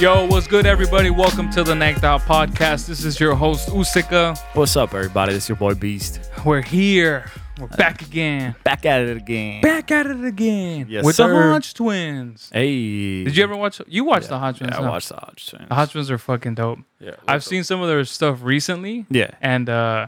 [0.00, 1.10] Yo, what's good, everybody?
[1.10, 2.86] Welcome to the Nanked Out Podcast.
[2.86, 4.38] This is your host, Usika.
[4.54, 5.34] What's up, everybody?
[5.34, 6.20] This is your boy Beast.
[6.42, 7.30] We're here.
[7.60, 8.54] We're back again.
[8.64, 9.60] Back at it again.
[9.60, 10.86] Back at it again.
[10.88, 11.50] Yes, with the sir.
[11.52, 12.48] Hodge twins.
[12.50, 13.24] Hey.
[13.24, 13.82] Did you ever watch?
[13.86, 14.70] You watched the Hodge twins?
[14.72, 14.90] Yeah, I huh?
[14.90, 15.68] watched the Hodge Twins.
[15.68, 16.78] The Hodge twins are fucking dope.
[16.98, 19.32] Yeah, I've seen some of their stuff recently, Yeah.
[19.42, 20.06] and uh,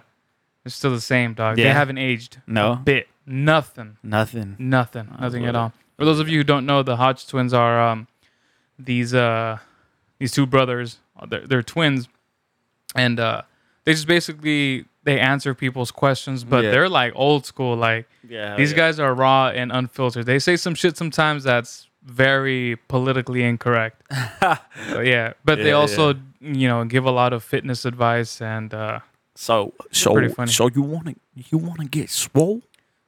[0.64, 1.56] it's still the same, dog.
[1.56, 1.74] They Yeah.
[1.74, 2.72] haven't aged No?
[2.72, 3.08] a bit.
[3.26, 3.98] Nothing.
[4.02, 4.56] Nothing.
[4.58, 5.08] Nothing.
[5.20, 5.72] Nothing at love all.
[5.98, 8.08] For those of you who don't know, the Hodge twins are um,
[8.78, 9.58] these uh,
[10.22, 10.88] these two brothers.
[11.18, 12.08] Uh, They're, they're twins,
[12.94, 13.42] and uh,
[13.84, 16.70] they just basically they answer people's questions, but Yeah.
[16.72, 17.74] they're like old school.
[17.76, 18.56] Like Yeah.
[18.56, 20.26] these guys are raw and unfiltered.
[20.26, 23.96] They say some shit sometimes that's very politically incorrect.
[24.94, 28.72] But yeah, but they Yeah, also you know give a lot of fitness advice and.
[28.74, 29.00] uh
[29.34, 30.52] So, so, pretty funny.
[30.52, 31.14] so you want to
[31.50, 32.60] you want to get swole?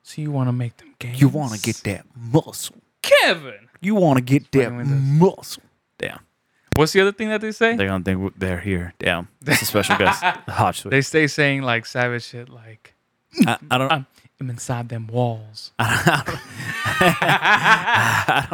[0.02, 1.20] So you want to make them gains?
[1.20, 2.77] You want to get that muscle?
[3.02, 3.69] Kevin.
[3.86, 5.20] You want to get that fucking with us.
[5.22, 5.62] muscle?
[5.98, 6.20] Damn.
[6.77, 7.77] What's the other thing that they say?
[7.77, 8.94] They're gonna think they're here.
[8.98, 9.28] Damn.
[9.42, 10.22] That's a special guest.
[10.47, 12.94] The Hodge They stay saying like savage shit like
[13.47, 13.92] I, I don't.
[13.92, 14.06] I'm,
[14.41, 15.72] I'm inside them walls.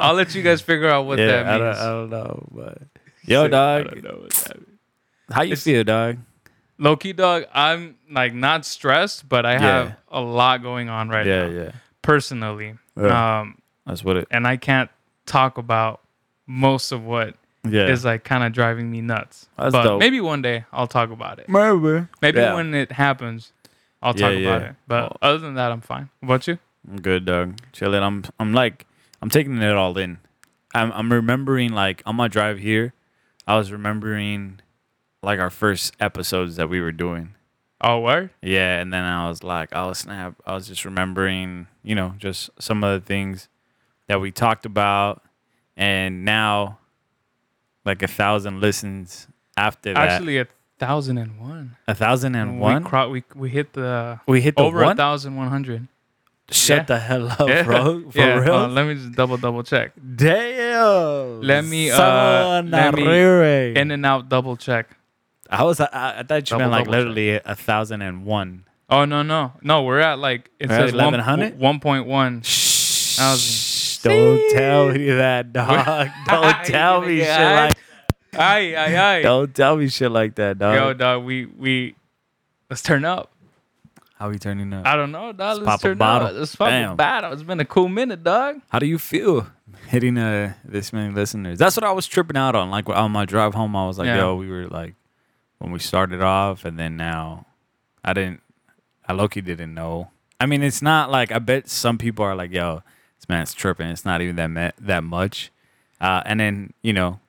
[0.04, 1.74] I'll let you guys figure out what yeah, that I don't.
[1.76, 2.78] I don't know, but
[3.24, 4.78] yo, I dog, don't know what that means.
[5.32, 6.18] how you It's- feel, dog?
[6.78, 11.26] Low key dog, I'm like not stressed, but I have a lot going on right
[11.26, 11.70] Yeah, now Yeah, yeah.
[12.00, 12.74] personally.
[12.96, 13.40] Yeah.
[13.40, 14.28] Um, That's what it.
[14.30, 14.88] and I can't
[15.26, 16.00] talk about
[16.46, 17.34] most of what
[17.68, 17.88] Yeah.
[17.88, 19.48] is like kind of driving me nuts.
[19.58, 20.00] That's but dope.
[20.00, 21.48] maybe one day I'll talk about it.
[21.48, 22.06] Maybe.
[22.22, 22.54] Maybe Yeah.
[22.54, 23.52] when it happens,
[24.02, 24.68] I'll Yeah, talk about yeah.
[24.70, 24.76] it.
[24.88, 26.08] But Well- other than that, I'm fine.
[26.20, 26.58] What about you?
[26.90, 27.58] I'm good, dog.
[27.72, 28.02] Chilling.
[28.02, 28.86] I'm I'm like
[29.20, 30.18] I'm taking it all in.
[30.74, 32.94] I'm I'm remembering like on my drive here,
[33.46, 34.60] I was remembering
[35.22, 37.34] like our first episodes that we were doing.
[37.82, 38.30] Oh, word?
[38.42, 40.34] Yeah, and then I was like, oh snap!
[40.46, 43.48] I was just remembering, you know, just some of the things
[44.06, 45.22] that we talked about,
[45.76, 46.78] and now,
[47.84, 49.26] like a thousand listens
[49.56, 50.46] after that, Actually, a
[50.78, 51.76] thousand and one.
[51.88, 52.82] a thousand and one.
[52.84, 55.88] We, cro- we we hit the We hit the over a thousand one hundred.
[56.52, 56.82] Shut yeah.
[56.84, 58.10] the hell up, bro.
[58.10, 58.54] For yeah, real.
[58.54, 59.92] uh, let me just double double check.
[60.16, 61.42] Damn.
[61.42, 64.96] Let me, uh, let me- In and out double check.
[65.48, 65.88] I was I,
[66.18, 66.98] I thought you Double, meant like double check.
[67.14, 68.64] literally a thousand and one.
[68.88, 69.82] Oh no no no!
[69.84, 71.58] We're at like it We're says one 1100?
[71.60, 72.42] one point one.
[72.42, 73.16] Shh.
[73.16, 73.69] Thousand.
[74.02, 76.08] Don't tell me that, dog.
[76.26, 77.76] Don't tell me shit like.
[78.32, 79.22] Aye aye aye.
[79.22, 80.74] Don't tell me shit like that, dog.
[80.76, 81.94] Yo dog, we we
[82.68, 83.30] let's turn up.
[84.18, 84.86] How we turning up?
[84.86, 85.56] I don't know, dog.
[85.58, 86.28] Let's, pop a turn bottle.
[86.28, 86.34] up.
[86.34, 86.96] Let's pop a Bam.
[86.96, 87.32] bottle.
[87.32, 88.60] It's been a cool minute, dog.
[88.68, 89.46] How do you feel
[89.88, 91.58] hitting uh, this many listeners?
[91.58, 92.70] That's what I was tripping out on.
[92.70, 94.18] Like on my drive home, I was like, Yeah.
[94.18, 94.94] yo, we were like
[95.58, 97.46] when we started off, and then now,
[98.04, 98.42] I didn't.
[99.08, 100.10] I Loki didn't know.
[100.38, 102.82] I mean, it's not like I bet some people are like, yo, this
[103.30, 103.88] man's tripping.
[103.88, 105.50] It's not even that ma- that much.
[106.00, 107.20] Uh, and then you know,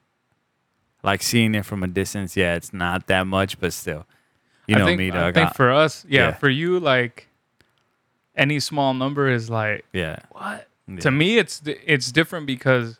[1.03, 4.05] like seeing it from a distance, yeah, it's not that much, but still,
[4.67, 6.33] you know I think, me, I think I- for us, yeah, yeah.
[6.33, 7.27] for you, like
[8.35, 10.67] any small number is like yeah, what?
[10.87, 10.99] yeah.
[10.99, 12.99] To me, it's it's different because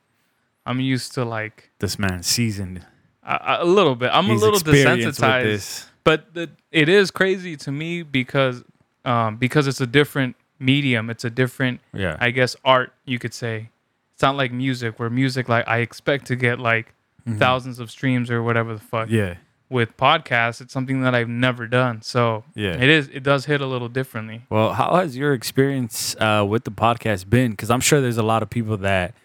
[0.66, 2.86] I'm used to like this man seasoned.
[3.24, 4.12] a, a little bit.
[4.14, 8.64] I'm He's a little desensitized, but the, it is crazy to me because
[9.06, 11.10] um, because it's a different medium.
[11.10, 13.70] It's a different, Yeah, I guess, art you could say.
[14.14, 16.94] It's not like music, where music like I expect to get like
[17.38, 19.08] thousands of streams or whatever the fuck.
[19.08, 19.16] Mm-hmm.
[19.16, 19.36] yeah.
[19.70, 22.74] With podcasts, it's something that I've never done, so Yeah.
[22.74, 23.08] it is.
[23.08, 24.42] It does hit a little differently.
[24.50, 27.52] Well, how has your experience uh, with the podcast been?
[27.52, 29.16] Because I'm sure there's a lot of people that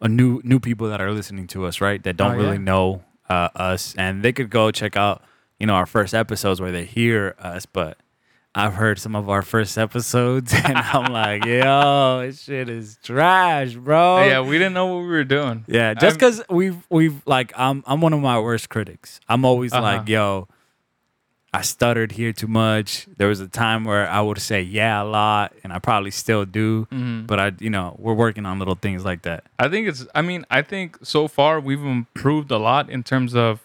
[0.00, 2.02] uh, new new people that are listening to us, right?
[2.02, 2.42] That don't Oh, yeah.
[2.46, 5.22] really know uh, us, and they could go check out,
[5.60, 7.64] you know, our first episodes where they hear us.
[7.64, 7.96] But
[8.54, 13.74] I've heard some of our first episodes, and I'm like, yo, this shit is trash,
[13.74, 14.24] bro.
[14.26, 15.64] yeah, we didn't know what we were doing.
[15.66, 19.20] Yeah, just because we've we've like I'm I'm one of my worst critics.
[19.28, 19.82] I'm always Uh-huh.
[19.82, 20.48] like, yo,
[21.54, 23.06] I stuttered here too much.
[23.16, 26.44] There was a time where I would say yeah a lot, and I probably still
[26.44, 26.86] do.
[26.92, 27.26] Mhm.
[27.26, 29.44] But I, you know, we're working on little things like that.
[29.58, 30.06] I think it's.
[30.14, 33.60] I mean, I think so far we've improved a lot in terms of,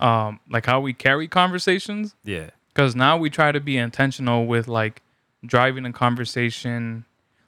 [0.00, 2.14] um, like how we carry conversations.
[2.24, 5.02] Yeah, Because now we try to be intentional with like
[5.44, 7.04] driving a conversation.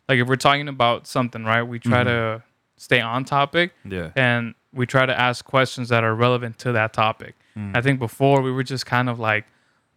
[0.09, 1.62] Like if we're talking about something, right?
[1.62, 2.44] We try to mm-hmm.
[2.76, 6.93] stay on topic yeah, and we try to ask questions that are relevant to that
[6.93, 7.35] topic.
[7.56, 7.76] Mm.
[7.76, 9.47] I think before we were just kind of like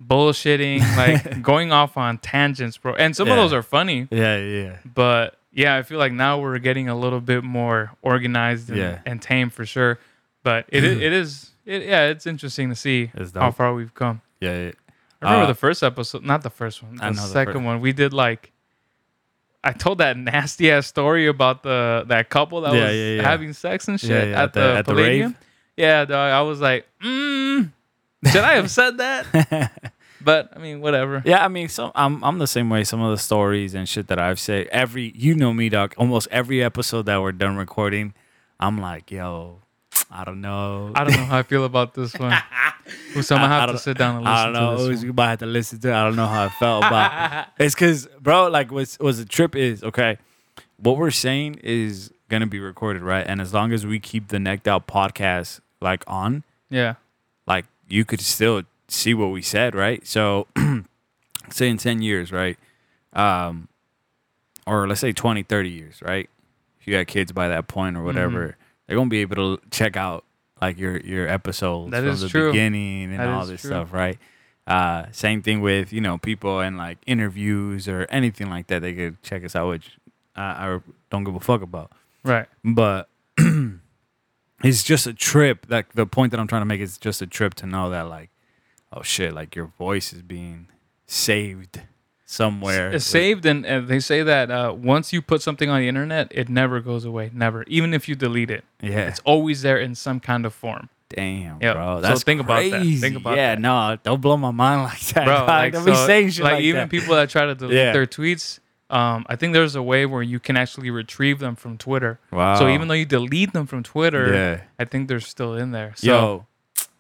[0.02, 2.94] bullshitting, like going off on tangents, bro.
[2.94, 4.08] And some of those are funny.
[4.12, 4.78] yeah, yeah.
[4.86, 9.00] But yeah, I feel like now we're getting a little bit more organized and, Yeah.
[9.06, 10.00] and tame for sure.
[10.44, 11.02] But it is, mm.
[11.02, 14.22] it is, it, yeah, it's interesting to see how far we've come.
[14.40, 14.72] Yeah, yeah.
[15.22, 17.82] I remember Uh, the first episode, not the first one, the the second one.
[17.82, 18.52] We did like,
[19.64, 23.22] I told that nasty ass story about the that couple that Yeah, was yeah, yeah.
[23.24, 25.32] having sex and shit at, the- the at Palladium.
[25.32, 25.38] rave.
[25.76, 26.32] yeah, dog.
[26.32, 27.72] I was like, mm,
[28.32, 29.92] should I have said that?
[30.22, 31.22] but I mean, whatever.
[31.26, 32.84] Yeah, I mean, so I'm I'm the same way.
[32.84, 35.94] Some of the stories and shit that I've said, every you know me, dog.
[35.98, 38.14] Almost every episode that we're done recording,
[38.60, 39.62] I'm like, yo,
[40.10, 40.92] I don't know.
[40.96, 42.34] I don't know how I feel about this one.
[43.22, 44.84] So I'm gonna I- I have to sit down and I listen don't know.
[44.86, 45.94] to this You might have to listen to it.
[45.94, 47.48] I don't know how I felt about.
[47.60, 50.18] it's because, bro, like, what's what's the trip is okay.
[50.78, 53.26] What we're saying is gonna be recorded, right?
[53.28, 56.96] And as long as we keep the Necked Out podcast like on, Yeah.
[57.46, 60.06] like you could still see what we said, right?
[60.08, 60.48] So
[61.50, 62.58] say in 10 years, right?
[63.14, 63.68] Um
[64.66, 66.30] or let's say 20, 30 years, right?
[66.80, 68.57] If you got kids by that point or whatever, Mm-hmm.
[68.88, 70.24] They're going to be able to check out
[70.62, 72.52] like your your episodes That from the true.
[72.52, 73.70] beginning and That all this true.
[73.70, 74.18] stuff, right?
[74.66, 78.82] Uh same thing with, you know, people and like interviews or anything like that.
[78.82, 79.98] They could check us out which
[80.36, 80.42] I,
[80.76, 80.80] I
[81.10, 81.92] don't give a fuck about
[82.24, 82.48] Right.
[82.64, 83.08] but
[84.64, 87.28] it's just a trip like the point that i'm trying to make is just a
[87.28, 88.30] trip to know that like
[88.92, 90.68] oh shit like your voice is being
[91.06, 91.82] saved
[92.30, 95.88] somewhere It's saved, and, and they say that uh, once you put something on the
[95.88, 97.32] internet, it never goes away.
[97.34, 97.64] Never.
[97.68, 100.90] Even if you delete it, yeah it's always there in some kind of form.
[101.10, 102.84] damn Yeah, bro so that's think about that.
[103.00, 103.62] Think about yeah that.
[103.62, 106.64] no don't blow my mind like that Bro, like, don't be saying shit like, like,
[106.64, 106.90] even that.
[106.90, 107.94] people that try to delete Yeah.
[107.94, 108.60] their tweets,
[108.90, 112.20] um, I think there's a way where you can actually retrieve them from Twitter.
[112.32, 115.72] wow So even though you delete them from Twitter, yeah I think they're still in
[115.72, 115.94] there.
[115.96, 116.46] So yo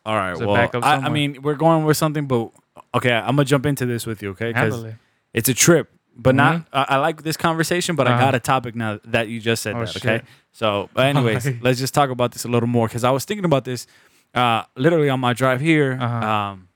[0.06, 2.50] all right well I, I mean we're going with something but
[2.96, 4.86] okay i'm gonna jump into this with you okay because.
[5.34, 6.68] It's a trip, but not.
[6.74, 8.22] I, I like this conversation, but I Uh-huh.
[8.26, 9.96] got a topic now that you just said Oh, that.
[9.98, 10.26] Okay, shit.
[10.52, 13.46] so but anyways, let's just talk about this a little more because I was thinking
[13.46, 13.86] about this,
[14.34, 16.28] uh, literally on my drive here, Uh-huh.
[16.28, 16.68] um,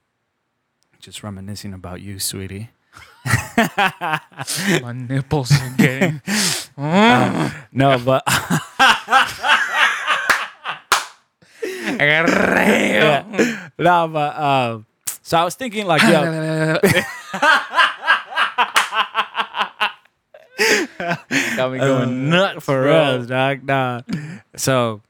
[1.00, 2.70] just reminiscing about you, sweetie.
[4.82, 6.20] My nipples are getting.
[6.78, 7.52] Mm.
[7.72, 8.22] No, but
[12.00, 13.68] yeah.
[13.78, 14.86] no, but um,
[15.22, 16.78] so I was thinking like, yo,
[21.56, 22.96] Got me Uh, going nuts for bro.
[23.20, 23.64] us, dog.
[23.64, 24.02] Nah.
[24.56, 25.00] So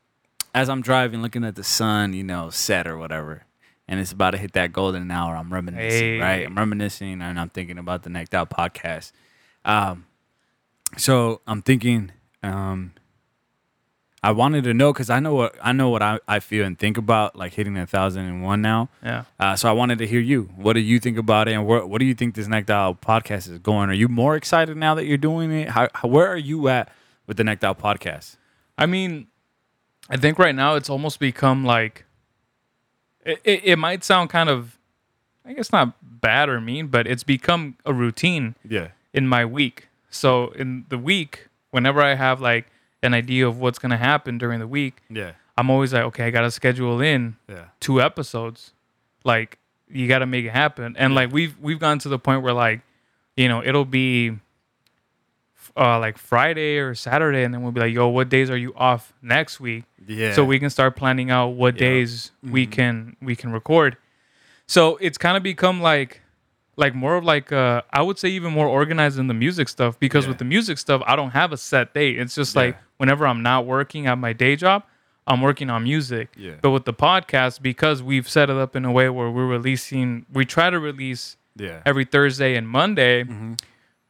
[0.55, 3.45] as I'm driving, looking at the sun, you know, set or whatever,
[3.89, 6.19] and it's about to hit that golden hour, I'm reminiscing, Hey.
[6.21, 6.47] right?
[6.47, 9.13] I'm reminiscing, and I'm thinking about the Necked Out podcast.
[9.65, 10.07] Um,
[10.97, 12.13] so I'm thinking,
[12.43, 12.93] um,
[14.25, 16.79] I wanted to know because I know what I know what I, I feel and
[16.79, 18.89] think about like hitting a thousand and one now.
[19.03, 19.25] Yeah.
[19.41, 20.51] Uh, so I wanted to hear you.
[20.55, 23.01] What do you think about it, and what what do you think this Necked Out
[23.01, 23.91] podcast is going?
[23.91, 25.71] Are you more excited now that you're doing it?
[25.71, 26.93] How, how where are you at
[27.27, 28.37] with the Necked Out podcast?
[28.79, 29.27] I mean,
[30.09, 32.05] I think right now it's almost become like.
[33.25, 34.79] It, it, it might sound kind of,
[35.45, 39.89] I guess not bad or mean, but it's become a routine Yeah, in my week.
[40.11, 42.67] So in the week, whenever I have like
[43.03, 46.31] an idea of what's gonna happen during the week, yeah, I'm always like, okay, I
[46.31, 48.73] gotta schedule in yeah, two episodes.
[49.25, 49.59] Like
[49.89, 50.97] you got to make it happen.
[50.99, 52.81] And like we've we've gotten to the point where like,
[53.37, 54.39] you know, it'll be
[55.77, 58.73] uh like Friday or Saturday and then we'll be like, "Yo, what days are you
[58.75, 60.33] off next week?" yeah.
[60.33, 61.81] So we can start planning out what Yeah.
[61.81, 62.71] days we Mhm.
[62.73, 63.97] can we can record.
[64.67, 66.22] So it's kind of become like
[66.77, 69.99] like more of like uh I would say even more organized than the music stuff
[70.01, 70.31] because Yeah.
[70.31, 72.19] with the music stuff I don't have a set date.
[72.19, 72.63] It's just Yeah.
[72.63, 74.85] like whenever I'm not working at my day job,
[75.27, 76.31] I'm working on music.
[76.37, 76.53] Yeah.
[76.63, 80.27] But with the podcast because we've set it up in a way where we're releasing
[80.33, 83.59] we try to release yeah, every Thursday and Monday, Mhm.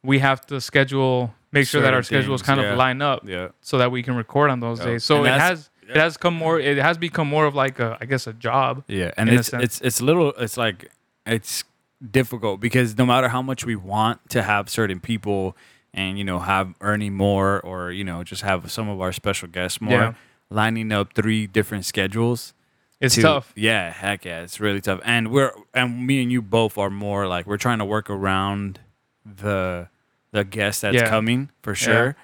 [0.04, 3.26] we have to schedule make sure that our schedules things, kind of line up
[3.60, 5.02] so that we can record on those days.
[5.04, 7.98] So And it has it has come more it has become more of like a
[8.00, 8.84] I guess a job.
[8.86, 10.32] Yeah, and in it's it's it's little.
[10.38, 10.88] It's like
[11.26, 11.64] it's
[12.10, 15.56] difficult because no matter how much we want to have certain people
[15.94, 19.48] and you know have earning more or you know just have some of our special
[19.48, 20.14] guests more, Yeah.
[20.50, 22.54] lining up three different schedules.
[23.00, 23.52] It's to- tough.
[23.56, 25.00] Yeah, heck yeah, it's really tough.
[25.04, 28.80] And we're and me and you both are more like we're trying to work around
[29.24, 29.88] the
[30.32, 31.08] the guest that's Yeah.
[31.08, 32.16] coming for sure.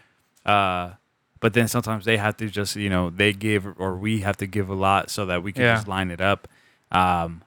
[0.47, 0.93] Uh
[1.41, 4.47] but then sometimes they have to just, you know, they give or we have to
[4.47, 5.75] give a lot so that we can Yeah.
[5.77, 6.49] just line it up.
[6.91, 7.43] Um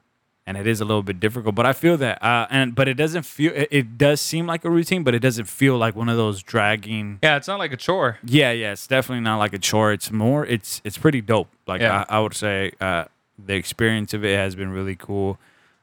[0.52, 2.96] and it is a little bit difficult, but I feel that uh and but it
[2.96, 6.10] doesn't feel it, it does seem like a routine, but it doesn't feel like one
[6.10, 8.18] of those dragging Yeah, it's not like a chore.
[8.26, 9.94] yeah, yeah, it's definitely not like a chore.
[9.94, 11.48] It's more, it's it's pretty dope.
[11.68, 12.04] Like Yeah.
[12.10, 13.06] I, I would say, uh,
[13.40, 15.40] the experience of it has been really cool.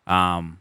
[0.07, 0.61] Um,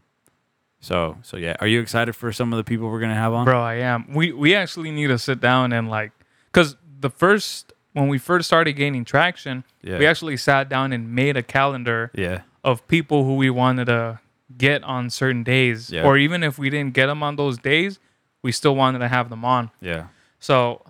[0.80, 3.44] so so yeah, are you excited for some of the people we're gonna have on?
[3.44, 4.06] Bro, I am.
[4.14, 6.12] We we actually need to sit down and like
[6.52, 9.98] cuz the first when we first started gaining traction, Yeah.
[9.98, 14.20] we actually sat down and made a calendar yeah, of people who we wanted to
[14.56, 16.04] get on certain days Yeah.
[16.06, 17.98] or even if we didn't get them on those days,
[18.42, 19.70] we still wanted to have them on.
[19.80, 20.06] yeah,
[20.38, 20.82] So,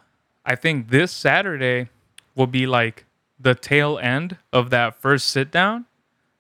[0.44, 1.88] I think this Saturday
[2.35, 3.04] will be like
[3.40, 5.85] the tail end of that first sit down.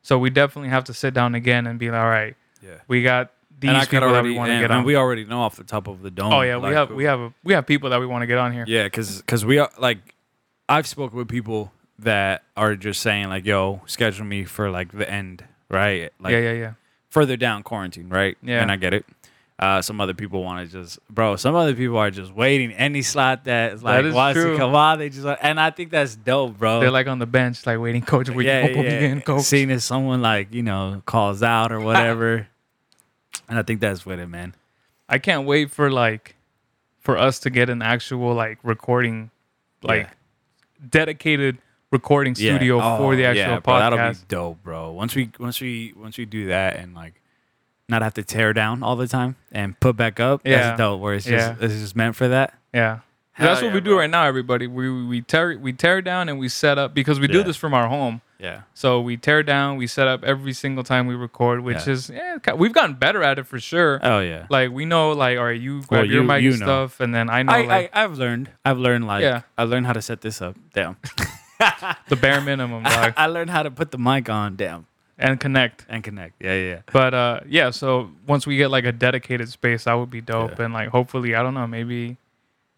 [0.02, 2.78] So we definitely have to sit down again and be like, all right, Yeah.
[2.88, 3.30] we got
[3.60, 4.84] these and I people that we want to get on.
[4.84, 6.32] we already know off the top of the dome.
[6.32, 8.38] oh yeah, we have we have a, we have people that we want to get
[8.38, 8.64] on here.
[8.68, 9.98] Yeah, because because we are like,
[10.68, 15.08] I've spoken with people that are just saying like, "Yo, schedule me for like the
[15.08, 16.12] end, right?
[16.20, 16.72] Like yeah, yeah, yeah.
[17.10, 18.36] further down quarantine, right?
[18.42, 18.62] Yeah.
[18.62, 19.04] and I get it.
[19.58, 21.34] Uh, some other people want to just, bro.
[21.34, 24.52] Some other people are just waiting any slot that's like is wants true.
[24.52, 25.00] to come on.
[25.00, 26.78] They just, and I think that's dope, bro.
[26.78, 28.30] They're like on the bench, like waiting, coach.
[28.30, 28.82] We yeah, yeah.
[28.82, 29.42] getting coach.
[29.42, 32.46] Seeing if someone like you know calls out or whatever,
[33.48, 34.54] and I think that's with it, man.
[35.08, 36.36] I can't wait for like
[37.00, 39.32] for us to get an actual like recording,
[39.82, 40.10] like Yeah.
[40.88, 41.58] dedicated
[41.90, 42.56] recording Yeah.
[42.56, 44.90] studio Oh, for the oh, actual yeah, bro, that'll be dope, bro.
[44.92, 47.20] Once we once we once we do that and like
[47.88, 50.58] not have to tear down all the time and put back up, Yeah.
[50.62, 51.00] that's dope.
[51.00, 51.64] Where it's just Yeah.
[51.64, 52.54] it's just meant for that.
[52.74, 52.98] Yeah.
[53.32, 53.98] Hell That's what yeah, we do bro.
[54.00, 54.66] right now, everybody.
[54.66, 57.72] We we- tear we tear down and we set up because we do this from
[57.72, 58.20] our home.
[58.40, 61.92] Yeah, So we tear down, we set up every single time we record, which Yeah.
[61.92, 63.98] is yeah, we've gotten better at it for sure.
[64.00, 64.46] oh yeah.
[64.48, 66.66] like we know, like all right, you grab Well, your you- mic you and know.
[66.66, 68.50] stuff, and then I know I, like I I've learned.
[68.64, 69.40] I've learned like Yeah.
[69.56, 70.54] I learned how to set this up.
[70.72, 70.96] Damn.
[72.08, 74.56] the bare minimum, dog, I learned how to put the mic on.
[74.56, 74.86] Damn.
[75.18, 75.84] and connect.
[75.88, 76.40] And connect.
[76.42, 76.70] Yeah, yeah.
[76.70, 76.80] yeah.
[76.92, 77.70] But uh, yeah.
[77.70, 80.64] So once we get like a dedicated space, that would be dope, Yeah.
[80.66, 82.16] and like hopefully, I don't know, maybe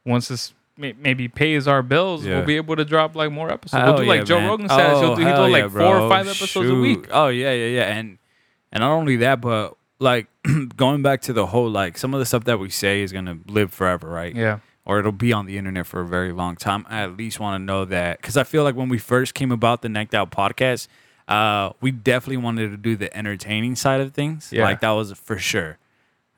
[0.06, 2.36] once this may- maybe pays our bills, Yeah.
[2.38, 3.82] we'll be able to drop like more episodes.
[3.84, 4.48] Hell we'll do like Joe man.
[4.48, 7.06] Rogan says, he'll Oh, do, he'll hell do like four or five episodes a week.
[7.10, 7.82] Oh yeah, yeah, yeah.
[7.98, 8.16] And
[8.72, 10.26] and not only that, but like
[10.76, 13.36] going back to the whole like some of the stuff that we say is gonna
[13.46, 14.34] live forever, right?
[14.34, 14.60] Yeah.
[14.86, 16.86] Or it'll be on the internet for a very long time.
[16.88, 19.52] I at least want to know that because I feel like when we first came
[19.52, 20.88] about the Necked Out podcast,
[21.28, 24.50] uh, we definitely wanted to do the entertaining side of things.
[24.52, 24.64] Yeah.
[24.64, 25.78] Like that was for sure.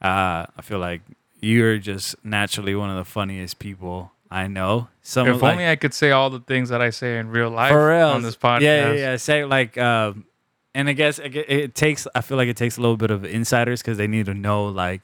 [0.02, 1.02] Uh, I feel like
[1.40, 4.88] you're just naturally one of the funniest people I know.
[5.02, 7.50] Some If like, only I could say all the things that I say in real
[7.50, 8.62] life for real on this podcast.
[8.62, 9.16] Yeah, yeah, yeah.
[9.16, 10.26] Say like, um,
[10.74, 12.08] and I guess it, it takes.
[12.14, 14.66] I feel like it takes a little bit of insiders because they need to know
[14.66, 15.02] like,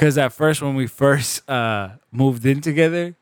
[0.00, 3.14] because at first when we first uh moved in together.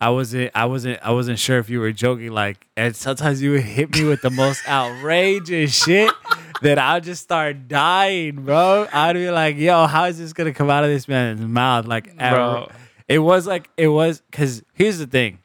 [0.00, 2.32] I wasn't, I wasn't, I wasn't sure if you were joking.
[2.32, 6.12] Like, and sometimes you would hit me with the most outrageous shit
[6.60, 8.88] that I'll just start dying, bro.
[8.92, 12.18] I'd be like, "Yo, how is this gonna come out of this man's mouth?" Like,
[12.18, 12.72] Bro.
[13.06, 15.38] it was like it was because here's the thing,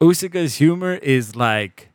[0.00, 1.90] Usika's humor is like,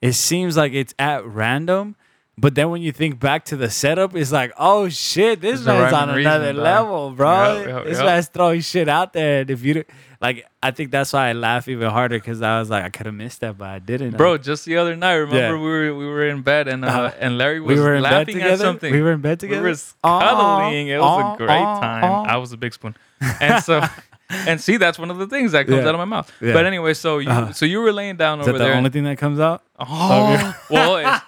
[0.00, 1.96] it seems like it's at random,
[2.40, 5.66] but then when you think back to the setup, it's like, oh shit, this There's
[5.66, 7.58] man's on reason, another level, bro.
[7.58, 8.06] Yep, yep, this yep.
[8.06, 9.84] man's throwing shit out there, and if you
[10.20, 13.06] like, I think that's why I laugh even harder because I was like, I could
[13.06, 15.52] have missed that, but I didn't, Bro, just the other night, remember Yeah.
[15.52, 17.12] we were we were in bed and uh, Uh-huh.
[17.20, 18.52] and Larry was we were in bed laughing together.
[18.52, 18.92] at something.
[18.92, 19.62] We were in bed together.
[19.62, 20.88] We were cuddling.
[20.88, 22.26] It was a great time.
[22.26, 22.96] I was a big spoon,
[23.40, 23.80] and so
[24.30, 25.88] and see that's one of the things that comes Yeah.
[25.88, 26.30] out of my mouth.
[26.40, 26.52] Yeah.
[26.52, 27.52] But anyway, so you Uh-huh.
[27.52, 28.76] so you were laying down Is over that the there.
[28.76, 29.62] only thing that comes out?
[29.78, 31.22] oh, well,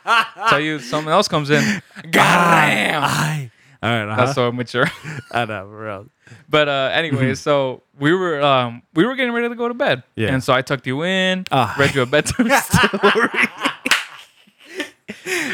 [0.48, 1.62] tell you something else comes in.
[2.10, 3.50] Goddamn, Aye.
[3.82, 4.16] All right, uh-huh.
[4.24, 4.86] that's so immature.
[5.32, 6.06] I know, for real.
[6.48, 10.04] But uh, anyway, so we were um we were getting ready to go to bed,
[10.14, 10.32] Yeah.
[10.32, 11.74] and so I tucked you in, Ah.
[11.78, 13.28] read you a bedtime story.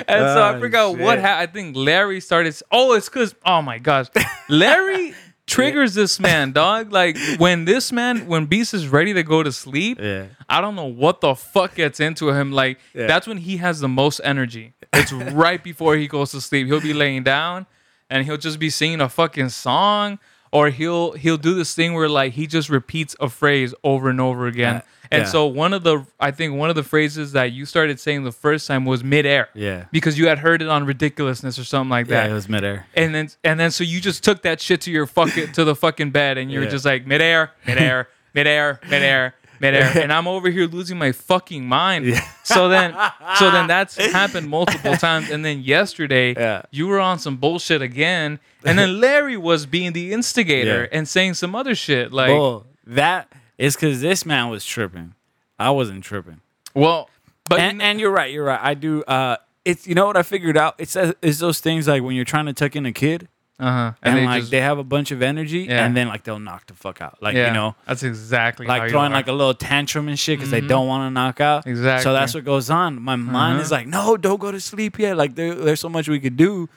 [0.07, 1.51] And so I Oh, forgot what happened.
[1.51, 2.55] I think Larry started.
[2.71, 4.07] Oh, it's because oh my gosh,
[4.49, 5.15] Larry
[5.49, 6.93] triggers this man, dog.
[6.93, 10.27] Like when this man, when Beast is ready to go to sleep, Yeah.
[10.49, 12.53] I don't know what the fuck gets into him.
[12.53, 13.07] Like Yeah.
[13.09, 14.75] that's when he has the most energy.
[14.93, 15.13] It's
[15.45, 16.67] right before he goes to sleep.
[16.69, 17.67] He'll be laying down
[18.09, 20.19] and he'll just be singing a fucking song,
[20.53, 24.21] or he'll he'll do this thing where like he just repeats a phrase over and
[24.21, 24.77] over again.
[24.77, 25.29] Uh, and yeah.
[25.29, 28.33] so one of the I think one of the phrases that you started saying the
[28.33, 29.49] first time was midair.
[29.55, 29.87] Yeah.
[29.91, 32.31] Because you had heard it on ridiculousness or something like Yeah, that.
[32.31, 32.87] it was midair.
[32.95, 35.75] and then and then so you just took that shit to your fucking to the
[35.75, 36.71] fucking bed and you were Yeah.
[36.71, 42.07] just like midair, midair, midair, midair, midair, and I'm over here losing my fucking mind.
[42.07, 42.21] Yeah.
[42.45, 42.95] So then
[43.37, 46.63] so then that's happened multiple times, and then yesterday Yeah.
[46.71, 50.99] you were on some bullshit again, and then Larry was being the instigator Yeah.
[50.99, 52.67] and saying some other shit like, Bull.
[52.87, 55.15] That is because this man was tripping.
[55.59, 56.41] I wasn't tripping.
[56.75, 57.11] well,
[57.49, 58.33] but and, and you're right.
[58.33, 58.61] You're right.
[58.63, 59.03] I do.
[59.05, 60.75] Uh, it's you know what I figured out.
[60.79, 63.29] It's it's those things like when you're trying to tuck in a kid
[63.61, 65.85] uh huh, and, they like just- they have a bunch of energy Yeah.
[65.85, 67.19] and then like they'll knock the fuck out.
[67.21, 70.51] Like yeah, you know, that's exactly like throwing like a little tantrum and shit because
[70.51, 70.69] they Mhm.
[70.69, 71.67] don't want to knock out.
[71.67, 72.05] Exactly.
[72.05, 73.03] So that's what goes on.
[73.03, 73.63] My mind Uh-huh.
[73.65, 75.17] is like, no, don't go to sleep yet.
[75.17, 76.69] Like there, there's so much we could do,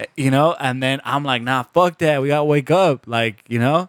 [0.00, 0.56] eh, you know.
[0.58, 2.20] And then I'm like, nah, fuck that.
[2.20, 3.06] We gotta wake up.
[3.06, 3.88] Like you know.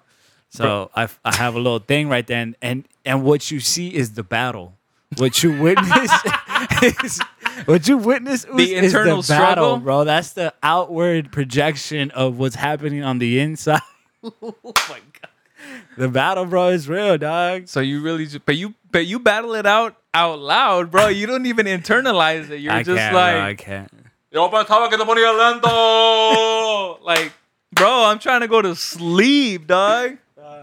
[0.49, 3.89] So I, I have a little thing right there, and, and and what you see
[3.93, 4.77] is the battle.
[5.17, 6.11] What you witness
[7.03, 7.21] is
[7.65, 9.77] what you witness is the internal battle, struggle?
[9.77, 10.03] bro.
[10.03, 13.81] That's the outward projection of what's happening on the inside.
[14.24, 15.29] oh my god.
[15.97, 17.67] The battle, bro, is real, dog.
[17.67, 21.07] So you really just, but you but you battle it out out loud, bro.
[21.07, 22.59] You don't even internalize it.
[22.59, 23.91] You're I just can't, bro, I can't.
[24.31, 27.00] yo pensaba que te ponía lento.
[27.03, 27.31] like,
[27.71, 30.17] bro, I'm trying to go to sleep, dog.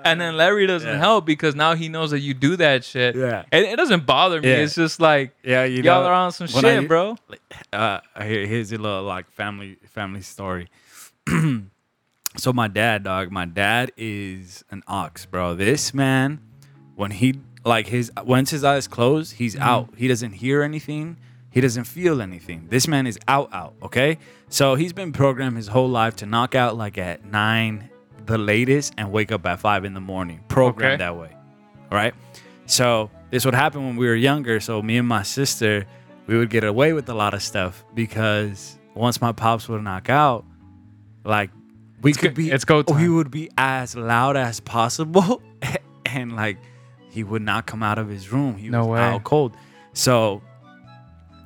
[0.04, 0.98] And then Larry doesn't Yeah.
[0.98, 3.14] help because now he knows that you do that shit.
[3.16, 3.44] Yeah.
[3.52, 4.48] And it doesn't bother me.
[4.48, 4.56] Yeah.
[4.56, 7.16] It's just like Yeah, you y'all know, are on some shit, I- bro.
[7.72, 10.68] uh here's a little like family family story
[12.36, 16.40] so my dad dog my dad is an ox bro this man
[16.96, 21.16] when he like his once his eyes close he's out he doesn't hear anything
[21.50, 24.18] he doesn't feel anything this man is out out okay
[24.48, 27.88] so he's been programmed his whole life to knock out like at nine
[28.26, 31.04] the latest and wake up at five in the morning programmed Okay.
[31.04, 31.30] that way
[31.90, 32.14] right?
[32.66, 34.60] So this would happen when we were younger.
[34.60, 35.84] So me and my sister,
[36.26, 40.08] we would get away with a lot of stuff because once my pops would knock
[40.08, 40.46] out,
[41.24, 41.50] like
[42.00, 45.42] we could go- be, it's go We would be as loud as possible,
[46.06, 46.56] and like
[47.10, 48.56] he would not come out of his room.
[48.56, 49.00] He No was way.
[49.00, 49.54] out cold.
[49.92, 50.40] So.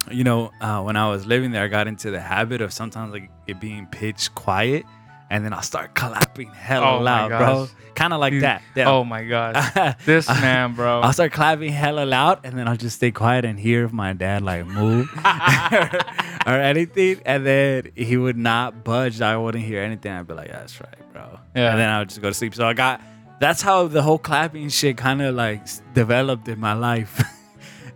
[0.08, 3.12] You know, uh, when I was living there, I got into the habit of sometimes
[3.12, 4.84] like it being pitch quiet,
[5.30, 7.68] and then I'll start clapping hella Oh loud, bro.
[7.94, 8.62] Kind of like Dude, that.
[8.74, 8.90] Yeah.
[8.90, 9.96] Oh my god.
[10.04, 11.00] This man, bro.
[11.00, 14.12] I'll start clapping hella loud and then I'll just stay quiet and hear if my
[14.12, 15.08] dad like move
[16.46, 17.20] or anything.
[17.24, 19.20] And then he would not budge.
[19.20, 20.12] I wouldn't hear anything.
[20.12, 21.38] I'd be like, yeah, that's right, bro.
[21.54, 21.70] Yeah.
[21.70, 22.54] And then I would just go to sleep.
[22.54, 23.00] So I got,
[23.40, 25.62] that's how the whole clapping shit kind of like
[25.94, 27.18] developed in my life.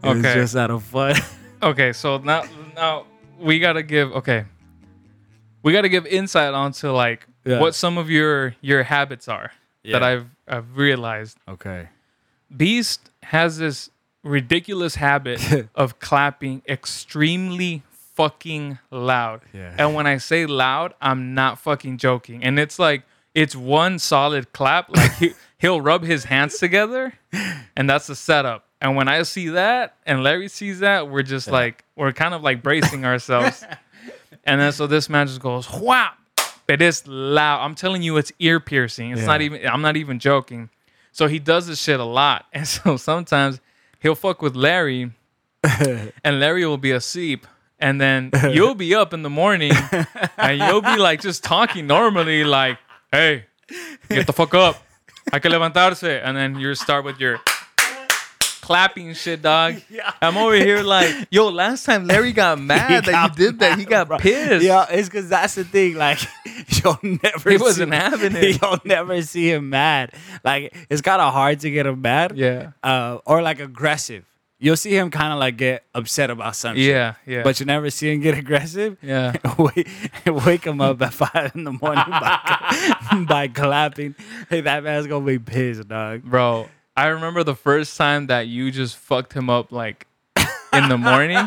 [0.02, 0.34] it was Okay.
[0.34, 1.14] just out of fun.
[1.62, 2.44] Okay, so now
[2.74, 3.04] now
[3.38, 4.46] we gotta give okay.
[5.62, 7.60] We gotta give insight onto like Yeah.
[7.60, 9.52] what some of your your habits are
[9.84, 11.38] that I've I've realized.
[11.48, 11.88] okay.
[12.56, 13.90] Beast has this
[14.24, 17.82] ridiculous habit of clapping extremely
[18.14, 19.40] fucking loud.
[19.52, 19.74] Yeah.
[19.78, 22.42] And when I say loud, I'm not fucking joking.
[22.44, 24.94] And it's like it's one solid clap.
[24.94, 27.14] Like he, he'll rub his hands together,
[27.76, 28.66] and that's the setup.
[28.82, 32.42] And when I see that, and Larry sees that, we're just like we're kind of
[32.42, 33.64] like bracing ourselves.
[34.44, 36.16] and then so this man just goes whap.
[36.68, 37.64] It is loud.
[37.64, 39.10] I'm telling you, it's ear piercing.
[39.10, 39.66] It's not even.
[39.66, 40.70] I'm not even joking.
[41.12, 43.60] So he does this shit a lot, and so sometimes
[44.00, 45.10] he'll fuck with Larry,
[46.24, 47.46] and Larry will be asleep,
[47.78, 49.72] and then you'll be up in the morning,
[50.38, 52.78] and you'll be like just talking normally, like,
[53.10, 53.46] "Hey,
[54.08, 54.82] get the fuck up,
[55.32, 57.40] I can levantarse," and then you start with your
[58.70, 59.74] clapping shit, dog.
[59.90, 60.12] Yeah.
[60.22, 63.76] I'm over here like, yo, last time Larry got mad that got you did that,
[63.78, 64.64] he got pissed.
[64.64, 65.96] Yeah, it's because that's the thing.
[65.96, 66.20] Like,
[66.68, 67.50] you'll never.
[67.50, 68.62] He see- wasn't having it.
[68.62, 70.14] You'll never see him mad.
[70.44, 72.36] Like, it's kind of hard to get him mad.
[72.36, 72.72] Yeah.
[72.84, 74.24] Uh, or like aggressive.
[74.60, 76.82] You'll see him kind of like get upset about something.
[76.82, 77.42] Yeah, yeah.
[77.42, 78.96] But you never see him get aggressive.
[79.02, 79.32] Yeah.
[79.58, 79.88] wake,
[80.26, 84.14] wake him up at five in the morning by, by clapping.
[84.48, 86.22] Hey, that man's gonna be pissed, dog.
[86.22, 86.68] Bro,
[87.00, 90.06] I remember the first time that you just fucked him up like
[90.72, 91.38] in the morning.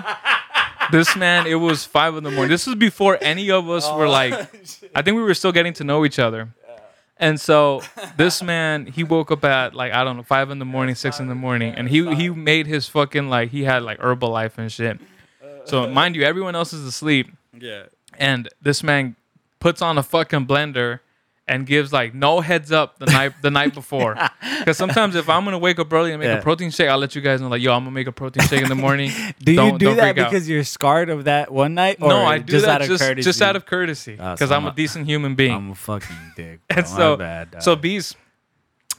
[0.92, 2.50] this man, it was five in the morning.
[2.50, 4.34] This was before any of us were like,
[4.96, 6.50] I think we were still getting to know each other.
[7.18, 7.82] And so
[8.18, 11.20] this man, he woke up at like I don't know five in the morning, six
[11.20, 14.72] in the morning, and he he made his fucking like he had like Herbalife and
[14.72, 15.00] shit.
[15.66, 17.84] So mind you, everyone else is asleep, Yeah.
[18.18, 19.16] and this man
[19.60, 21.00] puts on a fucking blender
[21.48, 24.16] and gives like no heads up the night the night before.
[24.60, 26.38] Because sometimes if I'm gonna wake up early and make Yeah.
[26.38, 28.48] a protein shake, I'll let you guys know like, yo, I'm gonna make a protein
[28.48, 29.12] shake in the morning.
[29.44, 30.32] Do you Don't- do don't that freak out.
[30.32, 31.98] because you're scarred of that one night?
[32.02, 33.24] Or no, I do just that out of just courtesy?
[33.24, 35.52] just out of courtesy because so I'm a I'm a- decent human being.
[35.54, 36.60] I'm a fucking dick.
[36.70, 38.16] and so bad, so Beast,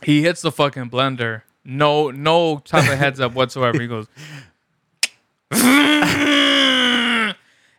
[0.03, 1.43] he hits the fucking blender.
[1.65, 3.81] No no type of heads up whatsoever.
[3.81, 4.07] He goes.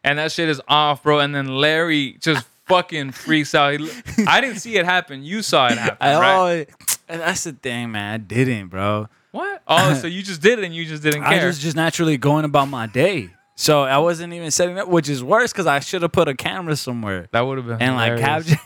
[0.04, 1.20] And that shit is off, bro.
[1.20, 3.80] And then Larry just fucking freaks out.
[3.80, 3.90] He,
[4.28, 5.24] I didn't see it happen.
[5.24, 6.70] You saw it happen, I right?
[7.08, 8.14] and that's the thing, man.
[8.14, 9.08] I didn't, bro.
[9.32, 9.62] What?
[9.68, 11.42] Oh, so you just did it and you just didn't care.
[11.44, 13.32] I was just naturally going about my day.
[13.58, 16.36] So I wasn't even setting up, which is worse because I should have put a
[16.36, 18.58] camera somewhere that would have been and like hilarious.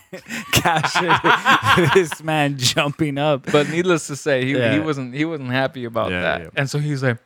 [0.52, 3.46] capture capture this man jumping up.
[3.52, 6.42] But needless to say, he, he wasn't he wasn't happy about Yeah, that.
[6.42, 6.50] yeah.
[6.56, 7.18] And so he's like,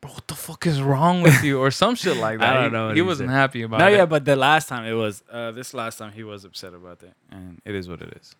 [0.00, 1.58] Bro, what the fuck is wrong with you?
[1.60, 2.56] Or some shit like that.
[2.56, 3.34] I don't know He, he wasn't said.
[3.34, 3.90] happy about No, it.
[3.90, 6.72] No, yeah, but the last time it was uh, this last time he was upset
[6.74, 8.34] about that, and it is what it is.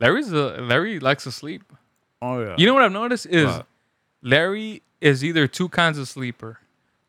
[0.00, 1.62] Larry's a, Larry likes to sleep.
[2.20, 3.66] Oh yeah, You know what I've noticed is What?
[4.22, 6.58] Larry is either two kinds of sleeper.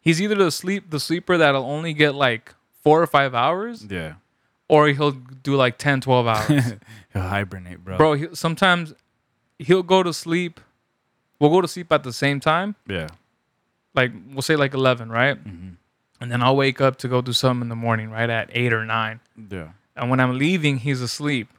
[0.01, 4.15] He's either the sleep the sleeper that'll only get like four or five hours, yeah.
[4.67, 6.73] or he'll do like 10, 12 hours.
[7.13, 7.97] He'll hibernate, bro.
[7.97, 8.93] Bro, he, sometimes
[9.57, 10.59] he'll go to sleep.
[11.39, 12.75] We'll go to sleep at the same time.
[12.87, 13.07] Yeah.
[13.95, 15.37] Like we'll say like eleven, right?
[15.37, 15.69] Mm-hmm.
[16.21, 18.73] And then I'll wake up to go do something in the morning, right at eight
[18.73, 19.19] or nine.
[19.51, 19.69] Yeah.
[19.95, 21.49] And when I'm leaving, he's asleep.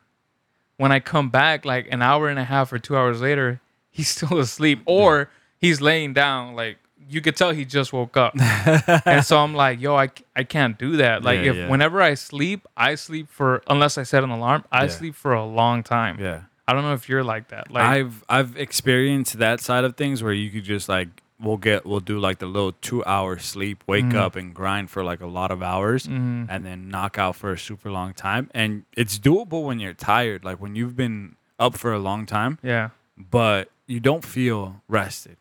[0.79, 4.09] When I come back, like an hour and a half or two hours later, he's
[4.17, 8.35] still asleep, or he's laying down, like you could tell he just woke up.
[9.07, 11.23] and so I'm like, yo, i, I can't do that.
[11.23, 11.69] Like Yeah, if yeah.
[11.69, 14.89] whenever I sleep, I sleep for unless I set an alarm, I Yeah.
[14.91, 16.19] sleep for a long time.
[16.19, 16.43] Yeah.
[16.67, 17.71] I don't know if you're like that.
[17.71, 21.09] Like I've I've experienced that side of things where you could just like
[21.41, 24.15] we'll get we'll do like the little two hour sleep, wake Mhm.
[24.15, 26.47] up and grind for like a lot of hours mhm.
[26.49, 28.51] and then knock out for a super long time.
[28.55, 32.59] And it's doable when you're tired, like when you've been up for a long time,
[32.63, 32.91] yeah.
[33.17, 35.37] but you don't feel rested.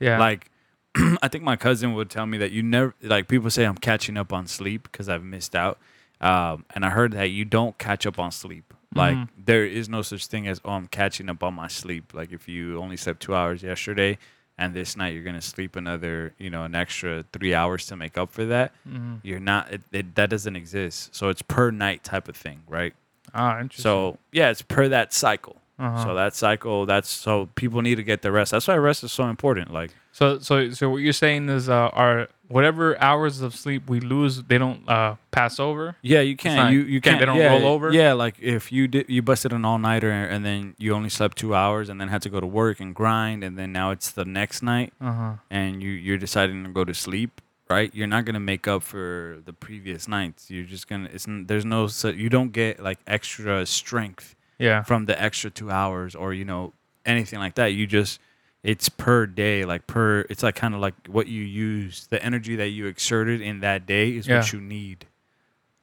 [0.00, 0.18] Yeah.
[0.18, 0.50] Like
[1.22, 4.16] I think my cousin would tell me that you never like people say I'm catching
[4.16, 5.78] up on sleep because I've missed out.
[6.20, 8.72] Um, and I heard that you don't catch up on sleep.
[8.94, 9.28] Like Mhm.
[9.36, 12.14] there is no such thing as oh I'm catching up on my sleep.
[12.14, 14.18] Like if you only slept two hours yesterday
[14.58, 18.16] and this night you're gonna sleep another you know an extra three hours to make
[18.18, 19.20] up for that, Mhm.
[19.22, 19.72] you're not.
[19.72, 21.14] It, it, that doesn't exist.
[21.14, 22.94] So it's per night type of thing, right?
[23.34, 23.82] Ah, interesting.
[23.82, 25.56] So yeah, it's per that cycle.
[25.78, 26.04] Uh-huh.
[26.04, 28.52] So that cycle, that's so people need to get the rest.
[28.52, 29.72] That's why rest is so important.
[29.72, 33.98] Like So so so what you're saying is uh our whatever hours of sleep we
[34.14, 35.96] lose, they don't uh pass over.
[36.02, 36.72] Yeah, you can't.
[36.72, 37.18] You you can't- can't.
[37.20, 37.86] they don't yeah, roll over?
[37.92, 41.36] Yeah, like if you did you busted an all nighter and then you only slept
[41.36, 44.08] two hours and then had to go to work and grind and then now it's
[44.20, 45.32] the next night Uh-huh.
[45.50, 47.40] and you you're deciding to go to sleep.
[47.70, 50.50] Right, you're not gonna make up for the previous nights.
[50.50, 51.08] You're just gonna.
[51.16, 51.80] It's there's no.
[51.88, 54.82] So you don't get like extra strength Yeah.
[54.84, 56.72] from the extra two hours or you know
[57.06, 57.68] anything like that.
[57.78, 58.20] You just
[58.64, 60.22] it's per day, like per.
[60.30, 63.86] It's like kind of like what you use, the energy that you exerted in that
[63.86, 64.38] day is Yeah.
[64.38, 65.06] what you need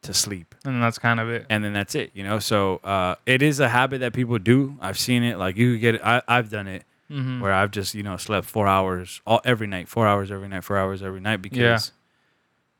[0.01, 1.45] to sleep And that's kind of it.
[1.47, 4.75] and then that's it you know so uh, it is a habit that people do
[4.81, 7.39] i've seen it like you get it I, i've done it Mm-hmm.
[7.39, 10.63] where i've just you know slept four hours all every night four hours every night
[10.63, 11.91] four hours every night because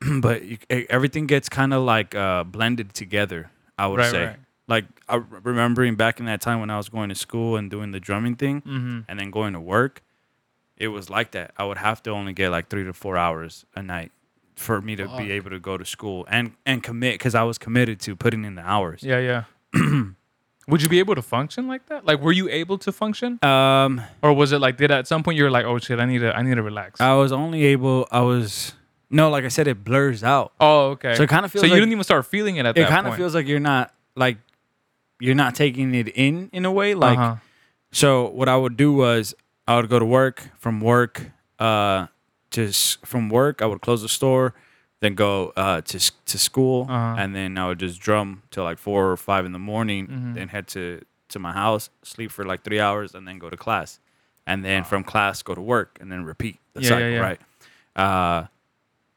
[0.20, 4.24] but you, e- everything gets kind of like uh, blended together i would Right, say
[4.26, 4.36] right.
[4.68, 7.90] Like I, remembering back in that time when i was going to school and doing
[7.92, 9.00] the drumming thing Mm-hmm.
[9.08, 10.02] and then going to work
[10.76, 13.64] it was like that i would have to only get like three to four hours
[13.74, 14.12] a night
[14.56, 15.18] for me to Fuck.
[15.18, 18.44] be able to go to school and and commit because i was committed to putting
[18.44, 19.44] in the hours Yeah, yeah.
[20.68, 22.04] Would you be able to function like that?
[22.06, 25.36] Like, were you able to function, Um, or was it like did at some point
[25.36, 27.00] you were like, oh shit, I need to, I need to relax?
[27.00, 28.06] I was only able.
[28.12, 28.72] I was
[29.10, 30.52] no, like I said, it blurs out.
[30.60, 31.16] oh, okay.
[31.16, 32.74] So it kind of feels so you like didn't even start feeling it at it
[32.76, 34.38] that It kind of feels like you're not like
[35.24, 36.94] you're not taking it in in a way.
[36.94, 37.36] Like uh-huh.
[37.92, 39.34] so, what I would do was
[39.68, 40.36] I would go to work.
[40.58, 42.06] From work, uh,
[42.50, 44.52] to s- from work, I would close the store,
[45.00, 45.98] then go uh to
[46.32, 47.20] to school, Uh-huh.
[47.22, 50.34] and then I would just drum till like four or five in the morning, Mhm.
[50.34, 50.82] then head to
[51.28, 54.00] to my house, sleep for like three hours, and then go to class,
[54.46, 57.28] and then from class go to work, and then repeat the Yeah, yeah, cycle, yeah.
[57.28, 57.40] right?
[57.96, 58.46] Uh,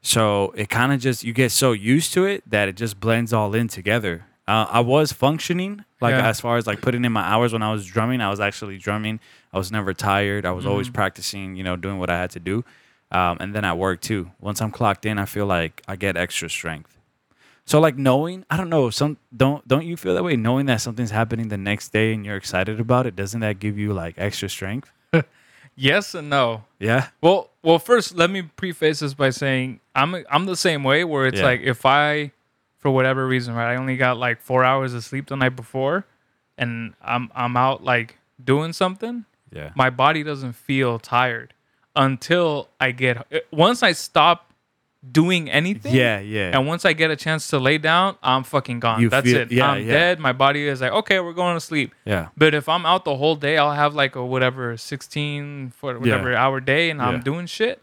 [0.02, 3.32] so it kind of just you get so used to it that it just blends
[3.32, 4.25] all in together.
[4.48, 6.28] Uh, I was functioning like Yeah.
[6.28, 8.20] as far as like putting in my hours when I was drumming.
[8.20, 9.18] I was actually drumming.
[9.52, 10.46] I was never tired.
[10.46, 10.94] I was always Mhm.
[10.94, 12.64] practicing, you know, doing what I had to do.
[13.10, 14.30] Um, and then at work too.
[14.40, 16.96] Once I'm clocked in, I feel like I get extra strength.
[17.64, 20.36] So like knowing, I don't know, some don't don't you feel that way?
[20.36, 23.76] Knowing that something's happening the next day and you're excited about it, doesn't that give
[23.76, 24.92] you like extra strength?
[25.78, 26.64] Yes and no.
[26.78, 27.08] Yeah.
[27.20, 31.26] Well, well, first let me preface this by saying I'm I'm the same way where
[31.26, 31.44] it's Yeah.
[31.46, 32.30] like if I,
[32.86, 36.06] for whatever reason, right, I only got like four hours of sleep the night before,
[36.56, 39.70] and I'm I'm out like doing something, Yeah.
[39.74, 41.52] my body doesn't feel tired
[41.96, 44.52] until I get once I stop
[45.10, 45.94] doing anything.
[45.96, 46.52] Yeah, yeah.
[46.56, 49.00] And once I get a chance to lay down, I'm fucking gone.
[49.00, 49.50] You That's feel- it.
[49.50, 49.92] yeah, I'm yeah.
[49.92, 50.20] dead.
[50.20, 51.92] My body is like, okay, we're going to sleep.
[52.04, 52.28] yeah.
[52.36, 56.32] But if I'm out the whole day, I'll have like a whatever 16 for whatever
[56.36, 57.06] hour day and Yeah.
[57.08, 57.82] I'm doing shit.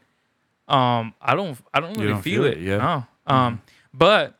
[0.69, 2.57] Um, I don't, I don't really don't feel, feel it.
[2.57, 2.79] it, yeah.
[2.79, 3.33] Mm-hmm.
[3.33, 3.61] Um,
[3.93, 4.39] but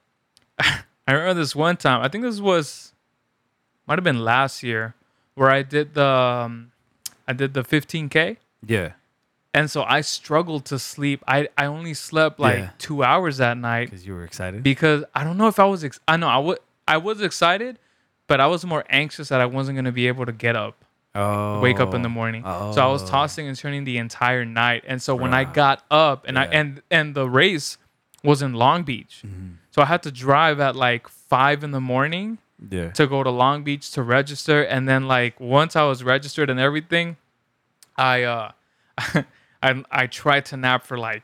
[1.07, 2.01] I remember this one time.
[2.01, 2.93] I think this was,
[3.87, 4.95] might have been last year,
[5.35, 6.71] where I did the, um,
[7.27, 8.91] I did the 15k, Yeah.
[9.53, 11.23] and so I struggled to sleep.
[11.27, 12.69] I I only slept like Yeah.
[12.77, 14.63] two hours that night Because you were excited.
[14.63, 15.83] because I don't know if I was.
[15.83, 16.57] Ex- I know I was.
[16.87, 17.79] I was excited,
[18.27, 20.83] but I was more anxious that I wasn't gonna be able to get up,
[21.15, 21.59] oh.
[21.61, 22.43] wake up in the morning.
[22.43, 23.07] So I was Oh.
[23.07, 24.83] tossing and turning the entire night.
[24.87, 27.77] And so when I got up, and I and and the race
[28.23, 29.55] was in Long Beach, Mhm.
[29.73, 32.37] So I had to drive at like five in the morning
[32.69, 32.91] Yeah.
[32.91, 36.59] to go to Long Beach to register, and then like once I was registered and
[36.59, 37.17] everything,
[37.97, 38.51] I uh,
[39.61, 41.23] I I tried to nap for like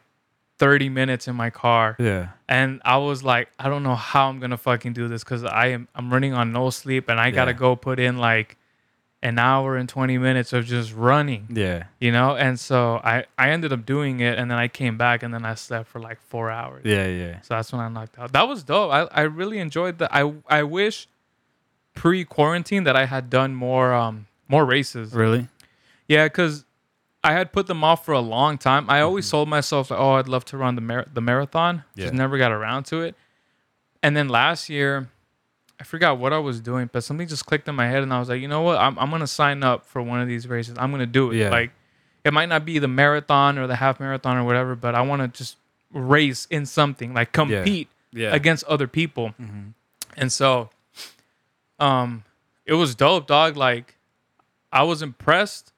[0.57, 2.29] thirty minutes in my car Yeah.
[2.49, 5.67] and I was like, I don't know how I'm gonna fucking do this because I
[5.67, 8.57] am I'm running on no sleep and I gotta go put in like
[9.21, 11.83] an hour and 20 minutes of just running, Yeah.
[11.99, 12.35] you know.
[12.37, 15.45] And so I I ended up doing it, and then I came back and then
[15.45, 16.83] I slept for like four hours.
[16.85, 17.05] Yeah.
[17.07, 17.41] Yeah.
[17.41, 18.31] So that's when I knocked out.
[18.31, 18.91] That was dope.
[18.91, 20.09] I I really enjoyed that.
[20.15, 21.07] I I wish
[21.95, 25.13] pre quarantine that I had done more um more races.
[25.13, 25.47] Really?
[26.07, 26.63] Yeah, because
[27.23, 28.89] I had put them off for a long time.
[28.89, 31.83] I always told myself, like, oh, I'd love to run the mar- the marathon.
[31.95, 32.05] Yeah.
[32.05, 33.15] Just never got around to it.
[34.01, 35.09] And then last year,
[35.79, 38.19] I forgot what I was doing, but something just clicked in my head, and I
[38.19, 38.77] was like, you know what?
[38.77, 40.75] I'm I'm gonna sign up for one of these races.
[40.77, 41.37] I'm gonna do it.
[41.37, 41.49] Yeah.
[41.49, 41.71] Like,
[42.25, 45.21] it might not be the marathon or the half marathon or whatever, but I want
[45.21, 45.55] to just
[45.93, 48.33] race in something, like compete Yeah.
[48.35, 49.33] against other people.
[49.41, 49.73] Mhm.
[50.17, 50.69] And so,
[51.79, 52.23] um,
[52.65, 53.55] it was dope, dog.
[53.57, 53.95] Like,
[54.71, 55.71] I was impressed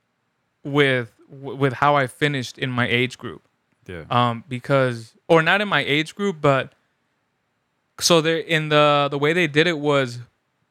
[0.64, 3.42] with with how I finished in my age group.
[3.88, 4.04] Yeah.
[4.10, 6.74] Um, because or not in my age group, but
[8.02, 10.20] so they in the the way they did it was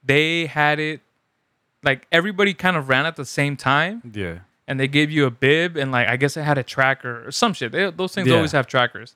[0.05, 1.01] they had it
[1.83, 4.39] like everybody kind of ran at the same time yeah.
[4.69, 7.31] and they gave you a bib and like I guess it had a tracker or
[7.33, 7.73] some shit.
[7.73, 8.37] They, those things Yeah.
[8.37, 9.15] always have trackers.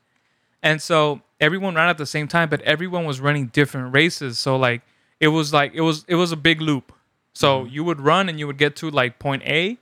[0.63, 4.39] And so everyone ran at the same time, but everyone was running different races.
[4.39, 4.81] So like
[5.21, 6.93] it was like it was it was a big loop.
[7.35, 7.75] So Mm-hmm.
[7.75, 9.77] you would run and you would get to like point A,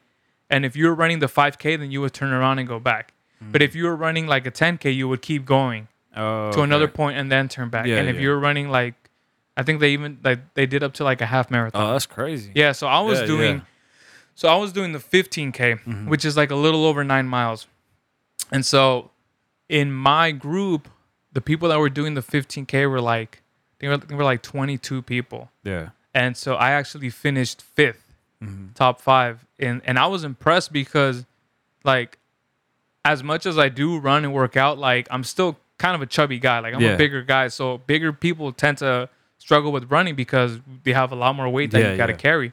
[0.50, 3.12] and if you were running the 5K, then you would turn around and go back.
[3.40, 6.84] But if you were running like a 10K, you would keep going Oh, to another
[6.84, 6.92] okay.
[6.92, 7.86] point and then turn back.
[7.86, 8.22] Yeah, and if yeah.
[8.22, 8.94] you're running like,
[9.56, 11.82] I think they even like they did up to like a half marathon.
[11.88, 12.52] Oh, that's crazy.
[12.54, 13.62] Yeah, so I was Yeah, doing
[14.34, 16.08] so I was doing the 15k, Mm-hmm.
[16.08, 17.66] which is like a little over 9 miles.
[18.50, 19.10] And so
[19.68, 20.88] in my group,
[21.32, 23.42] the people that were doing the 15k were like
[23.78, 25.50] they were, they were like 22 people.
[25.64, 25.90] Yeah.
[26.14, 27.96] And so I actually finished 5th,
[28.42, 28.74] Mhm.
[28.74, 31.24] top 5 and and I was impressed because
[31.84, 32.18] like
[33.04, 36.06] as much as I do run and work out, like I'm still kind of a
[36.06, 36.58] chubby guy.
[36.60, 36.94] Like I'm Yeah.
[36.94, 41.16] a bigger guy, so bigger people tend to struggle with running because they have a
[41.16, 42.18] lot more weight that Yeah, you got to yeah.
[42.28, 42.52] carry.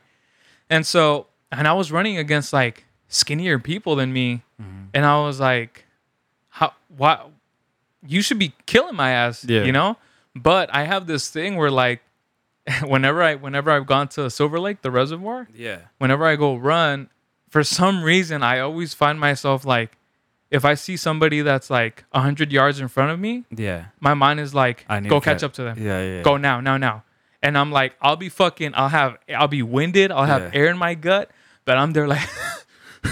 [0.70, 4.86] And so, and I was running against like skinnier people than me, Mm-hmm.
[4.96, 5.86] and I was like,
[6.50, 6.74] "How?
[6.98, 7.13] Why?
[8.06, 9.63] You should be killing my ass, Yeah.
[9.63, 9.96] you know?"
[10.36, 12.02] But I have this thing where like,
[12.86, 15.80] whenever I whenever I've gone to Silver Lake, the reservoir, Yeah.
[15.98, 17.10] whenever I go run,
[17.50, 19.92] for some reason I always find myself like,
[20.52, 23.86] if I see somebody that's like hundred yards in front of me, Yeah.
[24.00, 26.02] my mind is like, I need go catch ca- up to them Yeah.
[26.02, 26.22] Yeah.
[26.24, 27.04] go now, now, now.
[27.42, 30.60] And I'm like, I'll be fucking, I'll have, I'll be winded, I'll have Yeah.
[30.60, 31.30] air in my gut,
[31.66, 32.28] but I'm there like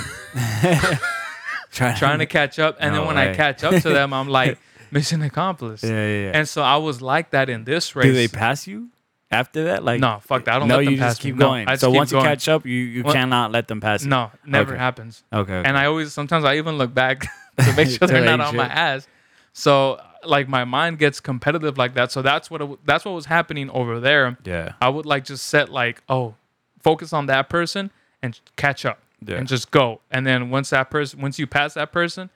[1.71, 2.77] Trying, trying to catch up.
[2.79, 4.57] And No then when I catch up to them, I'm like,
[4.91, 5.83] mission accomplished.
[5.83, 5.89] Yeah.
[5.91, 6.23] Yeah.
[6.25, 6.31] yeah.
[6.33, 8.05] And so I was like that in this race.
[8.05, 8.89] Do they pass you
[9.31, 9.83] after that?
[9.83, 10.55] Like No, fuck that.
[10.55, 11.39] I don't no, let them you pass just keep me.
[11.39, 11.67] No, going.
[11.67, 12.23] I just so keep once going.
[12.23, 14.09] you catch up, you you What- cannot let them pass you.
[14.09, 14.79] No, never Okay.
[14.79, 15.23] happens.
[15.33, 15.53] Okay.
[15.53, 15.67] okay.
[15.67, 17.21] And I always, sometimes I even look back
[17.59, 18.71] to make sure they're not on my sure.
[18.73, 19.07] ass.
[19.53, 22.11] So like my mind gets competitive like that.
[22.11, 24.37] So that's what, it, that's what was happening over there.
[24.43, 24.73] yeah.
[24.81, 26.35] I would like just set like, oh,
[26.81, 29.37] focus on that person and catch up Yeah.
[29.37, 30.01] and just go.
[30.11, 32.29] And then once that person, once you pass that person,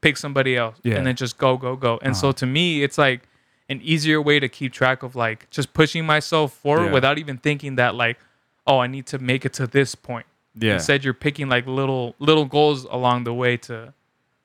[0.00, 0.96] pick somebody else Yeah.
[0.96, 1.98] and then just go, go, go.
[2.02, 2.32] And so Uh-huh.
[2.38, 3.27] to me, it's like
[3.68, 6.92] an easier way to keep track of like just pushing myself forward Yeah.
[6.92, 8.18] without even thinking that like,
[8.66, 10.26] oh, I need to make it to this point.
[10.54, 10.74] Yeah.
[10.74, 13.92] Instead, you're picking like little little goals along the way to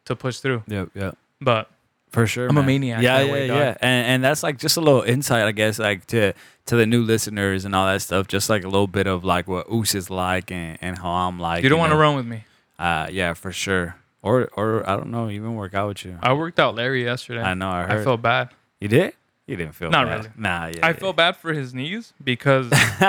[0.05, 0.63] to push through.
[0.67, 0.89] Yep.
[0.93, 1.17] Yep.
[1.41, 1.69] But
[2.12, 2.47] For sure.
[2.47, 3.77] I'm a maniac Yeah, yeah, way, yeah.
[3.81, 6.33] And and that's like just a little insight, I guess, like to
[6.67, 8.27] to the new listeners and all that stuff.
[8.27, 11.39] Just like a little bit of like what Oos is like and, and how I'm
[11.39, 11.63] like.
[11.63, 12.43] you don't want to run with me.
[12.77, 13.95] Uh, yeah, for sure.
[14.21, 16.17] Or or I don't know, even work out with you.
[16.21, 17.41] I worked out Larry yesterday.
[17.41, 17.69] I know.
[17.69, 18.01] I heard.
[18.01, 18.49] I felt bad.
[18.84, 19.13] You did.
[19.48, 20.17] You didn't feel Not bad.
[20.17, 20.30] really.
[20.38, 20.67] Nah.
[20.67, 20.86] Yeah.
[20.86, 20.93] I yeah.
[20.93, 22.69] felt bad for his knees because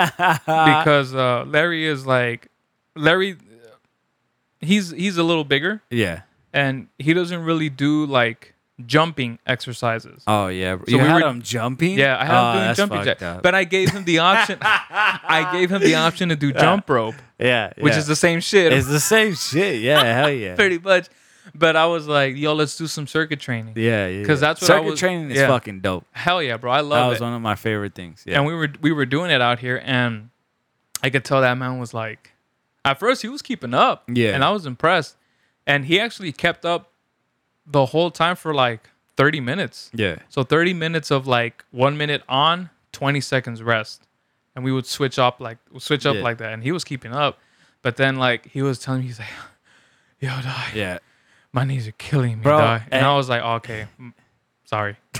[0.41, 2.47] because uh, Larry is like
[2.95, 3.37] Larry.
[4.59, 6.21] He's he's a little bigger Yeah.
[6.53, 8.53] and he doesn't really do like
[8.85, 10.23] jumping exercises.
[10.27, 10.77] Oh yeah.
[10.77, 11.97] So you we had were- him jumping.
[11.97, 13.43] yeah, I had oh, him doing jumping fucked jack, up.
[13.43, 14.57] but I gave him the option.
[14.61, 18.73] I gave him the option to do jump rope, yeah, which is the same shit,
[18.73, 19.81] it's the same shit.
[19.81, 20.03] Yeah.
[20.03, 20.55] Hell yeah.
[20.55, 21.07] pretty much.
[21.53, 23.73] But I was like, yo, let's do some circuit training.
[23.77, 24.07] Yeah.
[24.07, 24.25] Yeah.
[24.25, 24.47] 'Cause yeah.
[24.49, 25.47] that's what I circuit was- training is yeah.
[25.47, 26.05] fucking dope.
[26.11, 26.71] Hell yeah, bro!
[26.71, 27.23] I love That love was it.
[27.23, 28.23] one of my favorite things.
[28.25, 28.37] Yeah.
[28.37, 30.29] and we were we were doing it out here and
[31.03, 32.31] i could tell that man was like
[32.85, 34.33] at first he was keeping up Yeah.
[34.33, 35.17] and i was impressed
[35.67, 36.89] and he actually kept up
[37.67, 40.15] the whole time for like 30 minutes yeah.
[40.29, 44.03] so 30 minutes of like one minute on 20 seconds rest
[44.55, 46.21] and we would switch up like switch up Yeah.
[46.23, 47.39] like that and he was keeping up
[47.81, 49.27] but then like he was telling me he's like
[50.21, 50.99] yo dog, Yeah.
[51.55, 52.81] My knees are killing me Bro, dog.
[52.85, 54.13] and and- i was like okay mm,
[54.65, 54.95] sorry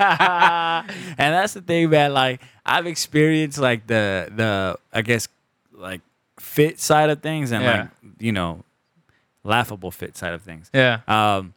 [0.00, 2.12] and that's the thing, man.
[2.12, 5.28] Like I've experienced like the the I guess
[5.72, 6.00] like
[6.38, 7.72] fit side of things and Yeah.
[7.82, 8.64] like you know
[9.44, 10.70] laughable fit side of things.
[10.74, 11.54] yeah Um,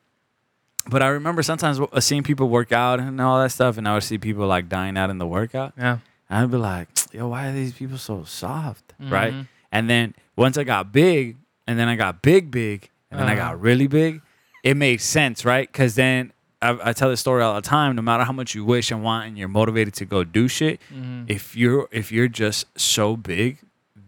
[0.88, 4.04] but I remember sometimes seeing people work out and all that stuff, and I would
[4.04, 5.74] see people like dying out in the workout.
[5.78, 5.98] yeah
[6.30, 8.94] And I'd be like, yo, why are these people so soft?
[9.00, 9.34] Right.
[9.34, 9.48] Mhm.
[9.72, 13.34] And then once I got big, and then I got big, big, and then I
[13.34, 13.52] Uh-huh.
[13.52, 14.22] got really big,
[14.64, 15.70] it made sense, right?
[15.72, 17.96] Because then I, I tell this story all the time.
[17.96, 20.80] No matter how much you wish and want, and you're motivated to go do shit,
[20.94, 21.26] Mhm.
[21.30, 23.60] if you're if you're just so big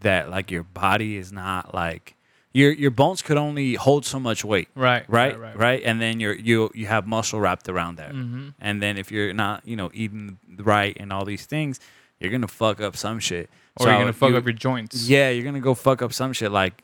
[0.02, 2.16] that like your body is not like
[2.54, 4.70] your your bones could only hold so much weight.
[4.76, 5.04] Right.
[5.10, 5.58] Right, Right.
[5.58, 8.50] right, and then you're you you have muscle wrapped around that, Mm-hmm.
[8.62, 11.82] and then if you're not you know eating right and all these things,
[12.22, 13.50] you're gonna fuck up some shit.
[13.78, 15.10] Or you're gonna fuck you- up your joints.
[15.10, 16.50] yeah, you're gonna go fuck up some shit.
[16.54, 16.82] Like,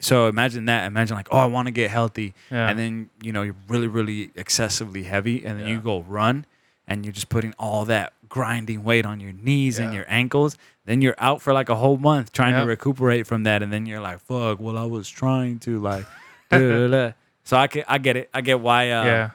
[0.00, 0.86] so imagine that.
[0.86, 2.68] Imagine like, oh, I want to get healthy, Yeah.
[2.68, 6.46] and then you know you're really, really excessively heavy, and then you go run,
[6.86, 10.56] and you're just putting all that grinding weight on your knees and your ankles.
[10.86, 13.86] Then you're out for like a whole month trying to recuperate from that, and then
[13.86, 14.60] you're like, fuck.
[14.60, 16.04] Well, I was trying to like,
[16.50, 18.28] so I can, I get it.
[18.34, 18.90] I get why.
[18.90, 19.30] Uh, yeah.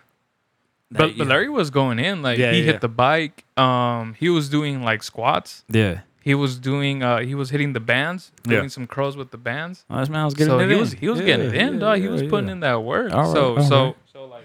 [0.92, 3.46] that But, but Larry was going in like Yeah, he yeah, hit the bike.
[3.58, 5.64] Um, he was doing like squats.
[5.70, 6.02] yeah.
[6.22, 7.02] He was doing.
[7.04, 8.58] Uh, he was hitting the bands, Yeah.
[8.58, 9.86] doing some curls with the bands.
[9.90, 10.80] Oh, this man was getting so it he in.
[10.80, 12.00] was he was Yeah, getting it in, yeah, dog.
[12.00, 12.30] He was yeah.
[12.30, 13.14] putting in that work.
[13.14, 14.44] All right, so all so so like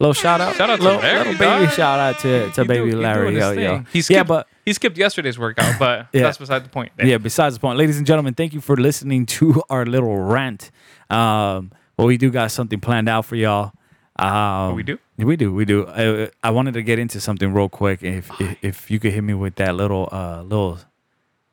[0.00, 1.74] Little shout out, Shout out to little, Larry, little baby dog.
[1.74, 3.30] shout out to to he baby do- Larry.
[3.30, 3.54] doing his Yo, yo.
[3.76, 3.86] thing.
[3.92, 6.22] He yeah, skipped- but he skipped yesterday's workout, but Yeah.
[6.22, 6.90] that's beside the point.
[7.02, 10.72] yeah, besides the point, ladies and gentlemen, thank you for listening to our little rant.
[11.10, 13.70] Um, but we do got something planned out for y'all.
[14.16, 14.98] Um, we do?
[15.16, 15.52] We do.
[15.54, 15.86] We do.
[15.86, 18.02] I, I wanted to get into something real quick.
[18.02, 20.78] If, if if you could hit me with that little uh little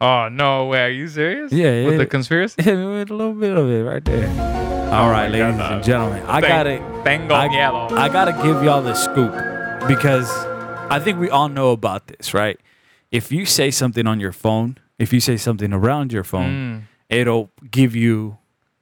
[0.03, 0.85] Oh no way!
[0.85, 1.51] Are you serious?
[1.53, 2.55] Yeah, With the conspiracy.
[2.65, 4.27] with a little bit of it right there.
[4.91, 5.71] All right, Oh God, ladies dog.
[5.73, 6.79] and gentlemen, I got it.
[7.05, 7.87] Tango I, yellow.
[7.95, 9.31] I gotta give y'all the scoop
[9.87, 10.29] because
[10.89, 12.59] I think we all know about this, right?
[13.11, 16.81] If you say something on your phone, if you say something around your phone, Mm.
[17.09, 18.37] it'll give you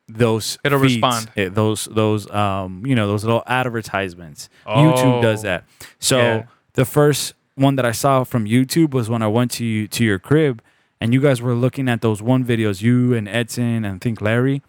[0.08, 0.58] those.
[0.64, 1.30] It'll feeds, respond.
[1.36, 4.50] eh, those those um you know those little advertisements.
[4.66, 5.48] YouTube does Oh.
[5.50, 5.66] that.
[6.00, 6.44] So Yeah.
[6.74, 10.04] the first one that I saw from YouTube was when I went to you to
[10.06, 10.62] your crib,
[11.02, 12.82] and you guys were looking at those one videos.
[12.82, 14.62] You and Edson and I think Larry,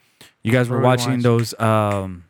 [0.42, 2.24] you guys were What were we watching those um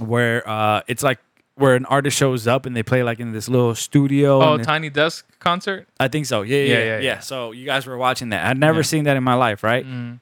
[0.00, 1.18] where uh it's like
[1.56, 4.42] where an artist shows up and they play like in this little studio.
[4.42, 5.86] Oh, and it- Tiny Desk concert.
[6.00, 6.42] I think so.
[6.42, 6.98] Yeah, yeah, yeah, Yeah, yeah.
[7.00, 7.18] yeah.
[7.20, 8.44] So you guys were watching that.
[8.46, 9.86] I'd never seen that in my life, right?
[9.86, 10.18] Mm.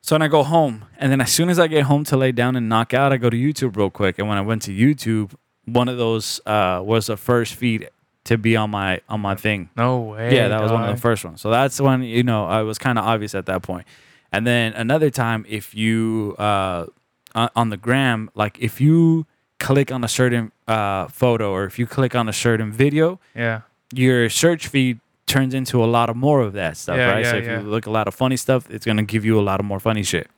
[0.00, 2.30] So then I go home, and then as soon as I get home to lay
[2.32, 4.18] down and knock out, I go to YouTube real quick.
[4.18, 5.34] And when I went to YouTube,
[5.64, 7.90] one of those uh, was a first feed
[8.28, 9.68] to be on my on my thing.
[9.76, 10.34] No way.
[10.34, 11.40] yeah, that was one of the first ones.
[11.40, 13.86] So that's when you know I was kind of obvious at that point.
[14.32, 16.86] And then another time, if you uh,
[17.34, 19.26] on the gram, like if you
[19.58, 23.62] click on a certain uh, photo or if you click on a certain video, Yeah.
[23.92, 27.26] your search feed turns into a lot of more of that stuff, Yeah, right?
[27.26, 27.60] so if yeah.
[27.60, 29.80] you look a lot of funny stuff, it's gonna give you a lot of more
[29.80, 30.28] funny shit.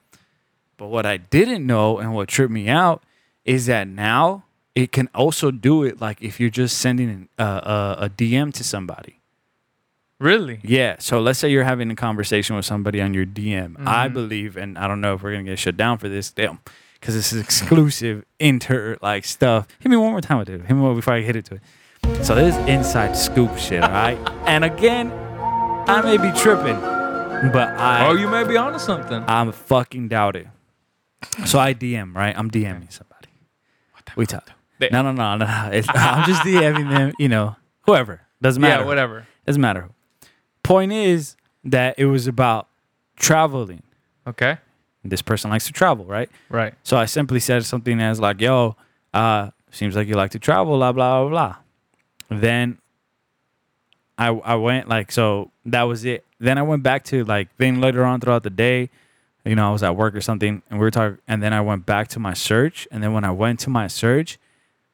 [0.78, 3.02] But what I didn't know and what tripped me out
[3.44, 4.44] is that now
[4.74, 8.64] it can also do it like if you're just sending a, a, a DM to
[8.64, 9.16] somebody.
[10.18, 10.60] Really?
[10.62, 10.96] Yeah.
[10.98, 13.76] So let's say you're having a conversation with somebody on your DM.
[13.86, 14.12] I Mhm.
[14.12, 16.58] believe, and I don't know if we're gonna get shut down for this, damn,
[17.00, 19.66] because this is exclusive inter like stuff.
[19.80, 20.60] Hit me one more time with it.
[20.60, 22.24] Hit me one before I hit it to it.
[22.24, 24.18] So this is inside scoop shit, all right?
[24.46, 25.10] and again,
[25.88, 29.24] I may be tripping, but I Oh, you may be onto something.
[29.26, 30.48] I'm fucking doubt it.
[31.46, 32.36] So I DM, right?
[32.38, 33.28] I'm DMing somebody.
[34.16, 34.50] We talk.
[34.80, 35.44] They- No, no, no, no.
[35.46, 35.70] no.
[35.72, 38.22] It's, I'm just DMing them, you know, whoever.
[38.42, 38.82] Doesn't matter.
[38.82, 39.26] Yeah, whatever.
[39.46, 39.88] Doesn't matter.
[40.62, 42.66] Point is that it was about
[43.16, 43.82] traveling.
[44.26, 44.58] Okay.
[45.04, 46.28] This person likes to travel, right?
[46.48, 46.74] Right.
[46.82, 48.76] So I simply said something as like, "Yo,
[49.14, 51.56] uh, seems like you like to travel." Blah blah blah blah.
[52.40, 52.78] Then
[54.18, 56.24] I I went like so that was it.
[56.38, 58.90] Then I went back to like then later on throughout the day,
[59.44, 61.60] you know, I was at work or something, and we were talking, and then I
[61.62, 64.38] went back to my search, and then when I went to my search,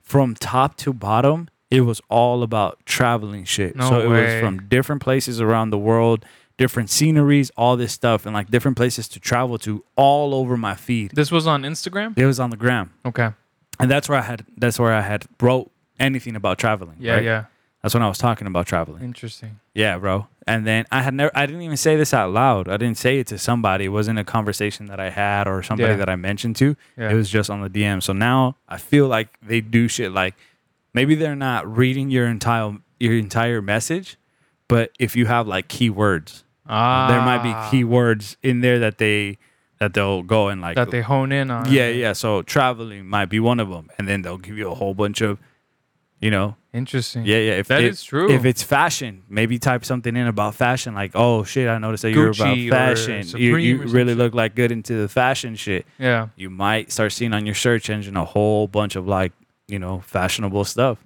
[0.06, 3.76] from top to bottom, it was all about traveling shit.
[3.76, 6.24] No so it was from different places around the world,
[6.56, 10.74] different sceneries, all this stuff, and like different places to travel to all over my
[10.74, 11.10] feed.
[11.14, 12.16] This was on Instagram.
[12.16, 13.30] It was on the gram, Okay.
[13.80, 16.96] and that's where I had that's where I had wrote anything about traveling.
[17.00, 17.14] Yeah.
[17.14, 17.24] right?
[17.24, 17.44] Yeah.
[17.86, 19.04] That's when I was talking about traveling.
[19.04, 19.60] Interesting.
[19.72, 20.26] Yeah, bro.
[20.44, 22.68] And then I had never I didn't even say this out loud.
[22.68, 23.84] I didn't say it to somebody.
[23.84, 25.96] It wasn't a conversation that I had or somebody Yeah.
[25.98, 26.74] that I mentioned to.
[26.96, 27.12] Yeah.
[27.12, 28.02] It was just on the DM.
[28.02, 30.34] So now I feel like they do shit like
[30.94, 34.16] maybe they're not reading your entire your entire message,
[34.66, 37.06] but if you have like keywords, Ah.
[37.08, 39.38] there might be keywords in there that they
[39.78, 41.70] that they'll go and like that they hone in on.
[41.70, 42.14] yeah, yeah.
[42.14, 45.20] So traveling might be one of them, and then they'll give you a whole bunch
[45.20, 45.38] of,
[46.20, 47.24] you know, Interesting.
[47.24, 47.52] yeah, yeah.
[47.52, 48.30] If That if, is true.
[48.30, 52.10] If it's fashion, maybe type something in about fashion, like, oh shit, I noticed that
[52.12, 53.16] you're Gucci or about fashion.
[53.18, 54.18] You, Supreme you or some really shit.
[54.18, 55.86] look like good into the fashion shit.
[55.98, 56.28] Yeah.
[56.36, 59.32] You might start seeing on your search engine a whole bunch of like,
[59.68, 60.98] you know, fashionable stuff.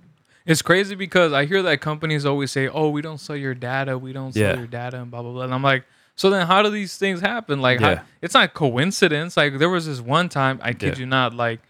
[0.46, 3.96] It's crazy because I hear that companies always say, "Oh, we don't sell your data.
[3.98, 4.56] We don't sell Yeah.
[4.58, 5.42] your data," and blah blah blah.
[5.44, 5.84] And I'm like,
[6.16, 7.60] so then how do these things happen?
[7.60, 8.00] Like, how- Yeah.
[8.20, 9.36] it's not coincidence.
[9.36, 11.00] Like, there was this one time, I kid Yeah.
[11.00, 11.60] you not, like,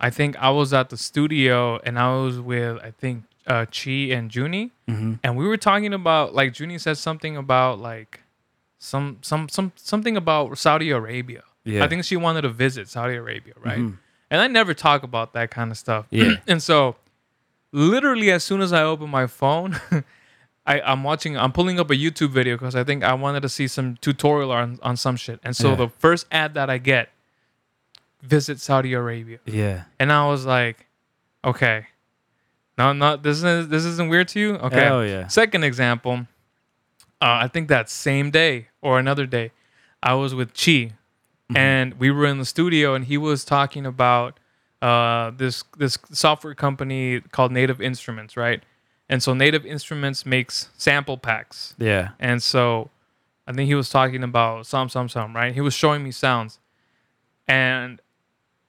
[0.00, 4.12] I think I was at the studio and I was with I think uh, Chi
[4.16, 5.14] and Junie, Mm-hmm.
[5.22, 8.20] and we were talking about like Junie said something about like
[8.78, 11.42] some some some something about Saudi Arabia.
[11.64, 11.84] Yeah.
[11.84, 13.78] I think she wanted to visit Saudi Arabia, right?
[13.78, 13.98] Mhm.
[14.30, 16.06] And I never talk about that kind of stuff.
[16.10, 16.36] Yeah.
[16.46, 16.96] and so,
[17.72, 19.78] literally, as soon as I open my phone,
[20.66, 23.48] I, I'm watching, I'm pulling up a YouTube video because I think I wanted to
[23.48, 25.40] see some tutorial on, on some shit.
[25.42, 25.74] And so Yeah.
[25.76, 27.08] the first ad that I get,
[28.22, 29.38] visit Saudi Arabia.
[29.46, 29.84] Yeah.
[29.98, 30.86] And I was like,
[31.44, 31.86] okay.
[32.78, 34.54] No, no, this is this isn't weird to you?
[34.54, 34.84] Okay.
[34.84, 35.26] Hell yeah.
[35.28, 36.26] Second example,
[37.20, 39.52] uh, I think that same day or another day,
[40.02, 40.92] I was with Chi,
[41.50, 41.56] Mm-hmm.
[41.56, 44.38] and we were in the studio, and he was talking about
[44.80, 48.62] uh, this this software company called Native Instruments, right?
[49.08, 52.10] And so Native Instruments makes sample packs, Yeah.
[52.20, 52.90] and so
[53.48, 55.52] I think he was talking about some some some right.
[55.52, 56.60] He was showing me sounds,
[57.48, 58.00] and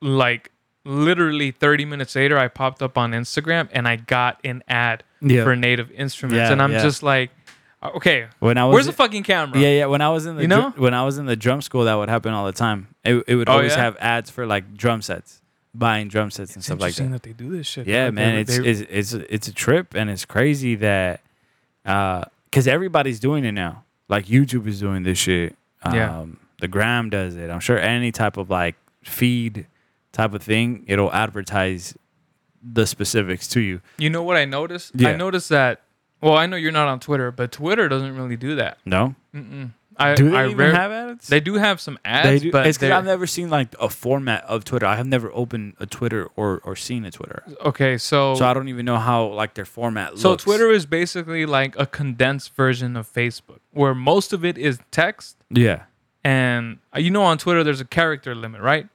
[0.02, 0.52] like
[0.86, 5.43] literally 30 minutes later, I popped up on Instagram and I got an ad Yeah.
[5.43, 6.82] for Native Instruments, Yeah, and I'm yeah.
[6.82, 7.30] just like,
[7.84, 9.58] uh, okay, When I was where's the fucking camera?
[9.60, 9.86] Yeah, yeah.
[9.86, 10.82] When I was in the You dr- know?
[10.84, 12.88] when I was in the drum school, that would happen all the time.
[13.04, 15.41] It, it would Oh, always have ads for like drum sets,
[15.74, 17.12] buying drum sets and stuff like that.
[17.12, 17.24] that.
[17.24, 17.88] they do this shit.
[17.88, 21.22] Yeah, Like, man, they- it's, they- it's it's it's a trip, and it's crazy that
[21.86, 23.84] uh because everybody's doing it now.
[24.10, 25.56] Like YouTube is doing this shit.
[25.84, 26.26] Um, Yeah.
[26.60, 27.49] The Gram does it.
[27.49, 29.66] I'm sure any type of like feed
[30.12, 31.95] type of thing, it'll advertise
[32.64, 33.82] the specifics to you.
[33.97, 34.91] you know what I noticed?
[34.95, 35.09] Yeah.
[35.09, 35.82] I noticed that.
[36.22, 38.78] Well, I know you're not on Twitter, but Twitter doesn't really do that.
[38.86, 39.72] No, Mm-mm.
[39.97, 41.28] I, do they I even rare- have ads?
[41.28, 42.51] They do have some ads, They do.
[42.51, 44.86] but it's because I've never seen like a format of Twitter.
[44.86, 47.97] I have never opened a Twitter or or seen a Twitter, okay.
[47.97, 50.43] So so I don't even know how like their format looks So looks.
[50.43, 55.38] Twitter is basically like a condensed version of Facebook, where most of it is text,
[55.49, 55.84] yeah,
[56.24, 58.88] and uh, you know on Twitter there's a character limit, right?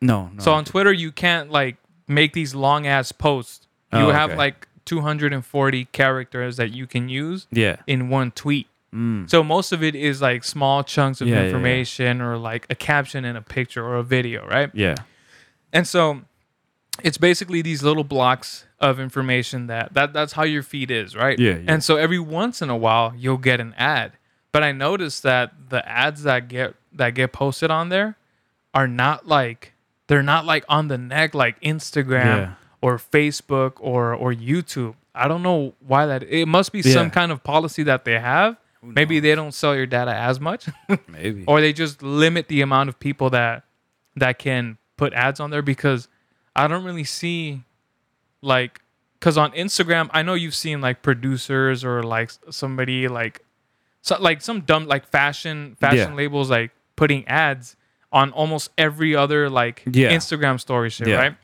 [0.00, 0.42] No, no.
[0.42, 1.76] So on Twitter you can't like
[2.08, 3.66] make these long ass posts.
[3.92, 4.38] You Oh, have okay.
[4.38, 8.66] like 240 characters that you can use yeah, in one tweet.
[8.94, 9.28] mm.
[9.28, 11.46] So most of it is like small chunks of Yeah, yeah, yeah.
[11.46, 14.70] information or like a caption in a picture or a video, right?
[14.74, 14.94] yeah,
[15.72, 16.22] And so
[17.02, 21.38] it's basically these little blocks of information that, that that's how your feed is, right?
[21.38, 21.72] Yeah, yeah.
[21.72, 24.12] And so every once in a while you'll get an ad.
[24.52, 28.16] But I noticed that the ads that get that get posted on there
[28.72, 29.74] are not like
[30.08, 32.52] they're not like on the neck like Instagram Yeah.
[32.80, 34.94] or Facebook or or YouTube.
[35.14, 38.56] I don't know why that it must be some kind of policy that they have.
[38.82, 40.68] Maybe they don't sell your data as much
[41.08, 41.44] maybe.
[41.46, 43.64] or they just limit the amount of people that
[44.14, 46.06] that can put ads on there because
[46.54, 47.62] I don't really see
[48.42, 48.80] like
[49.18, 53.40] because on Instagram I know you've seen like producers or like somebody like
[54.02, 56.14] so like some dumb like fashion fashion Yeah.
[56.14, 57.76] labels like putting ads
[58.18, 60.10] on almost every other like Yeah.
[60.18, 61.16] Instagram story shit Yeah.
[61.22, 61.34] right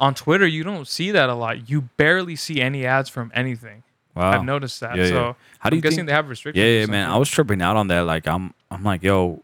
[0.00, 3.82] on Twitter you don't see that a lot you barely see any ads from anything
[4.14, 4.30] wow.
[4.32, 6.80] I've noticed that Yeah, so How do I'm you guessing think- they have restrictions Yeah,
[6.80, 7.06] yeah, man.
[7.10, 8.02] I was tripping out on that.
[8.14, 9.42] Like, I'm, I'm like, yo.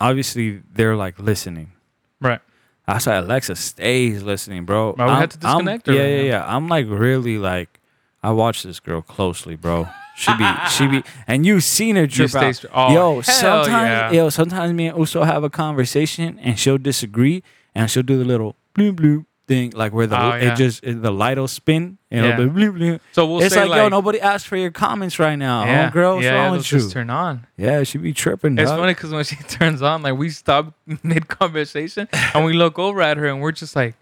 [0.00, 1.72] Obviously, they're like listening.
[2.20, 2.40] right
[2.86, 4.94] I said Alexa stays listening, bro.
[4.98, 6.56] I'm- had to I'm- disconnect Yeah, yeah, yeah.
[6.56, 7.80] I'm like really like,
[8.22, 9.88] I watch this girl closely, bro.
[10.14, 12.64] She be, she be, and you've seen her trip out.
[12.72, 14.10] oh, yo, sometimes, yeah.
[14.12, 17.42] yo, sometimes me and Uso have a conversation, and she'll disagree,
[17.74, 20.52] and she'll do the little bloop bloop thing, like where the Oh, yeah.
[20.52, 22.34] it just the light will spin, and Yeah.
[22.34, 23.00] it'll be bloop bloop.
[23.12, 25.64] so we'll it's say like, yo, nobody asked for your comments right now.
[25.64, 26.78] yeah, oh, girl, what's yeah, wrong yeah, with you?
[26.78, 27.46] just turn on.
[27.56, 28.58] yeah, she be tripping.
[28.58, 28.78] It's dog.
[28.80, 33.00] funny because when she turns on, like we stop mid conversation and we look over
[33.02, 33.96] at her and we're just like,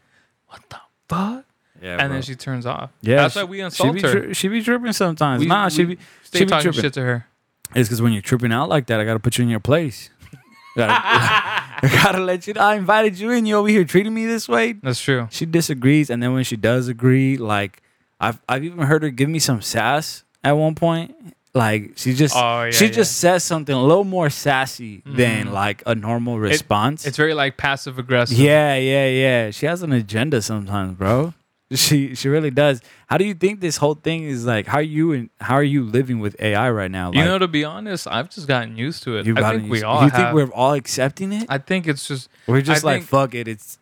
[0.49, 0.77] "What the
[1.09, 1.45] fuck?"
[1.83, 2.09] Yeah, and bro.
[2.09, 2.91] then she turns off.
[3.01, 4.21] yeah, that's she- why we she insult be her.
[4.25, 5.41] tri- she be tripping sometimes.
[5.41, 6.81] We- nah, she be Stay she be talking tripping.
[6.83, 7.27] shit to her.
[7.75, 10.11] It's because when you're tripping out like that, I gotta put you in your place.
[10.77, 12.55] gotta, I gotta let you.
[12.59, 13.47] I invited you in.
[13.47, 14.73] You over here treating me this way.
[14.75, 15.29] That's true.
[15.31, 17.83] She disagrees, and then when she does agree, like
[18.21, 21.15] I've I've even heard her give me some sass at one point.
[21.55, 22.91] Like she just Oh, yeah, she yeah.
[22.93, 25.53] just says something a little more sassy than Mhm.
[25.53, 27.05] like a normal response.
[27.07, 28.39] It's very like passive aggressive.
[28.39, 29.51] yeah, yeah, yeah.
[29.51, 31.35] She has an agenda sometimes, bro.
[31.73, 32.81] She she really does.
[33.07, 34.67] How do you think this whole thing is like?
[34.67, 37.13] How are you and how are you living with AI right now?
[37.13, 39.27] You know, to be honest, I've just gotten used to it.
[39.27, 40.03] You've I think we all.
[40.03, 41.47] You have, think we're all accepting it?
[41.49, 43.47] I think it's just We're just I like think- fuck it.
[43.47, 43.79] It's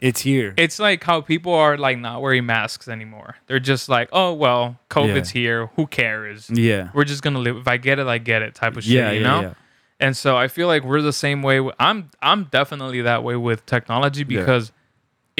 [0.00, 0.52] it's here.
[0.58, 3.36] it's like how people are like not wearing masks anymore.
[3.46, 5.68] They're just like, oh well, COVID's here.
[5.76, 6.50] Who cares?
[6.50, 6.90] yeah.
[6.92, 7.56] We're just gonna live.
[7.56, 8.54] If I get it, I get it.
[8.54, 8.92] Type of shit.
[8.92, 9.40] Yeah, you yeah, know.
[9.40, 9.54] yeah.
[9.98, 11.66] And so I feel like we're the same way.
[11.78, 14.40] I'm I'm definitely that way with technology Yeah.
[14.40, 14.72] because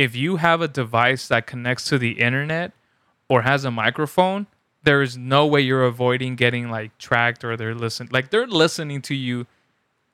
[0.04, 2.72] if you have a device that connects to the internet
[3.28, 4.46] or has a microphone,
[4.82, 8.08] there is no way you're avoiding getting like tracked or they're listening.
[8.10, 9.46] Like they're listening to you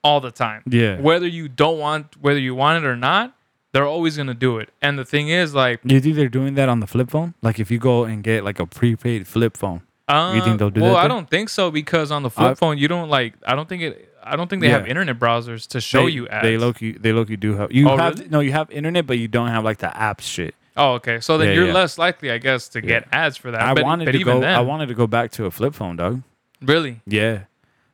[0.03, 0.63] all the time.
[0.67, 0.99] Yeah.
[1.01, 3.27] Whether you don't want whether you want it or not,
[3.73, 4.69] they're always gonna do it.
[4.83, 7.35] And the thing is like Do you think they're doing that on the flip phone?
[7.43, 9.83] Like if you go and get like a prepaid flip phone.
[10.09, 12.51] Uh, You think they'll do well, that I don't think so because on the flip
[12.51, 13.35] I've- phone you don't like.
[13.47, 13.95] I don't think it.
[14.27, 16.43] I don't think they have internet browsers to show they, you ads.
[16.45, 18.29] They Loki they Loki do have you Oh, have really?
[18.31, 20.55] no you have internet but you don't have like the app shit.
[20.77, 21.21] oh, okay.
[21.21, 21.73] So then Yeah, you're yeah.
[21.81, 23.61] less likely, I guess, to get ads for that.
[23.63, 25.51] I but, wanted but to even go then, I wanted to go back to a
[25.51, 26.23] flip phone, dog.
[26.61, 27.01] really.
[27.07, 27.45] Yeah.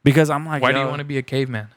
[0.05, 1.69] Because I'm like Why do you want to be a caveman?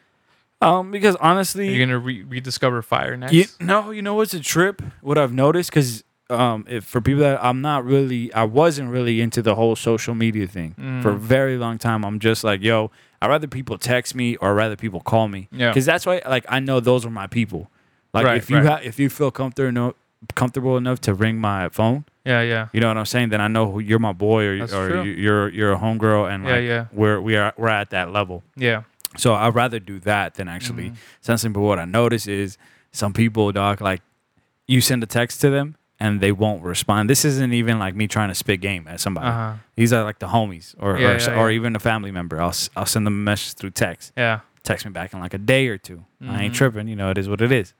[0.61, 3.33] Um because honestly You're gonna re- rediscover fire next.
[3.33, 4.81] You, no, you know what's a trip?
[5.01, 9.21] What I've noticed, because um, if for people that I'm not really, I wasn't really
[9.21, 11.19] into the whole social media thing for a Mm.
[11.19, 12.03] very long time.
[12.03, 12.89] I'm just like, yo,
[13.25, 15.47] I'd rather people text me or rather people call me.
[15.51, 15.69] Yeah.
[15.69, 17.69] Because that's why, like, I know those are my people.
[18.13, 18.65] Like, Right, if you right.
[18.65, 19.93] ha- if you feel comfortable enough,
[20.35, 22.67] comfortable enough to ring my phone, Yeah, yeah.
[22.73, 23.29] you know what I'm saying?
[23.29, 25.03] Then I know you're my boy or, That's or true.
[25.03, 26.85] you're you're a homegirl, and Yeah, like yeah.
[26.93, 28.43] we're we are we're at that level.
[28.55, 28.83] Yeah.
[29.17, 30.95] So I'd rather do that than actually Mhm.
[31.21, 31.53] send some.
[31.53, 32.57] But what I notice is
[32.91, 34.01] some people, dog, like
[34.67, 37.09] you send a text to them and they won't respond.
[37.09, 39.27] This isn't even like me trying to spit game at somebody.
[39.27, 39.53] Uh-huh.
[39.75, 41.55] These are like the homies or Yeah, or, yeah, or yeah.
[41.55, 42.41] even a family member.
[42.41, 44.11] I'll I'll send them a message through text.
[44.17, 44.39] Yeah.
[44.63, 46.57] Text me back in like a day or 2 I ain't Mhm.
[46.57, 46.87] tripping.
[46.87, 47.73] You know, it is what it is.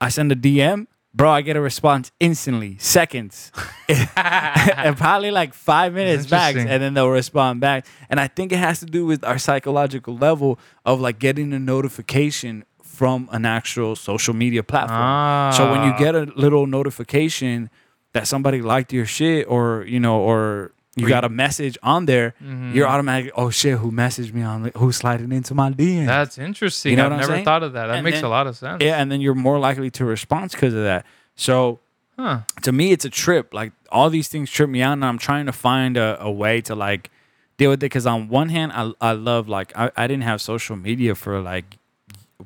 [0.00, 1.30] I send a DM, bro.
[1.30, 3.52] I get a response instantly, seconds,
[4.16, 7.86] and probably like five minutes back, and then they'll respond back.
[8.10, 11.58] And I think it has to do with our psychological level of like getting a
[11.60, 12.64] notification
[13.02, 15.52] from an actual social media platform.
[15.58, 15.98] So when you Ah.
[16.04, 17.68] get a little notification
[18.12, 22.28] that somebody liked your shit, or you know, or you got a message on there,
[22.40, 22.74] Mhm.
[22.74, 24.70] you're automatically, oh shit, who messaged me on?
[24.76, 26.06] Who sliding into my DM?
[26.06, 26.90] That's interesting.
[26.92, 27.44] You know I've never saying?
[27.44, 27.86] thought of that.
[27.88, 28.80] That And makes then- a lot of sense.
[28.84, 31.04] yeah, and then you're more likely to respond because of that.
[31.34, 31.80] So
[32.16, 32.40] Huh.
[32.62, 35.46] to me it's a trip like all these things trip me out and i'm trying
[35.46, 37.10] to find a, a way to like
[37.58, 40.38] deal with it because on one hand i, I love like I, I didn't have
[40.42, 41.78] social media for like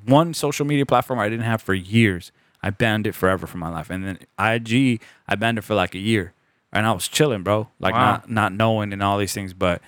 [0.05, 2.32] one social media platform i didn't have for years
[2.62, 5.94] i banned it forever from my life and then ig i banned it for like
[5.94, 6.32] a year
[6.72, 8.01] and i was chilling bro like Wow.
[8.12, 9.80] not not knowing and all these things but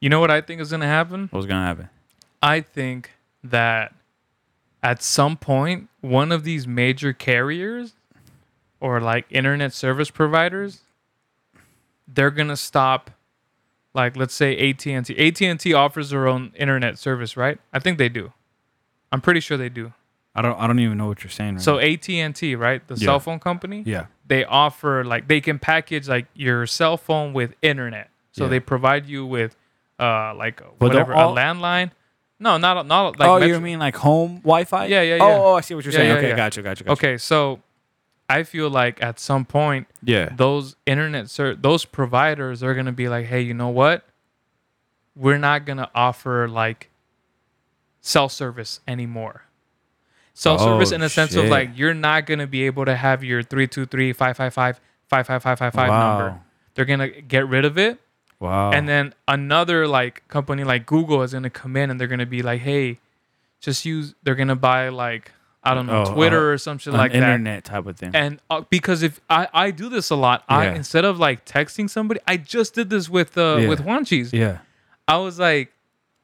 [0.00, 1.28] You know what I think is gonna happen?
[1.30, 1.88] what was gonna happen
[2.42, 3.10] I think
[3.42, 3.94] that
[4.82, 7.94] at some point, one of these major carriers
[8.78, 10.80] or like internet service providers,
[12.06, 13.10] they're gonna stop.
[13.94, 15.16] Like, let's say AT and T.
[15.16, 17.58] AT and T offers their own internet service, right?
[17.72, 18.32] I think they do.
[19.12, 19.92] I'm pretty sure they do.
[20.34, 21.78] i don't i don't even know what you're saying right So.
[21.78, 23.06] AT and T, right, the Yeah.
[23.06, 27.54] cell phone company, yeah they offer like they can package like your cell phone with
[27.62, 28.10] internet.
[28.32, 28.50] So Yeah.
[28.50, 29.56] they provide you with
[30.00, 31.90] uh like But whatever all- a landline.
[32.38, 35.38] No, not not like oh metro- you mean like home wi-fi Yeah, yeah, oh, yeah.
[35.38, 36.36] oh i see what you're Yeah, saying yeah, okay yeah.
[36.36, 37.60] gotcha gotcha gotcha Okay, so
[38.28, 43.08] I feel like at some point yeah those internet ser- those providers are gonna be
[43.08, 44.04] like, hey, you know what?
[45.14, 46.90] We're not gonna offer like
[48.06, 49.42] cell service anymore.
[50.34, 53.24] Cell service Oh, in a sense of like you're not gonna be able to have
[53.24, 56.08] your 323 555 55555 Wow.
[56.18, 56.40] number.
[56.74, 57.98] They're gonna get rid of it.
[58.38, 62.26] wow And then another like company like Google is gonna come in and they're gonna
[62.26, 62.98] be like, hey,
[63.60, 65.32] just use they're gonna buy like
[65.64, 67.16] I don't know, Oh, Twitter uh, or some shit like that.
[67.18, 68.12] internet type of thing.
[68.14, 71.90] And uh, because if I, I do this a lot, I instead of like texting
[71.90, 73.68] somebody, I just did this with uh Yeah.
[73.68, 74.32] with Juanchis.
[74.32, 74.58] yeah,
[75.08, 75.72] I was like,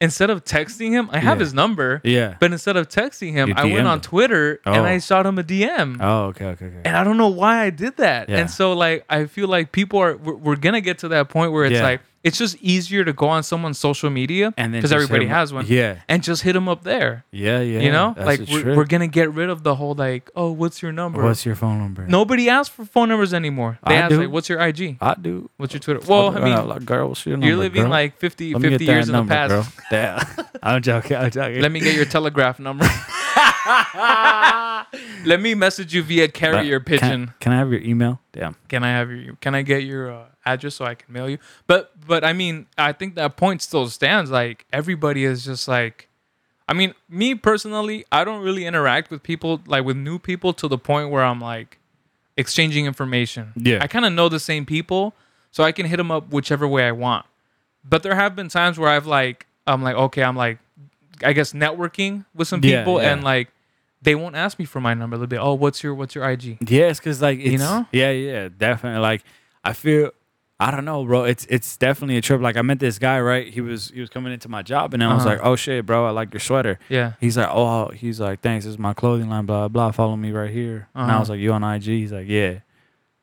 [0.02, 1.44] instead of texting him, I have Yeah.
[1.44, 2.34] his number, yeah.
[2.40, 4.00] but instead of texting him, I went on.
[4.02, 4.84] Twitter and Oh.
[4.84, 5.96] I shot him a DM.
[6.00, 6.82] Oh, okay, okay, okay.
[6.84, 8.28] And I don't know why I did that.
[8.28, 8.38] Yeah.
[8.38, 11.52] And so like I feel like people are we're, we're gonna get to that point
[11.52, 11.82] where it's Yeah.
[11.84, 15.52] like it's just easier to go on someone's social media And then because everybody has
[15.52, 15.64] one.
[15.68, 17.24] Yeah, And just hit them up there.
[17.32, 17.80] yeah, yeah.
[17.80, 20.92] you know, like we're, we're gonna get rid of the whole like, oh, what's your
[20.92, 21.22] number?
[21.22, 22.06] What's your phone number?
[22.06, 23.78] Nobody asks for phone numbers anymore.
[23.86, 24.20] They I ask do.
[24.20, 24.98] like, "What's your IG?
[25.00, 25.50] I do.
[25.56, 27.90] What's your Twitter?" Well, I mean, like, girl, what's your you're living girl?
[27.90, 29.50] like 50, Let 50 years in the past.
[29.50, 29.66] Girl.
[29.90, 30.24] Damn.
[30.62, 31.16] I'm joking.
[31.16, 31.60] I'm joking.
[31.62, 32.84] Let me get your telegraph number.
[35.24, 37.34] Let me message you via carrier Can- pigeon.
[37.40, 38.20] Can, I have your email?
[38.32, 38.56] Damn.
[38.68, 39.34] Can I have your?
[39.36, 41.38] Can I get your uh, address so I can mail you?
[41.66, 44.30] But but I mean, I think that point still stands.
[44.30, 46.08] Like everybody is just like,
[46.68, 50.68] I mean, me personally, I don't really interact with people like with new people to
[50.68, 51.78] the point where I'm like
[52.36, 53.52] exchanging information.
[53.56, 53.78] Yeah.
[53.82, 55.14] I kind of know the same people,
[55.50, 57.26] so I can hit them up whichever way I want.
[57.84, 60.58] But there have been times where I've like, I'm like, okay, I'm like,
[61.24, 63.12] I guess networking with some Yeah, people, yeah.
[63.12, 63.48] and like,
[64.00, 65.16] they won't ask me for my number.
[65.16, 66.58] They'll be, oh, what's your what's your IG?
[66.68, 67.86] Yes, because like it's, know?
[67.92, 69.00] Yeah, yeah, definitely.
[69.00, 69.22] Like
[69.64, 70.10] I feel.
[70.66, 71.24] I don't know, bro.
[71.24, 72.40] It's it's definitely a trip.
[72.40, 73.46] Like I met this guy, right?
[73.52, 75.34] He was he was coming into my job, and I was Uh-huh.
[75.36, 77.12] like, "Oh shit, bro, I like your sweater." Yeah.
[77.20, 78.64] He's like, "Oh, he's like, thanks.
[78.64, 79.46] This is my clothing line.
[79.46, 79.90] Blah blah.
[79.90, 81.20] Follow me right here." And I Uh-huh.
[81.20, 82.60] was like, "You on IG?" He's like, "Yeah."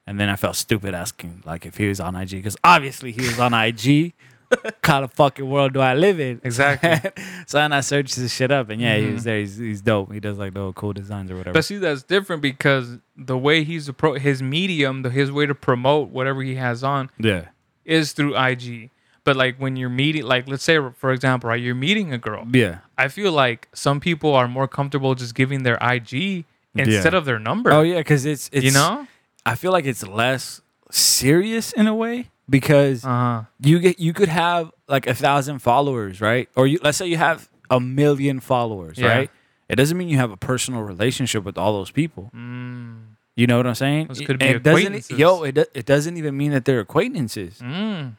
[0.05, 3.21] And then I felt stupid asking like if he was on IG because obviously he
[3.21, 4.13] was on IG.
[4.81, 6.41] kind of fucking world do I live in?
[6.43, 7.11] Exactly.
[7.45, 9.25] so then I searched his shit up, and yeah, he was Mhm.
[9.25, 9.39] there.
[9.39, 10.11] He's, he's dope.
[10.11, 11.53] He does like the cool designs or whatever.
[11.53, 15.53] But see, that's different because the way he's appro- his medium, the his way to
[15.55, 17.45] promote whatever he has on yeah,
[17.85, 18.89] is through IG.
[19.25, 22.47] But like when you're meeting, like let's say for example, right, you're meeting a girl.
[22.51, 27.17] yeah, I feel like some people are more comfortable just giving their IG instead Yeah.
[27.17, 27.71] of their number.
[27.71, 29.05] Oh yeah, because it's it's you know.
[29.45, 30.61] I feel like it's less
[30.91, 33.41] serious in a way because Uh huh.
[33.61, 36.49] you get you could have like a thousand followers, right?
[36.55, 39.07] Or you let's say you have a million followers, Yeah.
[39.07, 39.31] right?
[39.69, 42.31] It doesn't mean you have a personal relationship with all those people.
[42.35, 43.01] Mm.
[43.35, 44.07] You know what I'm saying?
[44.07, 45.17] Those could be it doesn't, acquaintances.
[45.17, 47.59] yo, it, do- it doesn't even mean that they're acquaintances.
[47.59, 48.15] Mm.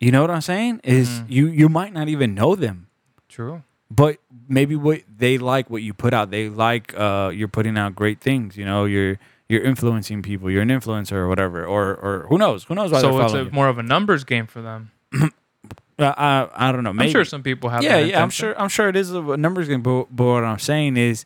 [0.00, 0.80] You know what I'm saying?
[0.84, 1.24] Is Mhm.
[1.28, 2.88] you you might not even know them,
[3.28, 3.62] True.
[3.90, 6.30] but maybe what they like what you put out.
[6.30, 8.56] They like uh you're putting out great things.
[8.56, 9.18] You know, you're
[9.48, 10.50] you're influencing people.
[10.50, 11.64] You're an influencer or whatever.
[11.64, 12.64] Or or who knows?
[12.64, 13.50] Who knows why So they're it's a, you?
[13.50, 14.90] more of a numbers game for them.
[16.00, 16.92] Uh, I I don't know.
[16.92, 17.08] Maybe.
[17.08, 17.82] I'm sure some people have.
[17.82, 18.22] yeah, yeah.
[18.22, 18.56] I'm sure.
[18.60, 19.82] I'm sure it is a numbers game.
[19.82, 21.24] But, but what I'm saying is,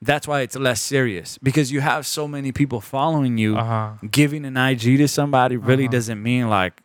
[0.00, 3.56] that's why it's less serious because you have so many people following you.
[3.56, 3.90] Uh huh.
[4.08, 5.92] Giving an IG to somebody really Uh-huh.
[5.92, 6.82] doesn't mean like,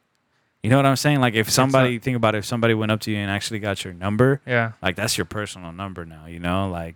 [0.63, 1.19] you know what I'm saying?
[1.19, 3.85] Like if somebody think about it, if somebody went up to you and actually got
[3.85, 6.25] your number, Yeah, like that's your personal number now.
[6.25, 6.95] You know, like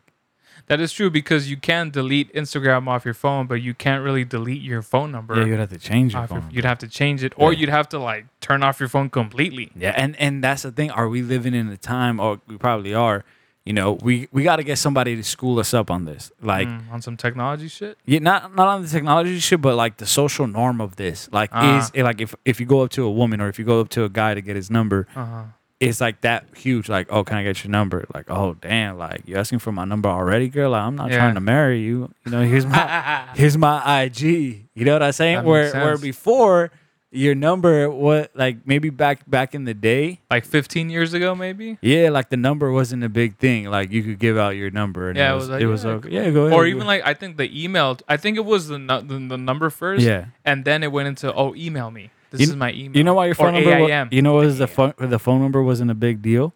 [0.68, 4.24] that is true because you can delete Instagram off your phone, but you can't really
[4.26, 5.36] delete your phone number.
[5.40, 6.50] yeah, you'd have to change your off your- phone.
[6.52, 7.60] you'd have to change it, or Yeah.
[7.60, 9.72] you'd have to like turn off your phone completely.
[9.76, 10.92] Yeah, and and that's the thing.
[10.92, 13.24] Are we living in a time, or we probably are?
[13.64, 16.32] You know, we we got to get somebody to school us up on this.
[16.42, 17.96] Like, Mm, on some technology shit.
[18.08, 21.30] yeah, not not on the technology shit, but like the social norm of this.
[21.32, 21.78] Like, Ah.
[21.78, 23.80] is it like if if you go up to a woman or if you go
[23.80, 25.44] up to a guy to get his number, Uh huh.
[25.82, 26.88] It's like that huge.
[26.88, 28.06] Like, oh, can I get your number?
[28.14, 30.72] Like, oh, damn, like you asking for my number already, girl?
[30.72, 31.18] Like, I'm not Yeah.
[31.18, 32.14] trying to marry you.
[32.26, 34.22] You know, here's my here's my IG.
[34.76, 35.38] You know what I'm saying?
[35.38, 36.72] That Where where before
[37.14, 40.22] your number, what like maybe back back in the day.
[40.30, 41.78] like 15 years ago, maybe.
[41.82, 43.66] Yeah, like the number wasn't a big thing.
[43.66, 45.92] Like you could give out your number, and Yeah, it was like, it was yeah,
[45.92, 46.10] okay.
[46.10, 46.58] Yeah, go ahead.
[46.58, 47.98] Or even like I think the email.
[48.08, 50.04] I think it was the the, the number first.
[50.06, 50.26] yeah.
[50.46, 52.12] And then it went into oh email me.
[52.32, 52.98] This You- is my email.
[52.98, 53.80] You know why your phone or number?
[53.82, 54.10] wa- AIM.
[54.12, 54.94] you know was the phone?
[54.98, 56.54] The phone number wasn't a big deal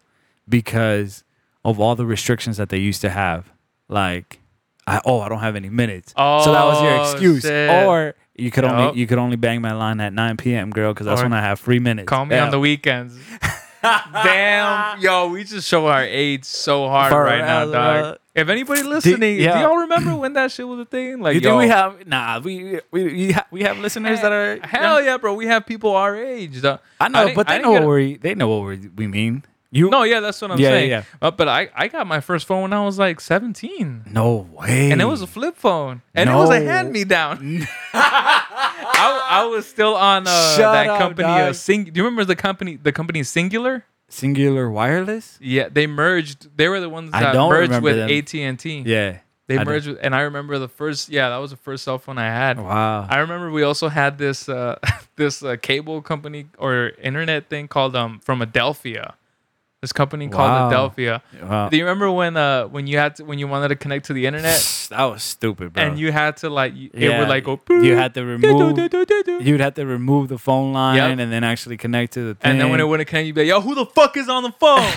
[0.48, 1.22] because
[1.64, 3.52] of all the restrictions that they used to have.
[3.88, 4.40] Like,
[4.86, 7.42] I oh I don't have any minutes, so that was your Oh, excuse.
[7.42, 7.70] shit.
[7.70, 10.70] Or you could only you could only bang my line at 9 p.m.
[10.70, 12.08] girl because that's Or when I have free minutes.
[12.08, 13.16] Call me on the weekends.
[13.82, 18.18] Damn, yo, we just show our age so hard For right now, dog.
[18.36, 19.54] If anybody listening, yeah.
[19.54, 21.20] do y'all remember when that shit was a thing?
[21.20, 22.38] Like, You think we have nah?
[22.38, 25.32] We we we, ha- we have listeners that are hell yeah, bro.
[25.34, 26.60] We have people our age.
[26.60, 26.80] Dog.
[27.00, 29.42] I know, didn't- but I they know what we they know what we we mean.
[29.72, 30.90] You No, yeah, that's what I'm Yeah, saying.
[30.90, 34.04] yeah, Uh, but I, I got my first phone when I was like 17.
[34.06, 36.02] no way, And it was a flip phone.
[36.14, 37.66] And it was a hand me down.
[37.92, 41.28] I, I was still on uh, that up, company.
[41.28, 41.52] Uh.
[41.52, 42.76] Sing- Do you remember the company?
[42.76, 43.82] The company Cingular.
[44.08, 45.38] Singular wireless.
[45.40, 46.56] Yeah, they merged.
[46.56, 48.10] They were the ones I that don't merged remember with them.
[48.10, 48.82] AT and T.
[48.86, 51.08] Yeah, they I merged with, and I remember the first.
[51.08, 52.58] Yeah, that was the first cell phone I had.
[52.58, 53.06] Wow.
[53.08, 54.78] I remember we also had this uh,
[55.16, 59.14] this uh, cable company or internet thing called um from Adelphia.
[59.86, 60.68] This company called Wow.
[60.90, 61.22] Adelphia.
[61.48, 61.68] wow.
[61.68, 64.12] Do you remember when uh when you had to, when you wanted to connect to
[64.14, 64.58] the internet
[64.90, 65.80] that was stupid, bro.
[65.84, 68.76] and you had to like you- it Yeah, would like go you had to remove
[69.46, 71.18] you'd have to remove the phone line Yep.
[71.20, 72.58] and then actually connect to the thing.
[72.58, 74.50] then when it wouldn't connect, you'd be like, "Yo, who the fuck is on the
[74.58, 74.90] phone?"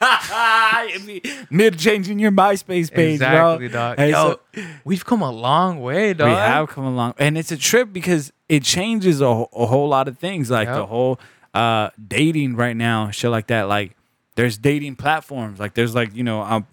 [1.50, 3.78] mid changing your MySpace page, exactly, bro.
[3.78, 3.98] dog.
[3.98, 6.28] Hey, Yo, so- we've come a long way, dog.
[6.28, 9.88] we have come a long, and it's a trip because it changes a, a whole
[9.88, 11.20] lot of things, like the whole
[11.52, 13.68] uh, dating right now, shit like that.
[13.68, 13.96] Like
[14.36, 16.66] there's dating platforms, like there's like you know um,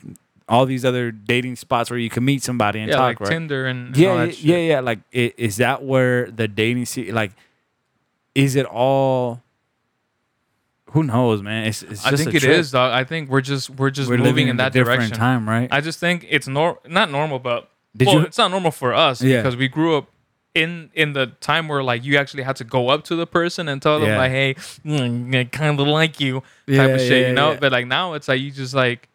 [0.50, 3.30] all these other dating spots where you can meet somebody and yeah, talk, like right?
[3.30, 4.80] Tinder and, and yeah, yeah, yeah, yeah.
[4.80, 7.14] Like, i- is that where the dating scene?
[7.14, 7.32] Like,
[8.36, 9.42] is it all?
[10.92, 11.66] Who knows, man?
[11.68, 12.54] It's, it's I think it trip.
[12.58, 12.94] is, dog.
[12.94, 15.18] I think we're just we're just We're moving in a that different direction.
[15.18, 15.68] time, right?
[15.72, 18.94] I just think it's nor not normal, but Did well, you- it's not normal for
[18.94, 19.38] us Yeah.
[19.42, 20.08] because we grew up
[20.56, 23.68] in in the time where like you actually had to go up to the person
[23.68, 24.18] and tell them Yeah.
[24.18, 24.54] like, hey,
[24.86, 27.58] mm, I kind of like you, type Yeah, of shit, yeah, you know.
[27.60, 29.08] But like now it's like you just like,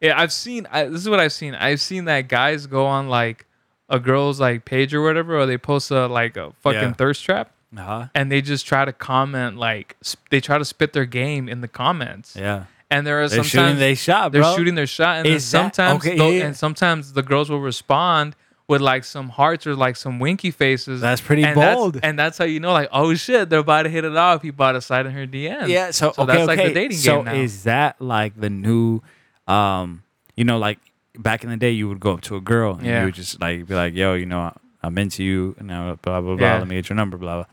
[0.00, 0.66] yeah, I've seen.
[0.70, 1.54] I, this is what I've seen.
[1.54, 3.46] I've seen that guys go on like
[3.88, 7.50] a girl's like page or whatever, or they post a like a fucking thirst trap.
[7.76, 8.06] uh-huh.
[8.14, 11.60] And they just try to comment like sp- they try to spit their game in
[11.60, 15.16] the comments, Yeah, and there are they're sometimes shooting their shot, they're shooting their shot,
[15.18, 18.36] and then Is that- sometimes okay, and sometimes the girls will respond
[18.70, 21.00] with like some hearts or like some winky faces.
[21.02, 21.98] That's pretty and that's- bold.
[22.02, 24.40] and that's how you know, like, oh shit, they're about to hit it off.
[24.40, 25.68] He bought a side in her DM.
[25.68, 26.72] Yeah, so, So okay, that's like the okay.
[26.74, 27.34] dating so game now.
[27.34, 29.02] is that like the new,
[29.46, 30.02] um,
[30.36, 30.78] you know, like
[31.18, 33.00] back in the day, you would go up to a girl and Yeah.
[33.00, 36.20] you would just like be like, "Yo, you know, I'm into you," and now blah
[36.22, 36.46] blah blah.
[36.46, 36.58] Yeah.
[36.58, 37.44] Let me get your number, blah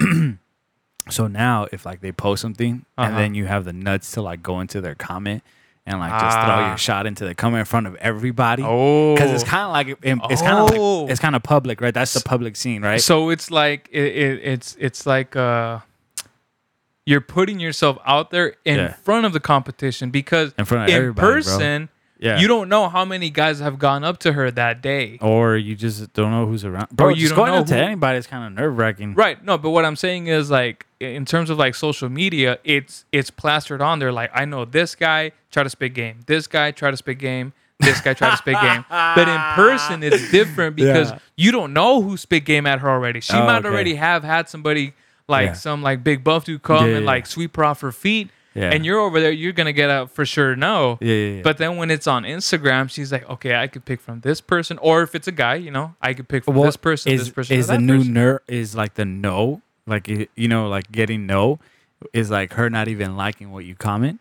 [0.00, 0.08] blah.
[1.08, 3.08] so now, if like they post something Uh-huh.
[3.08, 5.42] and then you have the nuts to like go into their comment
[5.86, 6.68] and like just throw Ah.
[6.68, 8.62] your shot into the comment in front of everybody.
[8.64, 9.98] Oh, Because it's kind of like
[10.30, 11.02] it's kind of Oh.
[11.02, 11.92] like it's kind of public, right?
[11.94, 13.00] That's the public scene, right?
[13.00, 15.80] So it's like it, it, it's it's like uh
[17.04, 18.92] you're putting yourself out there in Yeah.
[18.92, 21.88] front of the competition because In front of in person,
[22.22, 22.38] Yeah.
[22.38, 25.18] you don't know how many guys have gone up to her that day.
[25.20, 26.88] or you just don't know who's around.
[26.90, 29.14] Bro, you just don't going know up to who- anybody is kind of nerve wracking.
[29.14, 29.42] Right.
[29.44, 33.30] No, but what I'm saying is like in terms of like social media, it's it's
[33.30, 34.12] plastered on there.
[34.12, 36.20] Like I know this guy try to spit game.
[36.26, 37.52] This guy try to spit game.
[37.80, 38.84] This guy try to spit game.
[38.90, 41.18] But in person, it's different because Yeah.
[41.36, 43.18] you don't know who spit game at her already.
[43.20, 43.68] She Oh, might okay.
[43.68, 44.94] already have had somebody
[45.26, 45.52] like Yeah.
[45.54, 47.10] some like big buff dude come Yeah, and yeah.
[47.10, 48.30] like sweep her off her feet.
[48.54, 48.70] Yeah.
[48.70, 50.98] And you're over there, you're gonna get a for sure no.
[51.00, 51.42] Yeah, yeah, yeah.
[51.42, 54.78] But then when it's on Instagram, she's like, okay, I could pick from this person,
[54.78, 57.20] or if it's a guy, you know, I could pick from Well, this person, is,
[57.24, 58.12] this person, is the new person.
[58.12, 61.60] ner is like the no, like you know, like getting no
[62.12, 64.20] is like her not even liking what you comment,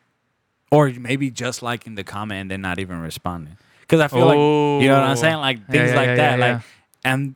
[0.72, 3.58] or maybe just liking the comment and then not even responding.
[3.82, 4.36] Because I feel like
[4.84, 5.16] you know what I'm Oh.
[5.16, 5.72] saying, like oh.
[5.72, 6.62] things yeah, like yeah, that, yeah, like
[7.04, 7.36] and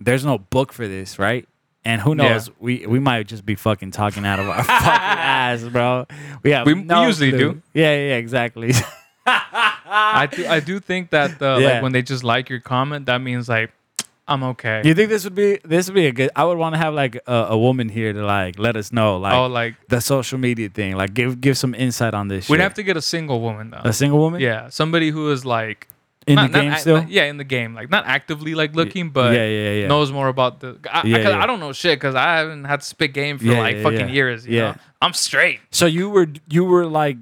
[0.00, 1.46] there's no book for this, right?
[1.84, 2.48] And who knows?
[2.48, 2.54] Yeah.
[2.60, 6.06] We we might just be fucking talking out of our fucking ass, bro.
[6.42, 7.52] We have We- we usually clue.
[7.54, 7.62] do.
[7.72, 8.72] Yeah, yeah, exactly.
[9.26, 11.68] I do, I do think that uh, Yeah.
[11.74, 13.70] like when they just like your comment, that means like
[14.28, 14.82] I'm okay.
[14.84, 16.30] you think this would be this would be a good?
[16.36, 19.16] I would want to have like a, a woman here to like let us know,
[19.16, 20.96] like oh, like the social media thing.
[20.96, 22.48] Like give give some insight on this.
[22.48, 22.62] we'd shit.
[22.62, 23.80] have to get a single woman though.
[23.84, 24.40] a single woman.
[24.40, 25.88] yeah, somebody who is like
[26.28, 27.04] in not- the game act- still.
[27.08, 29.86] yeah, in the game, like not actively like looking, but yeah, yeah, yeah.
[29.88, 30.78] knows more about the.
[30.90, 31.42] I, I, yeah.
[31.42, 33.82] I don't know shit because I haven't had to spit game for Yeah, like yeah,
[33.82, 34.14] fucking yeah.
[34.14, 34.46] years.
[34.46, 34.62] You Yeah.
[34.72, 34.76] know?
[35.02, 35.60] I'm straight.
[35.70, 37.16] So you were you were like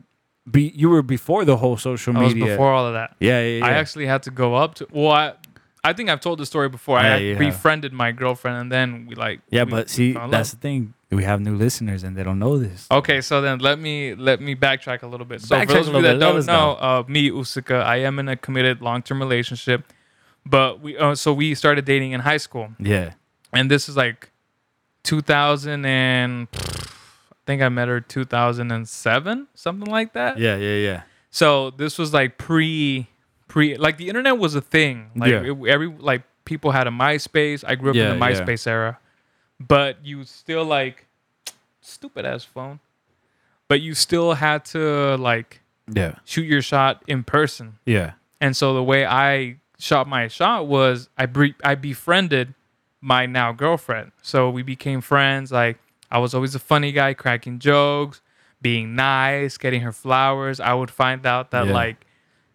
[0.50, 2.50] be you were before the whole social I was media.
[2.52, 3.14] before all of that.
[3.20, 3.66] Yeah, yeah, yeah.
[3.66, 4.86] I actually had to go up to.
[4.92, 5.32] Well, I,
[5.84, 6.98] I think I've told the story before.
[7.00, 9.40] Yeah, I befriended my girlfriend, and then we like.
[9.50, 10.94] yeah, we- but see, that's the thing.
[11.10, 12.86] We have new listeners and they don't know this.
[12.90, 15.40] Okay, so then let me let me backtrack a little bit.
[15.40, 18.28] So Backtrack for those of you that don't know, uh, me Usika, I am in
[18.28, 19.92] a committed long term relationship,
[20.44, 23.12] but we uh, so we started dating in high school, Yeah.
[23.52, 24.30] and this is like
[25.04, 30.38] 2000 and I think I met her 2007, something like that.
[30.38, 31.02] Yeah, yeah, yeah.
[31.30, 33.06] So this was like pre
[33.46, 35.10] pre like the internet was a thing.
[35.14, 35.52] Like Yeah.
[35.52, 37.62] it- every like people had a MySpace.
[37.66, 38.32] I grew up Yeah, in the yeah.
[38.40, 38.98] MySpace era.
[39.60, 41.06] But you still like
[41.80, 42.80] stupid ass phone.
[43.68, 45.60] But you still had to like
[45.92, 46.16] Yeah.
[46.24, 47.78] shoot your shot in person.
[47.84, 48.12] Yeah.
[48.40, 52.54] And so the way I shot my shot was I bre- I befriended
[53.00, 54.12] my now girlfriend.
[54.22, 55.50] So we became friends.
[55.52, 55.78] Like
[56.10, 58.20] I was always a funny guy, cracking jokes,
[58.62, 60.60] being nice, getting her flowers.
[60.60, 61.72] I would find out that Yeah.
[61.72, 62.06] like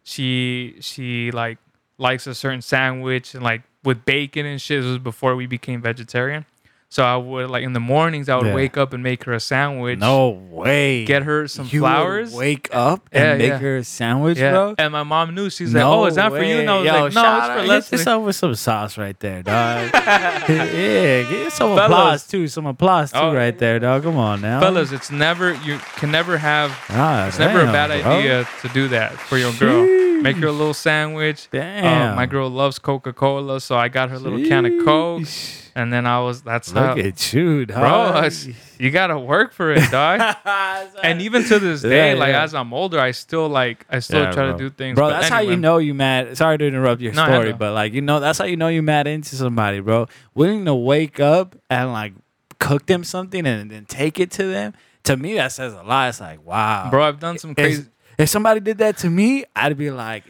[0.03, 1.57] she she like
[1.97, 4.81] likes a certain sandwich and like with bacon and shit.
[4.81, 6.45] This was before we became vegetarian.
[6.93, 8.53] So I would like in the mornings I would Yeah.
[8.53, 9.97] wake up and make her a sandwich.
[9.97, 11.05] No way.
[11.05, 12.33] Get her some You flowers.
[12.33, 13.57] Wake up and Yeah, make yeah.
[13.59, 14.75] her a sandwich, bro.
[14.77, 15.49] And my mom knew.
[15.49, 17.67] She's like, "Oh, is that for you?" And I was Yo, like, "No, it's for
[17.95, 19.89] Leslie." up with some sauce right there, dog.
[20.49, 21.85] yeah, get some Fellas.
[21.85, 22.47] applause too.
[22.49, 24.03] Some applause too, Oh, right there, dog.
[24.03, 27.87] Come on now, fellas it's never you can never have Ah, it's never a bad
[28.01, 28.11] bro.
[28.11, 29.87] idea to do that for your girl
[30.21, 34.15] make her a little sandwich Uh, Damn, my girl loves coca-cola so i got her
[34.17, 35.60] a little can of coke Sheesh.
[35.75, 37.77] And then i was that's how Look at you, dog.
[37.79, 38.47] bro it's-
[38.79, 40.19] you gotta work for it dog
[41.03, 42.43] and even to this day Yeah, like yeah.
[42.43, 44.51] as i'm older i still like i still Yeah, try bro.
[44.53, 46.35] to do things Bro, But that's how you know you mad.
[46.37, 48.81] Sorry to interrupt your No, story, but like you know, that's how you know you
[48.81, 50.07] mad into somebody, bro.
[50.33, 52.13] Willing to wake up and like
[52.59, 54.73] cook them something and then take it to them.
[55.05, 56.09] To me, that says a lot.
[56.09, 57.85] It's like, wow, bro i've done some If- crazy
[58.17, 60.23] If somebody did that to me, I'd be like,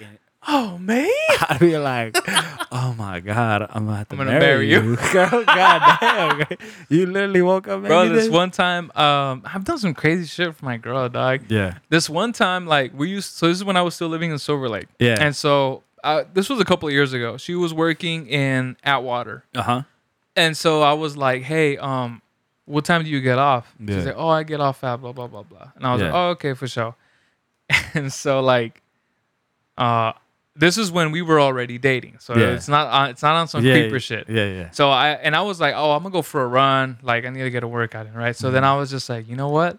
[0.47, 1.09] oh man
[1.49, 2.17] I'd be like,
[2.71, 4.95] oh my god, I'm gonna I'm gonna marry, you, you.
[5.11, 5.43] girl.
[5.43, 6.57] God damn,
[6.89, 10.65] you literally woke up, bro this one time um i've done some crazy shit for
[10.65, 13.81] my girl dog yeah, this one time, like we used, so this is when I
[13.81, 14.87] was still living in Silver Lake.
[14.99, 15.17] Yeah.
[15.19, 17.37] And so uh, this was a couple of years ago.
[17.37, 19.81] She was working in Atwater, uh huh,
[20.35, 22.21] and so I was like, "Hey, um,
[22.65, 23.95] what time do you get off?" Yeah.
[23.95, 26.13] She's like, "Oh, I get off at blah blah blah blah." And I was like,
[26.13, 26.95] "Oh, okay, for sure."
[27.93, 28.81] And so like,
[29.77, 30.13] uh,
[30.56, 32.47] this is when we were already dating, so Yeah.
[32.49, 34.28] it's not on, it's not on some yeah, creeper shit.
[34.30, 36.97] yeah, yeah, So I and I was like, oh, I'm gonna go for a run.
[37.02, 38.36] Like I need to get a workout in, right?
[38.36, 38.54] So Mm-hmm.
[38.56, 39.78] then I was just like, you know what?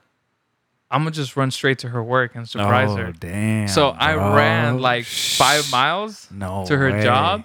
[0.90, 3.12] I'm gonna just run straight to her work and surprise oh, her.
[3.12, 3.68] damn.
[3.68, 4.34] So I bro.
[4.34, 7.02] ran like five miles no to her way.
[7.02, 7.44] job,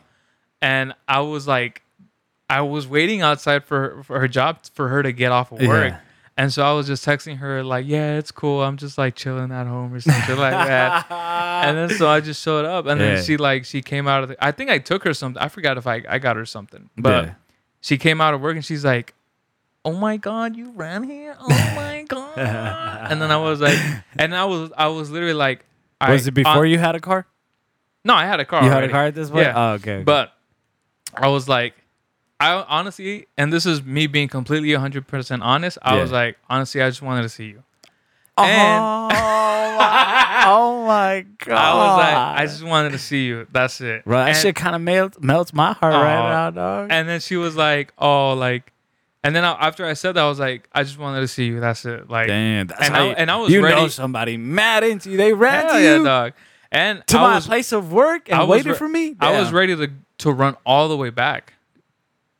[0.61, 1.81] and I was like,
[2.49, 5.91] I was waiting outside for for her job for her to get off of work.
[5.93, 5.99] Yeah.
[6.39, 8.61] And so I was just texting her like, yeah, it's cool.
[8.61, 11.07] I'm just like chilling at home or something like that.
[11.65, 13.15] And then so I just showed up, and Yeah.
[13.15, 14.45] then she like she came out of the.
[14.45, 15.41] I think I took her something.
[15.41, 17.33] I forgot if I I got her something, but Yeah.
[17.81, 19.15] she came out of work and she's like,
[19.83, 21.35] "Oh my god, you ran here!
[21.39, 22.37] Oh my god!"
[23.11, 23.79] and then I was like,
[24.19, 25.65] and I was I was literally like,
[25.99, 27.25] I- was it before on- you had a car?
[28.05, 28.61] No, I had a car.
[28.63, 28.93] You had a already.
[28.93, 29.45] car at this point?
[29.47, 29.53] Yeah.
[29.71, 29.95] Oh, okay.
[29.95, 30.03] okay.
[30.03, 30.31] But
[31.15, 31.73] I was like,
[32.39, 36.01] I honestly, and this is me being completely 100% honest, I Yeah.
[36.01, 37.63] was like, honestly, I just wanted to see you.
[38.37, 41.55] oh, And- my, oh my god!
[41.57, 43.47] I was like, I just wanted to see you.
[43.51, 44.05] That's it.
[44.05, 46.87] Bro, that and, shit kind of melts melts my heart right now, dog.
[46.91, 48.71] and then she was like, oh, like,
[49.23, 51.45] and then I, after I said that, I was like, I just wanted to see
[51.47, 51.59] you.
[51.59, 52.09] That's it.
[52.09, 55.09] Like, Damn, that's and how I- you, and I was you know somebody mad into
[55.11, 55.17] you.
[55.17, 56.33] They ran hell to yeah, you dog.
[56.71, 59.15] And to I my was, place of work and I waited re- for me.
[59.19, 61.53] I was ready to to run all the way back.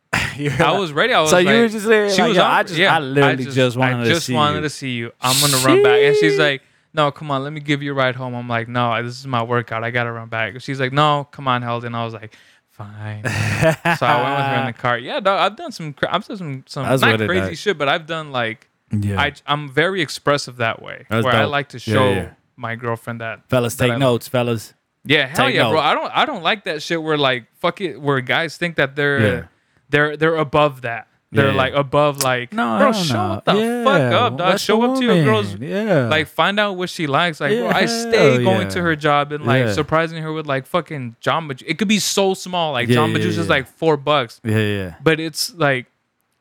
[0.14, 1.14] I was ready.
[1.14, 2.10] I was so like, you were just there.
[2.10, 4.34] she like, was yo, I just, yeah, I literally just, wanted I to just see
[4.34, 4.62] wanted you.
[4.62, 5.12] to see you.
[5.22, 6.62] I'm gonna run back, and she's like,
[6.94, 9.28] "No, come on, let me give you a ride home." I'm like, "No, this is
[9.28, 9.84] my workout.
[9.84, 12.36] I gotta run back." She's like, "No, come on, Held," and I was like,
[12.70, 14.98] "Fine." so I went with her in the car.
[14.98, 15.40] Yeah, dog.
[15.40, 15.96] I've done some.
[16.08, 19.20] I've done some some That's not crazy shit, but I've done like yeah.
[19.20, 22.30] I I'm very expressive that way, That's where I like to show yeah.
[22.56, 23.50] my girlfriend that.
[23.50, 24.00] fellas, that I take like.
[24.00, 24.74] notes, fellas.
[25.04, 25.80] Yeah, hell Take yeah, bro.
[25.80, 28.96] I don't I don't like that shit where like fuck it, where guys think that
[28.96, 29.48] they're Yeah.
[29.90, 31.08] They're they're above that.
[31.30, 31.56] They're Yeah.
[31.56, 33.42] like above like No, bro, hell show no.
[33.46, 34.60] the Yeah, fuck up, dog.
[34.60, 35.56] Show the up to your girls.
[35.56, 36.08] Yeah.
[36.08, 37.42] like find out what she likes.
[37.42, 38.70] Like, bro, I Yeah, stay going yeah.
[38.70, 39.74] to her job and like Yeah.
[39.74, 41.68] surprising her with like fucking Jamba Juice.
[41.68, 43.50] It could be so small, like Yeah, Jamba yeah, Juice is yeah.
[43.56, 45.88] like four bucks, yeah, yeah, but it's like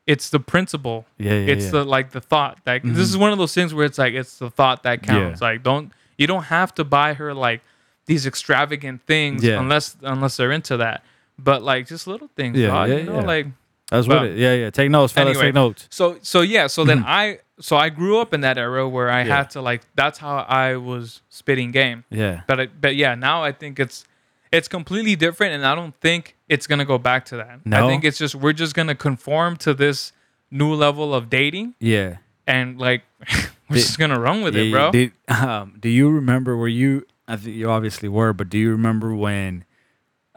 [0.05, 1.05] it's the principle.
[1.17, 1.53] yeah, yeah.
[1.53, 1.71] it's yeah.
[1.71, 2.57] the like the thought.
[2.65, 3.21] Like this is mm-hmm.
[3.23, 5.41] one of those things where it's like it's the thought that counts.
[5.41, 7.59] Like don't you don't have to buy her like
[8.05, 9.59] these extravagant things Yeah.
[9.59, 11.03] unless unless they're into that.
[11.39, 13.25] But like just little things, Yeah, dog, yeah, you know, yeah.
[13.25, 13.47] like
[13.91, 14.37] That's what it.
[14.37, 14.69] Yeah, yeah.
[14.69, 15.31] Take notes, fellas.
[15.37, 15.47] anyway.
[15.47, 15.87] Take notes.
[15.91, 17.05] so so yeah, so then Mhm.
[17.07, 19.37] I so I grew up in that era where I Yeah.
[19.37, 22.03] had to like that's how I was spitting game.
[22.09, 22.41] Yeah.
[22.47, 24.03] But I, but yeah, now I think it's
[24.51, 27.65] it's completely different, and I don't think it's gonna go back to that.
[27.65, 27.85] No.
[27.85, 30.13] I think it's just we're just gonna conform to this
[30.51, 32.17] new level of dating, Yeah.
[32.47, 33.03] and like
[33.69, 34.91] we're Did- just gonna run with yeah, it, bro.
[34.91, 36.55] Did, um, do you remember?
[36.57, 37.05] Were you?
[37.27, 39.65] I think you obviously were, but do you remember when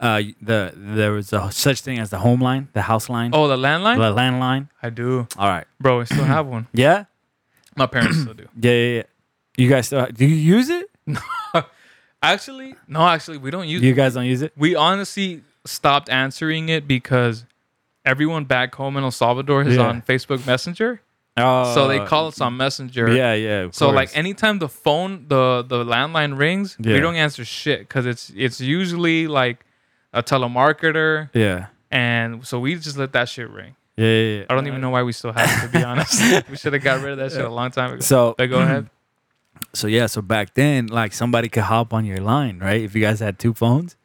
[0.01, 3.47] uh the there was a such thing as the home line, the house line, oh,
[3.47, 3.97] the landline?
[3.97, 4.69] the landline?
[4.81, 5.65] I do, All right.
[5.79, 6.01] bro.
[6.01, 6.67] I still have one.
[6.73, 7.05] Yeah.
[7.77, 8.47] My parents still do.
[8.59, 8.71] Yeah.
[8.71, 8.95] Yeah.
[8.97, 9.03] yeah.
[9.57, 10.87] You guys still do you use it?
[12.23, 13.81] Actually, no, actually, we don't use.
[13.81, 13.85] It.
[13.87, 14.53] You guys don't use it?
[14.55, 17.45] we honestly stopped answering it because
[18.05, 19.87] everyone back home in El Salvador is Yeah.
[19.87, 21.01] on Facebook Messenger,
[21.37, 21.73] Oh.
[21.73, 23.11] so they call us on Messenger.
[23.11, 23.33] Yeah.
[23.33, 23.59] Yeah.
[23.65, 24.17] of So like course.
[24.17, 26.93] anytime the phone the the landline rings, Yeah.
[26.93, 29.65] we don't answer shit because it's it's usually like
[30.13, 31.67] a telemarketer, Yeah.
[31.89, 33.75] and so we just let that shit ring.
[33.97, 34.05] Yeah.
[34.05, 34.37] Yeah.
[34.39, 34.45] yeah.
[34.49, 36.21] I don't even know why we still have it to be honest.
[36.49, 38.01] we should have got rid of that shit a long time ago.
[38.01, 38.89] So but go ahead.
[39.73, 42.81] So yeah, so back then, like somebody could hop on your line, right?
[42.81, 43.95] If you guys had two phones.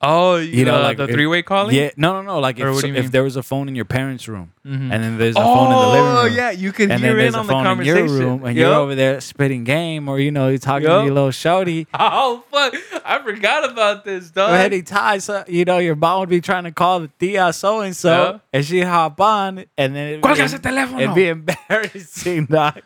[0.00, 1.76] Oh, You know, uh, like the three way calling.
[1.76, 2.40] Yeah, no, no, no.
[2.40, 4.92] Like if, so- if there was a phone in your parents' room, Mhm.
[4.92, 6.16] and then there's a phone in the living room.
[6.18, 8.08] Oh yeah, you can And hear in a on the in your conversation.
[8.18, 8.66] room, and Yup.
[8.68, 11.00] you're over there spitting game, or you know, you're talking Yup.
[11.00, 11.86] to your little shorty.
[11.98, 12.74] Oh fuck!
[13.06, 14.50] I forgot about this, dog.
[14.52, 17.54] Or any ties, uh, you know, your mom would be trying to call the tia
[17.54, 22.82] so and so, and she hop on, and then it'd be, it'd be embarrassing, dog,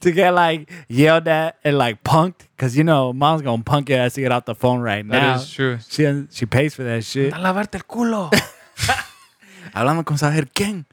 [0.00, 3.98] to get like yelled at and like punked, because you know, mom's gonna punk your
[3.98, 5.38] ass to get off the phone right now.
[5.38, 5.78] That is true.
[5.90, 7.32] She she pays for that shit.
[7.32, 8.30] A lavarte el culo.
[9.74, 10.86] Hablando con saber quién.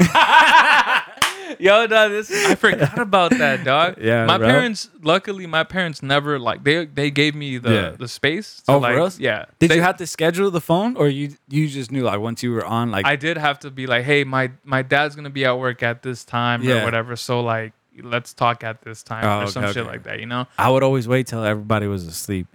[1.58, 3.96] Yo, dog, this I forgot about that, dog.
[4.00, 4.46] Yeah, my bro.
[4.46, 4.88] parents.
[5.02, 7.90] Luckily, my parents never like they they gave me the Yeah.
[7.90, 8.62] the space.
[8.66, 9.10] To, Oh, like, for real?
[9.18, 9.44] Yeah.
[9.58, 12.42] Did They- you have to schedule the phone, or you you just knew like once
[12.42, 15.28] you were on like I did have to be like, hey, my my dad's gonna
[15.30, 16.80] be at work at this time Yeah.
[16.80, 17.16] or whatever.
[17.16, 20.20] So like, let's talk at this time Oh, or okay, some shit like that.
[20.20, 20.46] You know?
[20.56, 22.46] I would always wait till everybody was asleep.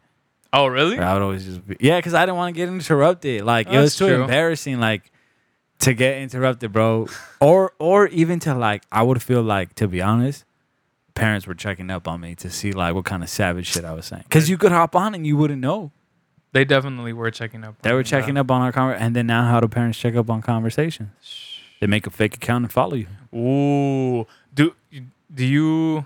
[0.53, 0.97] Oh, really?
[0.97, 3.43] I would always just be, yeah, because I didn't want to get interrupted.
[3.43, 4.21] Like it was too true.
[4.23, 5.11] embarrassing, like
[5.79, 7.07] to get interrupted, bro.
[7.39, 10.45] or or even to like, I would feel like, to be honest,
[11.13, 13.93] parents were checking up on me to see like what kind of savage shit I
[13.93, 14.23] was saying.
[14.23, 15.91] Because you could hop on and you wouldn't know.
[16.51, 17.81] They definitely were checking up.
[17.81, 20.29] They were checking up on our conver and then now how do parents check up
[20.29, 21.09] on conversations?
[21.81, 23.07] They make a fake account and follow you.
[23.37, 24.73] Ooh, do
[25.33, 26.05] do you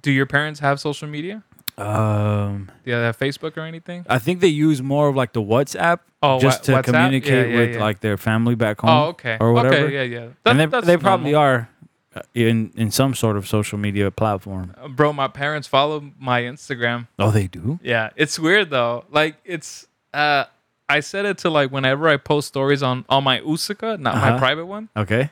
[0.00, 1.42] do your parents have social media?
[1.78, 4.04] Um, Do they have Facebook or anything?
[4.08, 6.84] I think they use more of like the WhatsApp Oh, just to WhatsApp?
[6.84, 7.80] communicate Yeah, yeah, with yeah.
[7.80, 8.90] like their family back home.
[8.90, 9.36] Oh, okay.
[9.40, 9.76] or whatever.
[9.86, 10.28] Okay, yeah, yeah.
[10.44, 11.48] That- and they, they probably normal.
[11.48, 11.68] are
[12.14, 14.74] uh, in in some sort of social media platform.
[14.80, 17.08] Uh, Bro, my parents follow my Instagram.
[17.18, 17.78] Oh, they do.
[17.82, 19.04] Yeah, it's weird though.
[19.10, 20.44] Like it's uh
[20.88, 24.28] I set it to like whenever I post stories on on my Usica, not my
[24.28, 24.38] Uh-huh.
[24.38, 24.90] private one.
[24.94, 25.30] Okay.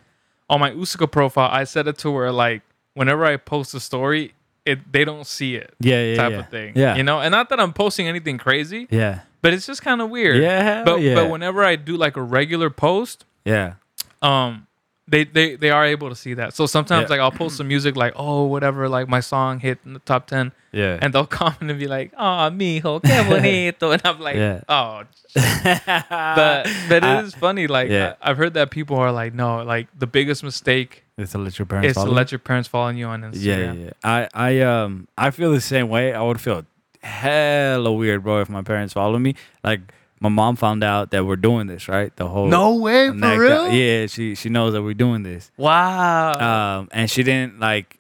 [0.49, 2.63] On my Usica profile, I set it to where like
[2.95, 4.33] whenever I post a story,
[4.67, 6.39] it they don't see it Yeah, yeah, type yeah.
[6.41, 6.73] of thing.
[6.77, 10.01] Yeah, You know, and not that I'm posting anything crazy, yeah, but it's just kind
[10.01, 10.41] of weird.
[10.43, 13.75] yeah, But yeah, but whenever I do like a regular post, yeah.
[14.23, 14.67] um
[15.09, 16.55] they they they are able to see that.
[16.55, 17.17] So sometimes Yeah.
[17.17, 20.27] like I'll post some music like oh whatever like my song hit in the top
[20.29, 20.99] ten, Yeah.
[21.03, 24.61] and they'll comment and be like oh mijo qué bonito, and I'm like Yeah.
[24.69, 25.03] oh.
[25.75, 27.67] But but I- it is funny.
[27.67, 28.15] Like Yeah.
[28.23, 31.59] I, I've heard that people are like no like the biggest mistake It's to let
[31.59, 33.43] your parents is to follow let your parents follow you on Instagram.
[33.45, 33.91] Yeah, yeah, yeah.
[34.03, 36.13] I, I, um, I feel the same way.
[36.15, 36.65] I would feel
[37.03, 39.35] hella weird, bro, if my parents follow me.
[39.65, 39.81] Like,
[40.21, 42.15] my mom found out that we're doing this, right?
[42.17, 43.71] The whole No way for neck- real.
[43.73, 45.51] Yeah, she she knows that we're doing this.
[45.57, 46.79] Wow.
[46.81, 47.99] Um, and she didn't like.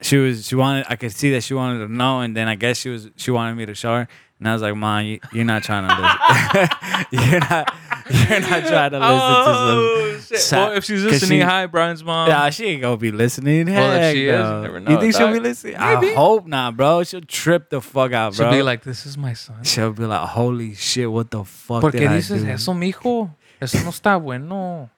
[0.00, 0.86] She was she wanted.
[0.88, 3.30] I could see that she wanted to know, and then I guess she was she
[3.30, 4.08] wanted me to show her.
[4.38, 7.74] And I was like, Mom, you, you're not trying to you're not.
[8.30, 10.26] You're not trying to listen oh, to some.
[10.36, 10.40] shit.
[10.40, 12.28] sa- well, if she's listening, she- hi, Brian's mom.
[12.28, 13.66] Nah, she ain't gonna be listening.
[13.66, 15.76] Well, if Heck she is, you never know, You think she'll be listening?
[15.76, 17.04] I hope not, bro.
[17.04, 18.50] She'll trip the fuck out, bro.
[18.50, 21.80] She'll be like, "This is my son." she'll be like, holy shit, what the fuck
[21.80, 23.30] ¿Por qué dices eso, mijo?
[23.60, 24.88] Eso no está bueno.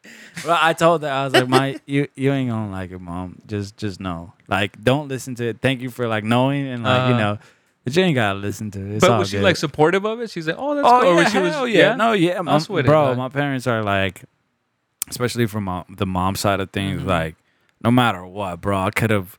[0.45, 3.41] Bro, I told her, I was like, my, you, you ain't gonna like it, mom.
[3.45, 4.35] Just, just know.
[4.47, 5.61] Like, don't listen to it.
[5.61, 7.39] Thank you for like knowing and like, you Uh, know,
[7.85, 8.97] but you ain't gotta listen to it.
[8.97, 9.45] It's but was she good.
[9.45, 10.31] like supportive of it?
[10.31, 11.95] She's like, "Oh, that's Oh cool." Yeah, she was, hell yeah.
[11.95, 12.85] No, yeah, my, it, bro.
[12.85, 13.17] dog.
[13.19, 14.23] my parents are like,
[15.09, 17.03] especially from my, the mom side of things.
[17.03, 17.07] Mhm.
[17.07, 17.37] Like,
[17.85, 19.39] no matter what, bro, I could have,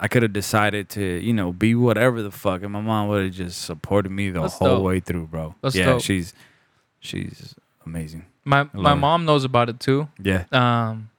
[0.00, 3.24] I could have decided to, you know, be whatever the fuck, and my mom would
[3.24, 4.84] have just supported me the That's whole dope.
[4.84, 5.54] way through, bro.
[5.60, 6.02] That's yeah, dope.
[6.02, 6.32] she's,
[7.00, 7.54] she's
[7.84, 8.24] amazing.
[8.44, 10.08] My my mom knows about it too.
[10.22, 11.10] Yeah, Um,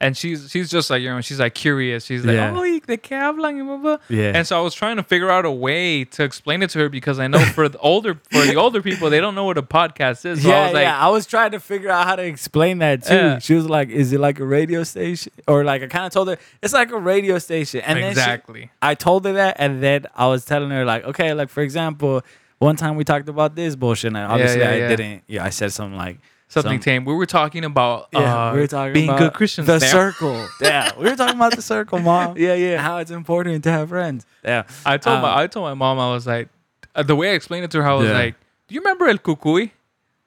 [0.00, 2.04] and she's she's just like you know she's like curious.
[2.04, 2.52] She's like, Yeah.
[2.54, 5.02] "Oh, ¿y de qué hablan?" y blah, blah." yeah, And so I was trying to
[5.02, 8.20] figure out a way to explain it to her because I know for the older
[8.30, 10.42] for the older people they don't know what a podcast is.
[10.42, 11.06] So yeah, I was like, yeah.
[11.06, 13.14] I was trying to figure out how to explain that too.
[13.14, 13.38] Yeah.
[13.38, 16.28] She was like, "Is it like a radio station?" Or like, I kind of told
[16.28, 18.70] her it's like a radio station, and then she, exactly.
[18.82, 22.22] I told her that, and then I was telling her like, okay, like for example,
[22.58, 25.22] one time we talked about this bullshit, and obviously yeah, I didn't.
[25.28, 26.18] Yeah, I said something like
[26.48, 27.04] Something some- tame.
[27.04, 28.20] We were talking about Yeah,
[28.50, 29.66] uh, we were talking being about good Christians.
[29.66, 29.90] The Damn.
[29.90, 30.46] circle.
[30.60, 32.36] yeah, we were talking about the circle, mom.
[32.38, 32.80] Yeah, yeah.
[32.80, 34.24] how it's important to have friends.
[34.44, 36.48] Yeah, I told Um, my I told my mom I was like
[36.94, 38.14] uh, the way I explained it to her I was Yeah.
[38.22, 38.34] like,
[38.68, 39.70] "Do you remember el cucuy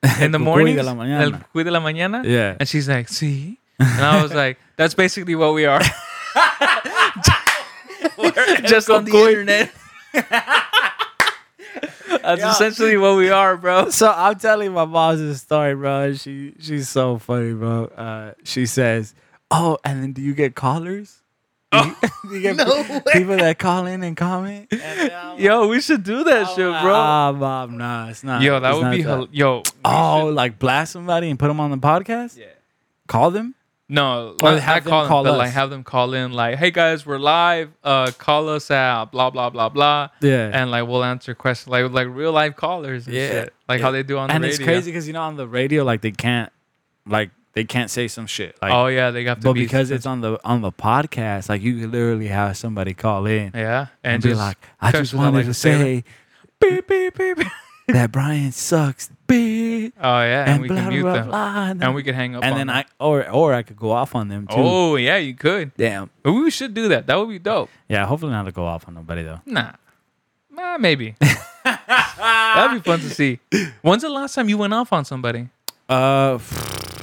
[0.21, 0.75] in the morning?
[0.75, 1.21] de la mañana.
[1.21, 2.55] El cucuy de la mañana?" yeah.
[2.59, 5.81] And she's like, "See," and I was like, "That's basically what we are."
[8.67, 9.71] Just on the internet.
[12.21, 12.51] That's Yeah.
[12.51, 13.89] essentially what we are, bro.
[13.97, 16.13] So I'm telling my mom's this story, bro.
[16.13, 17.85] She she's so funny, bro.
[17.85, 19.13] Uh, she says,
[19.51, 21.21] "Oh, and then do you get callers?
[21.71, 21.95] Do you,
[22.29, 23.01] do you get no pe- way.
[23.13, 26.47] people that call in and comment?" And then I'm like, Yo, we should do that
[26.47, 26.93] I'm shit, bro.
[26.95, 28.41] Ah, mom, nah, it's not.
[28.41, 29.09] Yo, that it's would not be that.
[29.09, 29.63] hel- yo.
[29.83, 32.37] Oh, should- like blast somebody and put them on the podcast?
[32.37, 32.45] yeah.
[33.07, 33.55] Call them?
[33.89, 35.37] No, Or not, have not them call, call but us.
[35.37, 37.69] like have them call in, like, "Hey guys, we're live.
[37.83, 40.51] Uh, call us at blah blah blah blah." Yeah.
[40.53, 43.29] and like we'll answer questions like like real life callers and Yeah.
[43.29, 43.53] shit.
[43.69, 43.85] like Yeah.
[43.85, 44.55] how they do on and the radio.
[44.55, 46.51] And it's crazy because you know on the radio, like they can't,
[47.05, 48.57] like they can't say some shit.
[48.61, 51.47] Like, oh yeah, they got to but be because it's on the on the podcast,
[51.47, 55.13] like you could literally have somebody call in yeah, and, and, be like, "I just
[55.13, 56.03] wanted like to say,
[56.59, 57.37] beep beep, beep,
[57.87, 59.35] that Brian sucks, oh
[60.01, 62.35] yeah, and, and, we blah can mute blah them, blah, and, and we can hang
[62.35, 62.43] up.
[62.43, 62.75] and then them.
[62.75, 64.55] I or or I could go off on them too.
[64.57, 65.73] oh yeah, you could.
[65.75, 67.07] damn, we should do that.
[67.07, 67.69] That would be dope.
[67.87, 68.05] yeah.
[68.05, 69.41] Hopefully not to go off on nobody though.
[69.45, 69.73] Nah,
[70.51, 71.15] nah, maybe
[71.63, 73.39] that'd be fun to see.
[73.81, 75.49] When's the last time you went off on somebody?
[75.89, 76.37] Uh,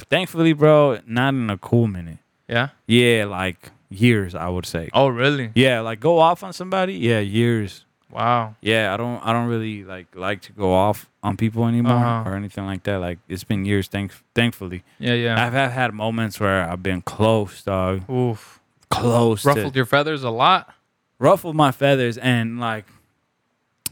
[0.09, 2.17] thankfully, bro, not in a cool minute.
[2.47, 2.69] Yeah.
[2.87, 4.89] Yeah, like years, I would say.
[4.93, 5.51] Oh really?
[5.55, 6.93] Yeah, like go off on somebody.
[6.93, 7.85] Yeah, years.
[8.15, 8.55] Wow.
[8.61, 12.29] Yeah, I don't, I don't really like like to go off on people anymore Uh-huh.
[12.29, 12.97] or anything like that.
[13.01, 14.83] Like it's been years, thank, thankfully.
[14.99, 15.45] Yeah, yeah.
[15.45, 18.61] I've had, had moments where I've been close, dog, Oof.
[18.89, 20.73] close, Ruffled to your feathers a lot.
[21.19, 22.85] ruffled my feathers, and like,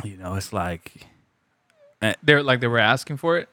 [0.05, 1.07] you know, it's like,
[2.23, 3.49] They're like they were asking for it.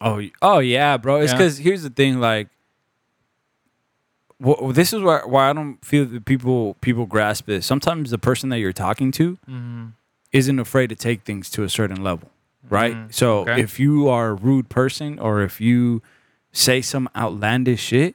[0.00, 1.20] oh, oh yeah, bro.
[1.20, 1.38] It's Yeah.
[1.38, 2.48] because here's the thing, like.
[4.42, 7.62] Well, this is why why I don't feel that people people grasp it.
[7.62, 9.86] Sometimes the person that you're talking to Mm-hmm.
[10.32, 12.30] Isn't afraid to take things to a certain level,
[12.68, 12.94] right?
[12.94, 13.14] Mhm.
[13.14, 13.60] So Okay.
[13.60, 16.02] if you are a rude person or if you
[16.52, 18.14] say some outlandish shit,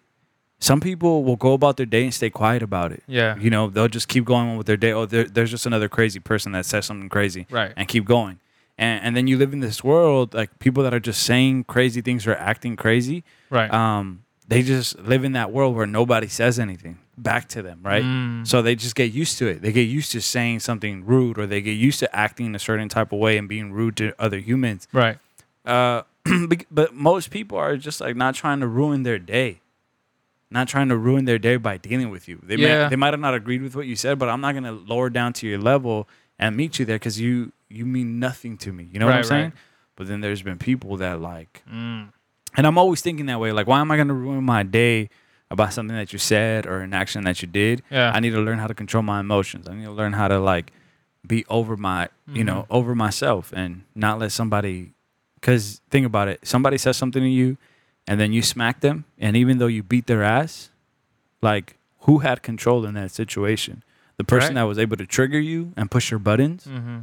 [0.59, 3.03] some people will go about their day and stay quiet about it.
[3.07, 3.36] Yeah.
[3.38, 4.91] You know, they'll just keep going on with their day.
[4.93, 7.74] Oh, there, there's just another crazy person that says something crazy Right.
[7.76, 8.39] and keep going.
[8.78, 12.01] And, and then you live in this world, like people that are just saying crazy
[12.01, 13.72] things or acting crazy, Right.
[13.74, 18.03] um, they just live in that world where nobody says anything back to them, right?
[18.03, 18.45] Mm.
[18.47, 19.61] So they just get used to it.
[19.61, 22.89] They get used to saying something rude, or they get used to acting a certain
[22.89, 24.88] type of way and being rude to other humans.
[24.91, 25.18] Right.
[25.66, 26.03] Uh,
[26.72, 29.61] but most people are just like not trying to ruin their day,
[30.51, 32.39] not trying to ruin their day by dealing with you.
[32.43, 32.84] They Yeah.
[32.84, 35.09] may, they might have not agreed with what you said, but I'm not gonna lower
[35.09, 36.07] down to your level
[36.39, 38.88] and meet you there because you you mean nothing to me.
[38.91, 39.43] You know what I'm saying?
[39.45, 39.53] right.
[39.95, 42.09] But then there's been people that like Mm.
[42.57, 43.51] and I'm always thinking that way.
[43.51, 45.09] Like, why am I going to ruin my day
[45.52, 47.82] about something that you said or an action that you did.
[47.91, 48.12] Yeah.
[48.14, 49.68] I need to learn how to control my emotions.
[49.68, 50.72] I need to learn how to like
[51.26, 52.74] be over my, you know, Mm-hmm.
[52.74, 54.91] over myself and not let somebody.
[55.36, 57.58] Because think about it, somebody says something to you,
[58.08, 60.70] and then you smack them, and even though you beat their ass,
[61.41, 63.84] like who had control in that situation?
[64.18, 64.62] The person Right.
[64.62, 66.98] that was able to trigger you and push your buttons, Mm-hmm.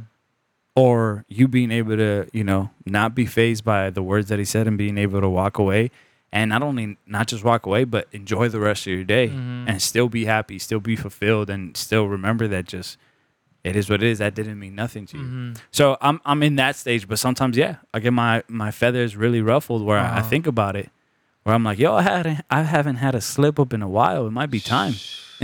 [0.75, 4.45] or you being able to, you know, not be phased by the words that he
[4.45, 5.91] said and being able to walk away
[6.33, 9.65] and not only not just walk away, but enjoy the rest of your day Mhm.
[9.69, 12.97] and still be happy, still be fulfilled, and still remember that just
[13.63, 14.17] it is what it is.
[14.17, 15.23] That didn't mean nothing to you.
[15.23, 15.53] Mm-hmm.
[15.71, 19.41] So I'm I'm in that stage, but sometimes yeah, I get my my feathers really
[19.41, 20.29] ruffled where I, I Uh-huh.
[20.29, 20.89] think about it,
[21.43, 24.27] where I'm like, yo, I hadn't I haven't had a slip up in a while.
[24.27, 24.95] It might be time.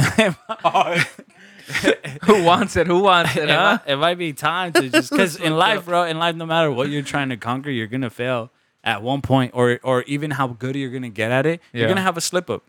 [2.24, 2.88] Who wants it?
[2.88, 3.44] Who wants it?
[3.50, 6.46] it, might, it might be time to just because in life, bro, in life, no
[6.48, 8.50] matter what you're trying to conquer, you're gonna fail
[8.84, 12.02] at one point, or or even how good you're gonna get at it, you're gonna
[12.02, 12.64] have a slip up.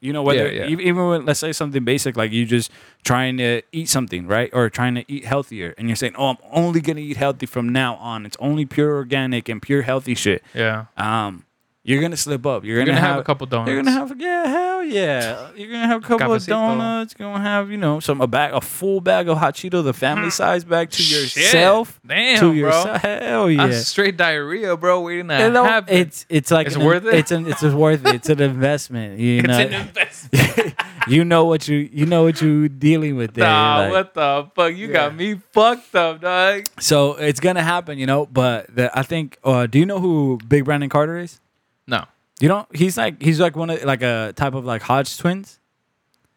[0.00, 0.76] You know, whether Yeah, yeah.
[0.76, 2.70] even when let's say something basic like you just
[3.02, 6.36] trying to eat something, right, or trying to eat healthier, and you're saying, "Oh, I'm
[6.52, 8.24] only gonna eat healthy from now on.
[8.24, 10.84] It's only pure organic and pure healthy shit." Yeah.
[10.96, 11.44] Um,
[11.88, 12.64] you're gonna slip up.
[12.64, 13.70] You're You're gonna, gonna have, a couple donuts.
[13.70, 15.48] you're gonna have yeah, hell yeah.
[15.56, 17.14] You're gonna have a couple of donuts.
[17.18, 19.94] You're gonna have you know some a bag, a full bag of hot Cheeto, the
[19.94, 21.34] family size bag to Shit.
[21.36, 21.98] yourself.
[22.06, 22.52] Damn, to bro.
[22.54, 23.02] yourself.
[23.02, 23.66] Hell yeah.
[23.68, 25.00] That's straight diarrhea, bro.
[25.00, 25.96] Waiting to You know, happen.
[25.96, 27.14] it's it's like It's an- worth it?
[27.14, 28.14] It's an it's worth it.
[28.16, 29.18] It's an investment.
[29.18, 30.74] You It's know, an investment.
[31.08, 33.44] you know what you you know what you dealing with there.
[33.46, 34.74] Nah, like- what the fuck?
[34.76, 36.66] You got me fucked up, dog.
[36.80, 38.26] so it's gonna happen, you know.
[38.26, 39.38] But the, I think.
[39.42, 41.40] Uh, do you know who Big Brandon Carter is?
[41.88, 42.04] No.
[42.38, 42.68] You don't.
[42.76, 45.58] He's like he's like one of like a type of like Hodge twins.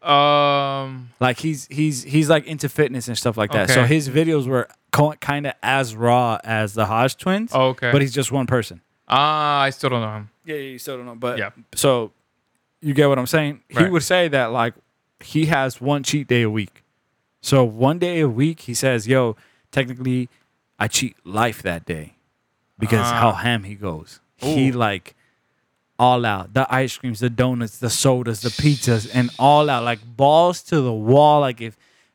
[0.02, 1.12] Um.
[1.20, 3.70] Like he's he's he's like into fitness and stuff like that.
[3.70, 4.68] So his videos were
[5.20, 7.52] kind of as raw as the Hodge twins.
[7.54, 7.91] oh, Okay.
[7.91, 8.82] But he's just one person.
[9.08, 10.30] Ah, I still don't know him.
[10.45, 11.16] Yeah, you still don't know.
[11.16, 11.52] But Yeah.
[11.76, 12.12] So
[12.82, 13.62] you get what I'm saying?
[13.70, 14.74] He would say that like
[15.20, 16.84] he has one cheat day a week.
[17.41, 19.36] So one day a week he says, "Yo,
[19.72, 20.30] technically
[20.80, 22.14] I cheat life that day."
[22.80, 23.20] Because Ah.
[23.20, 24.20] how ham he goes.
[24.36, 25.14] He like
[26.06, 26.45] all out.
[26.54, 30.82] The ice creams, the donuts, the sodas, the pizzas and all out like balls to
[30.82, 31.74] the wall like if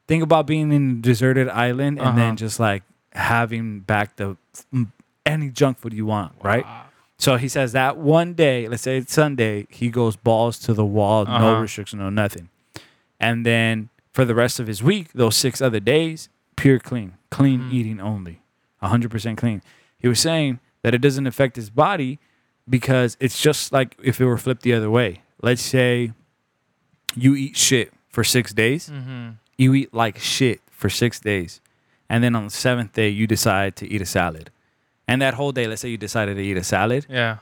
[0.08, 2.16] think about being in a deserted island and Uh-huh.
[2.20, 2.82] then just like
[3.12, 4.36] having back the
[4.74, 4.88] mm,
[5.24, 6.66] any junk food you want, right?
[7.18, 10.84] So he says that one day, let's say it's Sunday, he goes balls to the
[10.84, 11.62] wall, no Uh-huh.
[11.62, 12.48] restriction, no nothing.
[13.18, 17.60] And then for the rest of his week, those six other days, pure clean, clean
[17.62, 17.72] Mhm.
[17.72, 18.36] eating only,
[18.82, 19.62] 100% clean.
[19.98, 22.18] He was saying that it doesn't affect his body
[22.68, 25.22] because it's just like if it were flipped the other way.
[25.42, 26.12] Let's say
[27.14, 29.28] you eat shit for six days, Mm-hmm.
[29.58, 31.60] you eat like shit for six days.
[32.08, 34.50] And then on the seventh day, you decide to eat a salad.
[35.08, 37.38] And that whole day, let's say you decided to eat a salad, Yeah.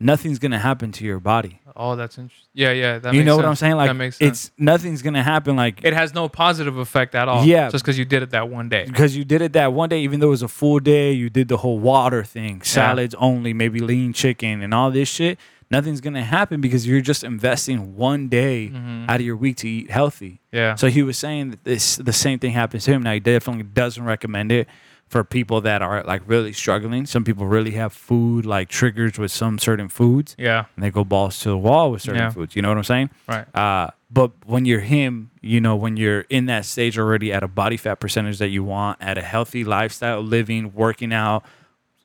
[0.00, 1.60] Nothing's gonna happen to your body.
[1.76, 2.48] Oh, that's interesting.
[2.54, 2.98] Yeah, yeah.
[2.98, 3.44] That you know what.
[3.44, 3.76] I'm saying?
[3.76, 4.46] Like that makes sense.
[4.46, 7.44] it's nothing's gonna happen like it has no positive effect at all.
[7.44, 7.70] Yeah.
[7.70, 8.84] Just because you did it that one day.
[8.86, 11.30] because you did it that one day, even though it was a full day, you
[11.30, 15.38] did the whole water thing, salads only, maybe lean chicken and all this shit.
[15.70, 19.08] Nothing's gonna happen because you're just investing one day Mhm.
[19.08, 20.40] out of your week to eat healthy.
[20.52, 20.74] Yeah.
[20.76, 23.02] So he was saying that this the same thing happens to him.
[23.02, 24.68] Now he definitely doesn't recommend it
[25.14, 27.06] for people that are like really struggling.
[27.06, 30.64] Some people really have food like triggers with some certain foods, yeah.
[30.74, 32.30] and they go balls to the wall with certain Yeah.
[32.30, 32.56] foods.
[32.56, 33.10] You know what I'm saying?
[33.28, 33.46] Right.
[33.54, 37.46] Uh, but when you're him, you know, when you're in that stage already at a
[37.48, 41.44] body fat percentage that you want, at a healthy lifestyle, living, working out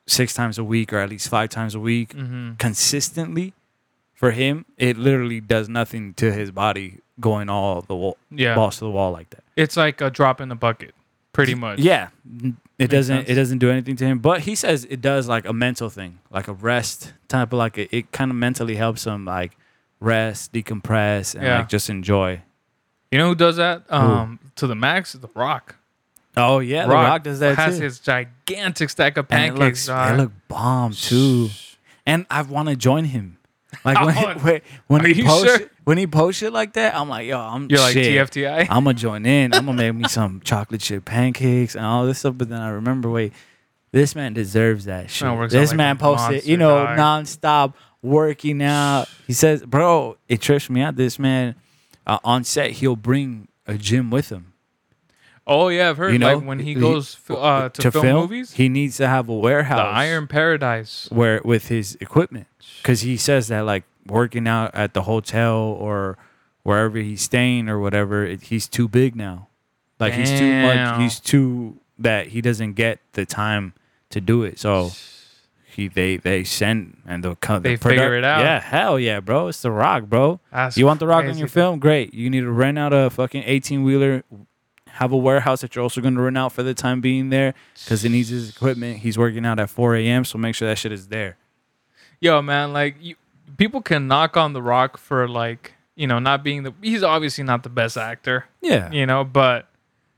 [0.06, 2.52] six times a week or at least five times a week Mm-hmm.
[2.58, 3.54] consistently,
[4.14, 8.54] for him, it literally does nothing to his body going all the wall, Yeah.
[8.54, 9.42] balls to the wall like that.
[9.56, 10.94] It's like a drop in the bucket,
[11.32, 11.80] pretty much.
[11.80, 12.10] Yeah,
[12.80, 13.16] it Makes doesn't.
[13.18, 13.28] sense.
[13.28, 14.18] It doesn't do anything to him.
[14.20, 17.76] But he says it does like a mental thing, like a rest type of like
[17.78, 19.56] a, it kind of mentally helps him like
[20.00, 21.58] rest, decompress, and Yeah.
[21.58, 22.40] like just enjoy.
[23.12, 23.82] You know who does that?
[23.90, 25.76] Um, to the max, The Rock.
[26.36, 27.82] Oh yeah, the Rock does that has too.
[27.84, 29.58] his gigantic stack of and it pancakes.
[29.60, 30.14] looks, dog.
[30.14, 31.48] it look bomb too.
[32.06, 33.36] And I want to join him.
[33.84, 35.70] Like when, Oh, when, when are he you posts sure?
[35.90, 38.06] When he posts it like that, I'm like, yo, I'm You're like shit.
[38.06, 38.68] TFTI.
[38.70, 39.52] I'm gonna join in.
[39.52, 42.38] I'm gonna make me some chocolate chip pancakes and all this stuff.
[42.38, 43.32] But then I remember, wait,
[43.90, 45.26] this man deserves that shit.
[45.26, 46.96] Man works out this like man a posted, you monster, know, dog.
[46.96, 49.08] nonstop working out.
[49.26, 50.94] He says, bro, it trips me out.
[50.94, 51.56] This man
[52.06, 54.52] uh, on set, he'll bring a gym with him.
[55.44, 56.12] Oh yeah, I've heard.
[56.12, 59.34] You know, like when he goes uh, to, film, movies, He needs to have a
[59.34, 59.78] warehouse.
[59.78, 61.08] the Iron Paradise.
[61.10, 62.46] where with his equipment
[62.80, 66.18] because he says that like working out at the hotel or
[66.62, 69.48] wherever he's staying or whatever it, he's too big now
[69.98, 71.00] like he's too much Damn.
[71.00, 73.74] he's too that he doesn't get the time
[74.10, 74.90] to do it so
[75.64, 78.40] he they they send and the co- the They figure it out.
[78.40, 79.46] Yeah, hell yeah, bro.
[79.46, 80.40] It's the Rock, bro.
[80.50, 81.38] That's you want the Rock on crazy.
[81.38, 81.78] your film?
[81.78, 82.12] Great.
[82.12, 84.24] You need to rent out a fucking eighteen wheeler.
[84.88, 87.54] Have a warehouse that you're also going to rent out for the time being there
[87.84, 88.98] because it needs his equipment.
[88.98, 90.24] He's working out at 4 a.m.
[90.24, 91.36] So make sure that shit is there.
[92.20, 93.14] Yo, man, like you,
[93.56, 96.72] people can knock on the Rock for like you know not being the.
[96.82, 98.90] He's obviously not the best actor, Yeah.
[98.92, 99.68] you know, but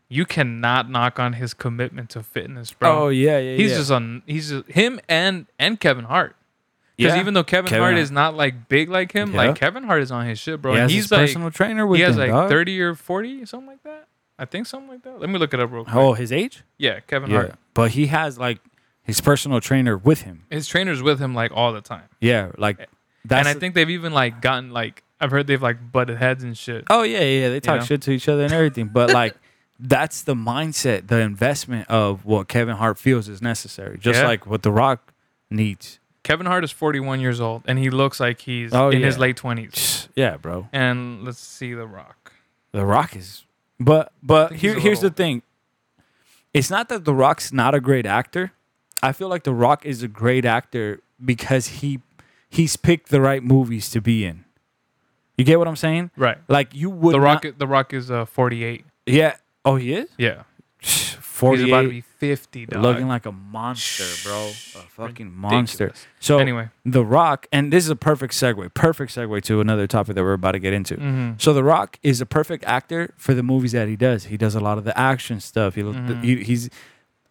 [0.09, 3.05] you cannot knock on his commitment to fitness, bro.
[3.05, 3.57] Oh yeah, yeah.
[3.57, 3.77] he's yeah.
[3.79, 4.23] just on.
[4.27, 6.37] He's just him and and Kevin Hart.
[6.97, 7.21] Because Yeah.
[7.21, 9.39] even though Kevin, Kevin Hart is not like big like him, Yeah.
[9.39, 10.73] like Kevin Hart is on his shit, bro.
[10.75, 12.51] He has he's like personal trainer with he has him, like dog.
[12.51, 14.09] thirty or forty, something like that.
[14.39, 15.19] I think something like that.
[15.21, 15.95] Let me look it up real quick.
[15.97, 16.63] Oh, his age?
[16.79, 17.37] Yeah, Kevin Yeah.
[17.37, 17.55] Hart.
[17.75, 18.59] But he has like
[19.03, 20.45] his personal trainer with him.
[20.51, 22.05] His trainer's with him like all the time.
[22.21, 22.87] Yeah, like
[23.25, 26.43] that's and I think they've even like gotten like I've heard they've like butted heads
[26.45, 26.85] and shit.
[26.91, 27.87] Oh yeah, yeah, they talk know?
[27.87, 29.35] shit to each other and everything, but like
[29.79, 34.27] that's the mindset, the investment of what Kevin Hart feels is necessary, just Yeah.
[34.27, 35.13] like what The Rock
[35.51, 35.99] needs.
[36.25, 39.37] Kevin Hart is 41 years old and he looks like he's Oh, in his late
[39.37, 40.09] 20s.
[40.17, 40.69] Yeah, bro.
[40.73, 42.33] And let's see The Rock.
[42.73, 43.45] The Rock is
[43.81, 45.43] but but here here's the thing.
[46.55, 48.53] It's not that The Rock's not a great actor.
[49.03, 52.01] I feel like The Rock is a great actor because he
[52.53, 54.45] he's picked the right movies to be in.
[55.39, 56.11] You get what I'm saying?
[56.17, 56.39] Right.
[56.49, 58.85] Like you would The Rock not- The Rock is uh 48.
[59.07, 59.37] Yeah.
[59.65, 60.09] Oh, he is?
[60.19, 60.43] Yeah.
[60.83, 62.83] 48 He's about to be 50, dog.
[62.83, 64.47] looking like a monster, bro.
[64.49, 65.87] A fucking monster.
[65.87, 66.07] Ridiculous.
[66.21, 66.69] So Anyway.
[66.85, 70.35] The Rock, and this is a perfect segue, perfect segue to another topic that we're
[70.35, 70.97] about to get into.
[70.97, 71.41] Mhm.
[71.41, 74.27] So The Rock is a perfect actor for the movies that he does.
[74.27, 75.75] He does a lot of the action stuff.
[75.75, 76.23] He, Mhm.
[76.23, 76.71] he he's,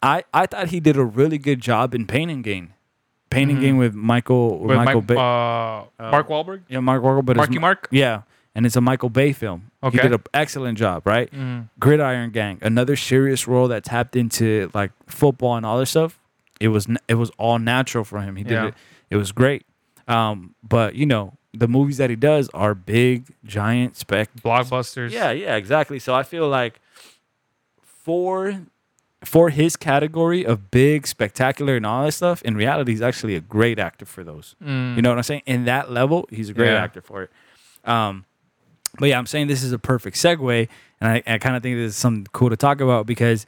[0.02, 2.74] I I thought he did a really good job in Pain and Gain,
[3.32, 3.62] Pain and Mhm.
[3.62, 5.14] Gain with Michael with Michael Mike, Bay.
[5.16, 6.60] uh, Mark Wahlberg?
[6.68, 7.88] yeah, Mark Wahlberg, but Marky Mark?
[7.90, 8.22] yeah,
[8.54, 9.70] and it's a Michael Bay film.
[9.90, 11.30] He did an excellent job, right?
[11.32, 11.68] Mhm.
[11.80, 16.18] Gridiron Gang, another serious role that tapped into like football and all this stuff.
[16.60, 18.36] It was it was all natural for him.
[18.36, 18.66] He did Yeah.
[18.66, 18.74] it.
[19.10, 19.64] It was great.
[20.08, 24.30] Um, but you know the movies that he does are big, giant, spec.
[24.42, 25.10] Blockbusters.
[25.10, 25.98] Yeah, yeah, exactly.
[25.98, 26.80] So I feel like
[27.82, 28.62] for
[29.24, 33.40] for his category of big, spectacular, and all that stuff, in reality, he's actually a
[33.40, 34.56] great actor for those.
[34.62, 34.96] Mm.
[34.96, 35.42] You know what I'm saying?
[35.46, 36.82] In that level, he's a great Yeah.
[36.82, 37.30] actor for it.
[37.84, 38.24] Um,
[38.98, 40.68] but yeah, I'm saying this is a perfect segue,
[41.00, 43.46] and I, I kind of think this is something cool to talk about because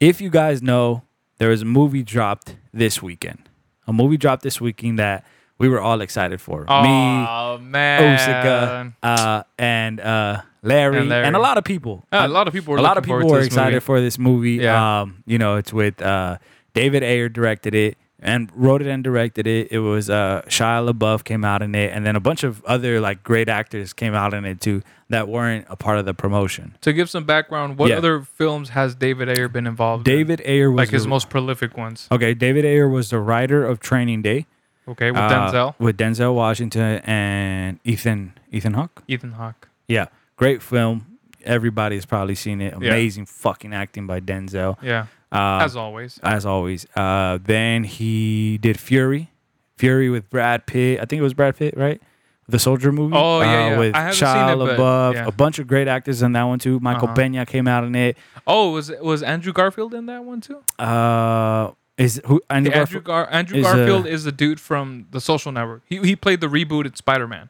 [0.00, 1.02] if you guys know,
[1.38, 3.48] there was a movie dropped this weekend.
[3.86, 5.24] A movie dropped this weekend that
[5.58, 6.60] we were all excited for.
[6.62, 8.14] Me, Oh, man.
[8.14, 11.28] Osaka, uh, and uh, Larry, And Larry.
[11.28, 12.04] a lot of people.
[12.12, 13.80] Yeah, a lot of people were a lot of people were excited movie.
[13.84, 14.52] for this movie.
[14.52, 15.00] Yeah.
[15.02, 16.38] Um, you know, it's with uh,
[16.74, 19.72] David Ayer directed it and wrote it and directed it.
[19.72, 23.00] It was uh, Shia LaBeouf came out in it, and then a bunch of other
[23.00, 26.76] like great actors came out in it too that weren't a part of the promotion.
[26.82, 27.96] To give some background, what Yeah.
[27.98, 30.14] other films has David Ayer been involved in?
[30.16, 32.06] David Ayer was Like his most prolific ones.
[32.12, 32.32] okay.
[32.34, 34.46] David Ayer was the writer of Training Day
[34.88, 39.02] Okay, with uh, Denzel, with Denzel Washington and Ethan Ethan Hawke.
[39.08, 39.68] Ethan Hawke.
[39.88, 40.06] Yeah,
[40.42, 41.06] great film.
[41.44, 42.74] Everybody's probably seen it.
[42.74, 44.76] Amazing fucking acting by Denzel.
[44.82, 46.18] Yeah, Uh, as always.
[46.22, 46.86] as always.
[46.94, 49.30] Uh, then he did Fury,
[49.76, 51.00] Fury with Brad Pitt.
[51.00, 52.00] I think it was Brad Pitt, right?
[52.48, 53.14] The soldier movie.
[53.16, 53.78] Oh, yeah, uh, yeah.
[53.78, 55.26] With I haven't Shia seen it, LaBeouf, yeah.
[55.26, 56.78] a bunch of great actors in that one too.
[56.80, 57.14] Michael Uh-huh.
[57.16, 58.16] Pena came out in it.
[58.46, 60.58] Oh, was was Andrew Garfield in that one too?
[60.78, 63.04] Uh, is who Andrew Andrew Garfield?
[63.04, 65.82] Gar- Andrew is, uh, Garfield is the dude from The Social Network.
[65.86, 67.48] He he played the rebooted Spider Man.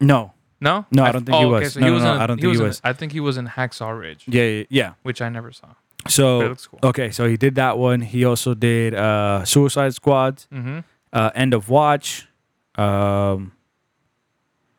[0.00, 1.72] No, No, No, I don't think he oh, okay, was.
[1.74, 2.78] so No, he no, was no, in, I don't think he was.
[2.78, 4.92] in- I think he was in Hacksaw Ridge, yeah, yeah, yeah.
[5.02, 5.68] which I never saw.
[6.08, 6.80] So cool.
[6.90, 8.00] okay, so he did that one.
[8.00, 10.80] He also did uh, Suicide Squad, Mm-hmm.
[11.12, 12.26] uh, End of Watch.
[12.76, 13.52] Um,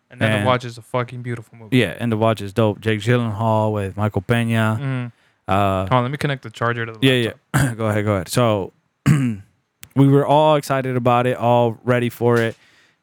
[0.10, 1.78] And then And- the Watch is a fucking beautiful movie.
[1.78, 2.80] yeah, End of Watch is dope.
[2.82, 4.78] Jake Gyllenhaal with Michael Pena.
[4.82, 5.12] Mm.
[5.48, 7.40] Uh, Hold on, let me connect the charger to the Yeah, laptop.
[7.70, 7.74] yeah.
[7.82, 8.30] go ahead, go ahead.
[8.30, 8.74] So
[9.96, 12.56] we were all excited about it, all ready for it.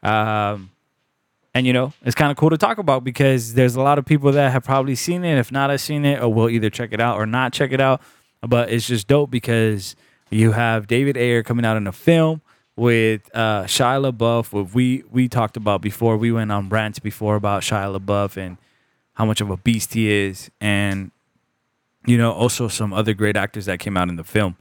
[0.02, 0.70] Um,
[1.58, 4.04] and you know, it's kind of cool to talk about because there's a lot of
[4.06, 6.92] people that have probably seen it, if not have seen it, or will either check
[6.92, 8.00] it out or not check it out.
[8.42, 9.96] But it's just dope because
[10.30, 12.42] you have David Ayer coming out in a film
[12.76, 14.52] with uh, Shia LaBeouf.
[14.52, 18.56] What we we talked about before, we went on rants before about Shia LaBeouf and
[19.14, 21.10] how much of a beast he is, and
[22.06, 24.56] you know, also some other great actors that came out in the film.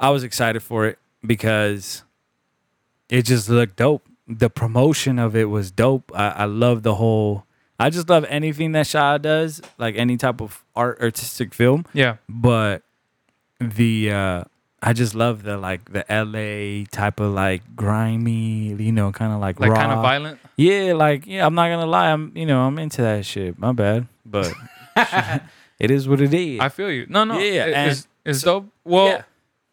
[0.00, 2.02] I was excited for it because
[3.08, 4.04] it just looked dope.
[4.28, 6.10] The promotion of it was dope.
[6.14, 7.44] I, I love the whole.
[7.78, 11.84] I just love anything that Shia does, like any type of art artistic film.
[11.92, 12.16] Yeah.
[12.28, 12.82] But
[13.60, 14.44] the uh
[14.84, 19.40] I just love the like the LA type of like grimy, you know, kind of
[19.40, 20.38] like Like kind of violent.
[20.56, 23.58] Yeah, like yeah, I'm not gonna lie, I'm you know I'm into that shit.
[23.58, 24.52] My bad, but
[25.78, 26.60] it is what it is.
[26.60, 27.06] I feel you.
[27.08, 27.38] No, no.
[27.38, 28.66] Yeah, it- it's, it's dope.
[28.84, 29.22] Well, yeah.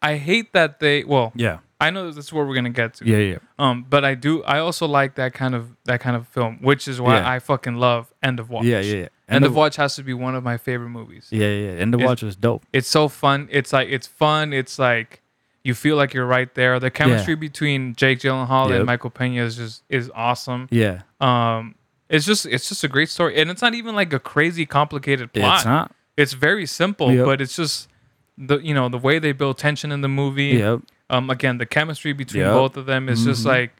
[0.02, 1.04] I hate that they.
[1.04, 3.06] Well, yeah, I know that's where we're gonna get to.
[3.06, 3.38] Yeah, yeah.
[3.58, 4.42] Um, but I do.
[4.44, 7.30] I also like that kind of that kind of film, which is why Yeah.
[7.30, 8.64] I fucking love End of Watch.
[8.64, 9.08] Yeah, yeah, yeah.
[9.28, 11.28] End, of the- Watch has to be one of my favorite movies.
[11.30, 11.70] Yeah, yeah.
[11.80, 12.64] End of It's- Watch was dope.
[12.72, 13.48] It's so fun.
[13.50, 14.52] It's like it's fun.
[14.52, 15.22] It's like
[15.64, 16.78] you feel like you're right there.
[16.80, 18.76] The chemistry between Jake Gyllenhaal Yep.
[18.78, 20.68] and Michael Pena is just is awesome.
[20.70, 21.02] Yeah.
[21.20, 21.74] Um,
[22.08, 25.32] it's just it's just a great story, and it's not even like a crazy complicated
[25.32, 25.56] plot.
[25.58, 25.92] It's not.
[26.16, 27.24] It's very simple, Yep.
[27.24, 27.88] but it's just
[28.36, 30.48] the you know the way they build tension in the movie.
[30.58, 30.80] Yep.
[31.10, 32.52] Um, again, the chemistry between Yep.
[32.54, 33.46] both of them is just Mhm.
[33.48, 33.72] like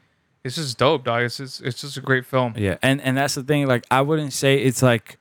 [0.43, 1.23] it's just dope, dog.
[1.23, 2.53] It's just it's just a great film.
[2.57, 3.67] Yeah, and and that's the thing.
[3.67, 5.17] Like, I wouldn't say it's like,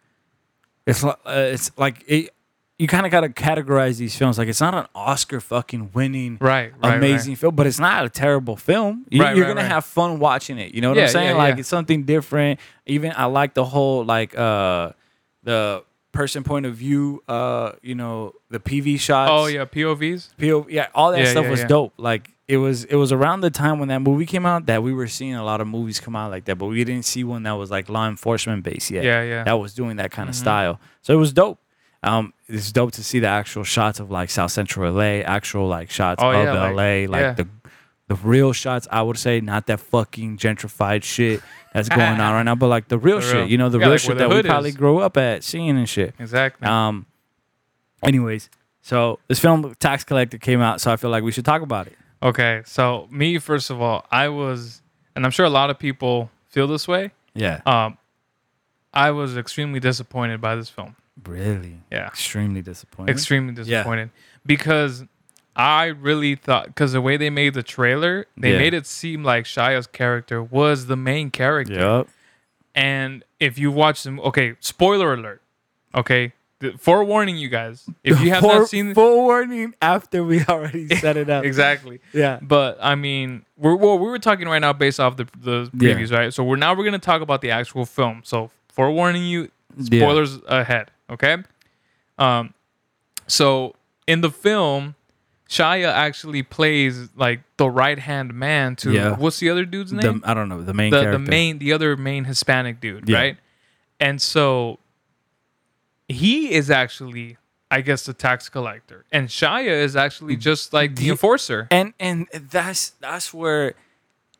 [0.86, 2.30] it's like uh, it's like it.
[2.78, 4.38] You kind of got to categorize these films.
[4.38, 8.08] Like, it's not an Oscar fucking winning Right, right, amazing film, but it's not a
[8.08, 9.04] terrible film.
[9.10, 9.70] You, Right, you're right, gonna right.
[9.70, 10.74] have fun watching it.
[10.74, 11.28] You know what Yeah, I'm saying?
[11.32, 11.60] yeah, like yeah.
[11.60, 12.58] it's something different.
[12.86, 14.92] Even I like the whole like uh
[15.42, 17.22] the person point of view.
[17.28, 19.30] Uh, you know the PV shots.
[19.32, 20.30] Oh yeah, POVs.
[20.38, 21.66] PO, yeah, all that Yeah, stuff yeah, was yeah.
[21.66, 21.94] dope.
[21.96, 24.92] Like it was it was around the time when that movie came out that we
[24.92, 27.42] were seeing a lot of movies come out like that, but we didn't see one
[27.44, 29.04] that was like law enforcement based yet.
[29.04, 29.44] Yeah, yeah.
[29.44, 30.38] That was doing that kind of Mhm.
[30.38, 30.80] style.
[31.02, 31.58] So it was dope.
[32.02, 35.90] Um, it's dope to see the actual shots of like South Central LA, actual like
[35.90, 37.32] shots Oh, of like- LA, like yeah.
[37.34, 37.46] the
[38.08, 38.88] the real shots.
[38.90, 41.40] I would say not that fucking gentrified shit
[41.72, 43.48] that's going on right now, but like the real The shit.
[43.50, 44.76] You know, the yeah, real like shit the that we probably is.
[44.76, 46.14] grew up at seeing and shit.
[46.18, 46.66] Exactly.
[46.66, 47.06] Um,
[48.02, 48.50] anyways,
[48.82, 51.86] so this film Tax Collector came out, so I feel like we should talk about
[51.86, 51.96] it.
[52.22, 54.82] Okay, so me first of all, I was,
[55.16, 57.12] and I'm sure a lot of people feel this way.
[57.34, 57.96] Yeah, Um,
[58.92, 60.96] I was extremely disappointed by this film.
[61.24, 61.80] really.
[61.92, 63.12] Yeah, Extremely disappointed.
[63.12, 64.10] extremely disappointed
[64.44, 65.04] because
[65.56, 68.58] I really thought because the way they made the trailer, they Yeah.
[68.58, 71.74] made it seem like Shia's character was the main character.
[71.74, 72.08] Yep.
[72.74, 75.42] And if you watch them, okay, spoiler alert.
[75.94, 80.88] Okay, the, forewarning you guys, if you have Fore- not seen forewarning after we already
[80.96, 81.44] set it up.
[81.44, 82.00] exactly.
[82.12, 82.38] Yeah.
[82.40, 85.94] But I mean, we're well, we were talking right now based off the the Yeah.
[85.94, 86.32] previews, right?
[86.32, 88.20] So we're now we're gonna talk about the actual film.
[88.24, 89.84] So forewarning you, Yeah.
[90.00, 91.38] spoilers ahead, okay?
[92.18, 92.54] Um,
[93.26, 93.74] so
[94.06, 94.94] in the film,
[95.50, 99.16] Shia actually plays like the right hand man to Yeah.
[99.16, 100.22] what's the other dude's The, name?
[100.24, 101.24] I don't know the main the character.
[101.24, 103.18] the main the other main Hispanic dude, Yeah.
[103.18, 103.36] right?
[103.98, 104.78] And so
[106.08, 107.36] he is actually,
[107.70, 111.68] I guess, the tax collector, and Shia is actually just like the The- enforcer.
[111.70, 113.74] and and that's that's where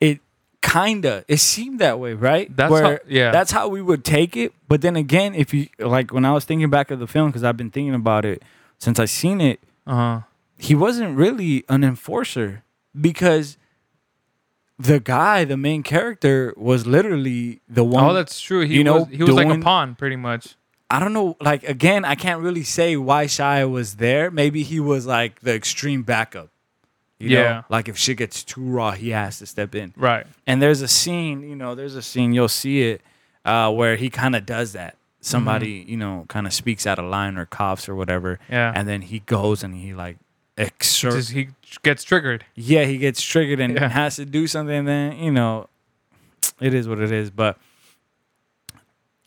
[0.01, 0.21] it
[0.63, 2.55] kinda it seemed that way, right?
[2.57, 3.31] That's where how- yeah.
[3.33, 4.53] That's how we would take it.
[4.69, 7.43] But then again, if you like when I was thinking back of the film because
[7.45, 8.43] I've been thinking about it
[8.79, 10.21] since I seen it, Uh huh.
[10.61, 12.63] He wasn't really an enforcer
[13.01, 13.57] because
[14.79, 18.05] the guy, the main character, was literally the one.
[18.05, 18.61] Oh, that's true.
[18.67, 20.55] He you know, was he was like a pawn, pretty much.
[20.91, 21.37] I don't know.
[21.41, 24.31] Like again, I can't really say why Shia was there.
[24.31, 26.49] Maybe he was like the extreme backup.
[27.19, 27.43] You Yeah.
[27.43, 27.65] Know?
[27.69, 29.93] Like if shit gets too raw, he has to step in.
[29.97, 30.27] Right.
[30.47, 33.03] And there's a scene, you know, there's a scene you'll see it
[33.45, 34.97] uh, where he kind of does that.
[35.21, 38.73] Somebody, you know, kind of speaks out of line or coughs or whatever, Yeah.
[38.75, 40.17] and then he goes and he like
[40.61, 41.17] exerts.
[41.17, 41.49] Just he
[41.83, 42.45] gets triggered.
[42.55, 43.89] yeah, he gets triggered and Yeah.
[43.89, 44.75] has to do something.
[44.77, 45.69] And then you know,
[46.61, 47.31] it is what it is.
[47.31, 47.59] But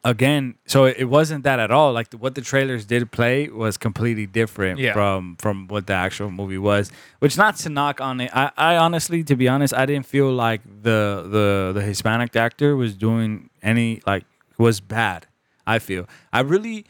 [0.03, 1.93] again, so it, it wasn't that at all.
[1.93, 4.93] Like what the trailers did play was completely different Yeah.
[4.93, 6.91] from from what the actual movie was.
[7.19, 8.31] Which not to knock on it.
[8.35, 12.75] I, I honestly, to be honest, I didn't feel like the the the Hispanic actor
[12.75, 14.25] was doing any like
[14.57, 15.27] was bad.
[15.65, 16.07] I feel.
[16.33, 16.85] I really,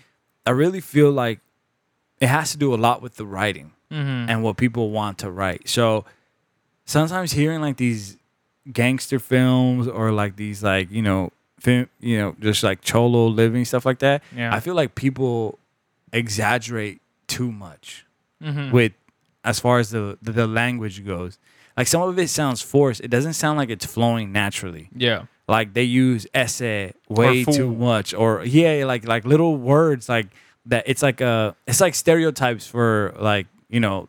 [0.48, 1.40] I really feel like
[2.20, 4.30] it has to do a lot with the writing Mm-hmm.
[4.30, 5.70] and what people want to write.
[5.70, 6.06] So
[6.86, 8.18] sometimes hearing like these
[8.72, 13.66] gangster films or like these like you know film you know just like cholo living
[13.66, 14.24] stuff like that.
[14.36, 14.54] Yeah.
[14.54, 15.60] I feel like people
[16.12, 18.06] exaggerate too much
[18.42, 18.72] mm-hmm.
[18.72, 18.94] with
[19.44, 21.38] as far as the, the the language goes.
[21.76, 23.02] Like some of it sounds forced.
[23.02, 24.90] It doesn't sound like it's flowing naturally.
[24.96, 25.26] yeah.
[25.46, 30.28] Like they use ese way too much, or yeah, like like little words like
[30.68, 30.86] that.
[30.88, 34.08] It's like a it's like stereotypes for like you know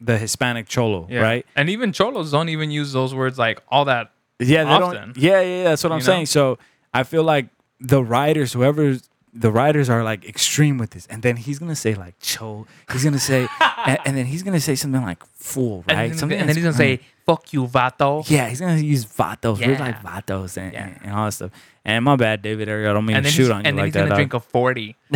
[0.00, 1.20] the Hispanic cholo, Yeah.
[1.20, 1.44] right?
[1.56, 4.12] And even cholos don't even use those words like all that.
[4.38, 4.94] Yeah, they Often.
[5.08, 5.16] don't.
[5.18, 6.04] Yeah, yeah, yeah, that's what I'm know?
[6.04, 6.26] saying.
[6.26, 6.58] So
[6.94, 7.46] I feel like
[7.80, 8.96] the writers, whoever
[9.34, 13.04] the writers are like extreme with this, and then he's gonna say like cho, he's
[13.04, 13.46] gonna say,
[13.86, 15.98] and, and then he's gonna say something like fool, right?
[15.98, 19.04] And, then, something and then he's gonna say "fuck you, vato." Yeah, he's gonna use
[19.04, 19.58] vatos.
[19.58, 19.80] We're Yeah.
[19.80, 20.86] like vatos and, Yeah.
[20.86, 21.50] and, and all that stuff.
[21.84, 22.88] And my bad, David Ayer.
[22.88, 24.00] I don't mean And to shoot on you and then like he's that.
[24.00, 24.16] gonna dog.
[24.18, 24.96] drink a forty.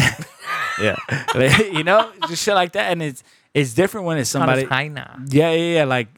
[0.80, 0.96] yeah,
[1.72, 2.90] you know, just shit like that.
[2.92, 3.22] And it's
[3.54, 4.62] it's different when it's somebody.
[4.62, 5.36] Somebody.
[5.36, 5.84] Yeah, yeah, yeah.
[5.84, 6.08] Like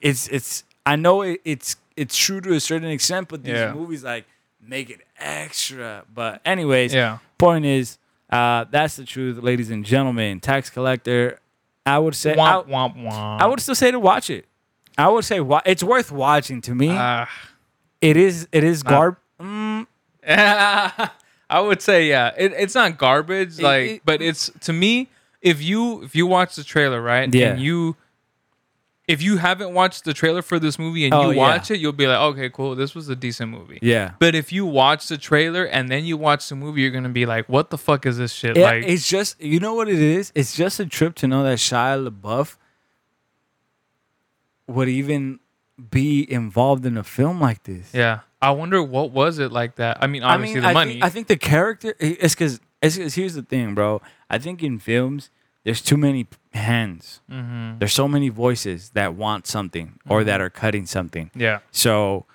[0.00, 0.64] it's it's.
[0.86, 3.72] I know it, it's it's true to a certain extent, but these Yeah.
[3.72, 4.26] movies like
[4.60, 6.04] make it extra.
[6.12, 7.18] But anyways, Yeah.
[7.38, 7.98] point is,
[8.30, 10.40] uh, that's the truth, ladies and gentlemen.
[10.40, 11.38] Tax collector.
[11.86, 13.40] I would say I, Womp womp womp.
[13.40, 14.46] I would still say to watch it.
[14.96, 16.88] I would say wa- it's worth watching to me.
[16.90, 17.26] Uh,
[18.00, 18.48] it is.
[18.52, 19.16] It is garb.
[19.40, 19.86] Mm,
[20.26, 22.32] I would say yeah.
[22.36, 25.08] It, it's not garbage, like, it- but it's to me.
[25.44, 27.50] If you if you watch the trailer right, Yeah.
[27.52, 27.96] and you
[29.06, 31.40] if you haven't watched the trailer for this movie and Oh, you yeah.
[31.42, 33.78] watch it, you'll be like, okay, cool, this was a decent movie.
[33.82, 34.12] yeah.
[34.18, 37.26] But if you watch the trailer and then you watch the movie, you're gonna be
[37.26, 38.56] like, what the fuck is this shit?
[38.56, 40.32] Yeah, like, it's just you know what it is.
[40.34, 42.56] It's just a trip to know that Shia LaBeouf
[44.66, 45.40] would even
[45.90, 47.90] be involved in a film like this.
[47.92, 48.20] yeah.
[48.40, 49.98] I wonder what was it like that.
[50.02, 50.92] I mean, I obviously mean, the I money.
[50.92, 51.94] Think, I think the character.
[51.98, 54.00] It's because it's, 'cause here's the thing, bro.
[54.30, 55.30] I think in films
[55.64, 57.20] there's too many hands.
[57.30, 57.78] mm-hmm.
[57.78, 61.30] There's so many voices that want something or that are cutting something.
[61.34, 61.60] Yeah.
[61.70, 62.26] So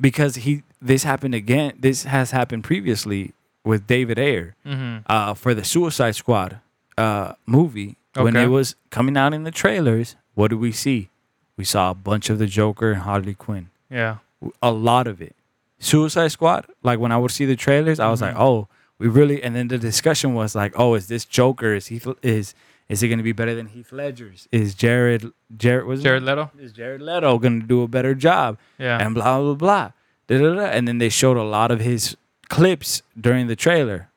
[0.00, 3.32] because he this happened again, this has happened previously
[3.64, 4.98] with David Ayer Mm-hmm.
[5.06, 6.58] uh, for the Suicide Squad
[6.96, 10.16] uh, movie when it was coming out in the trailers.
[10.34, 11.10] What did we see?
[11.58, 13.68] We saw a bunch of the Joker and Harley Quinn.
[13.90, 14.16] Yeah.
[14.62, 15.36] A lot of it.
[15.78, 16.66] Suicide Squad.
[16.82, 18.68] Like when I would see the trailers, I was like, oh,
[19.00, 19.42] we really.
[19.42, 21.74] And then the discussion was like, oh, is this Joker?
[21.74, 22.54] Is he is
[22.88, 24.46] is it going to be better than Heath Ledger's?
[24.52, 26.04] Is Jared Jared was it?
[26.04, 26.50] Jared Leto.
[26.58, 28.58] is Jared Leto going to do a better job?
[28.78, 28.98] Yeah.
[29.04, 29.90] And blah blah blah.
[30.28, 30.64] Da, da, da.
[30.66, 32.16] And then they showed a lot of his
[32.48, 34.08] clips during the trailer.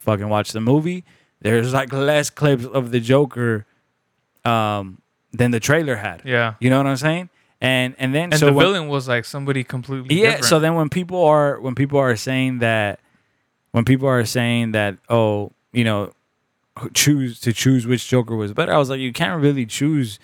[0.00, 1.04] Fucking watch the movie.
[1.40, 3.64] There's like less clips of the Joker
[4.44, 5.00] um,
[5.32, 6.22] than the trailer had.
[6.24, 6.54] yeah.
[6.60, 7.28] You know what I'm saying?
[7.60, 10.22] And and then And so the when- villain was like somebody completely yeah.
[10.26, 10.44] different.
[10.46, 13.00] So then when people are when people are saying that
[13.72, 16.12] when people are saying that oh you know
[16.94, 20.18] choose to choose which Joker was better, I was like you can't really choose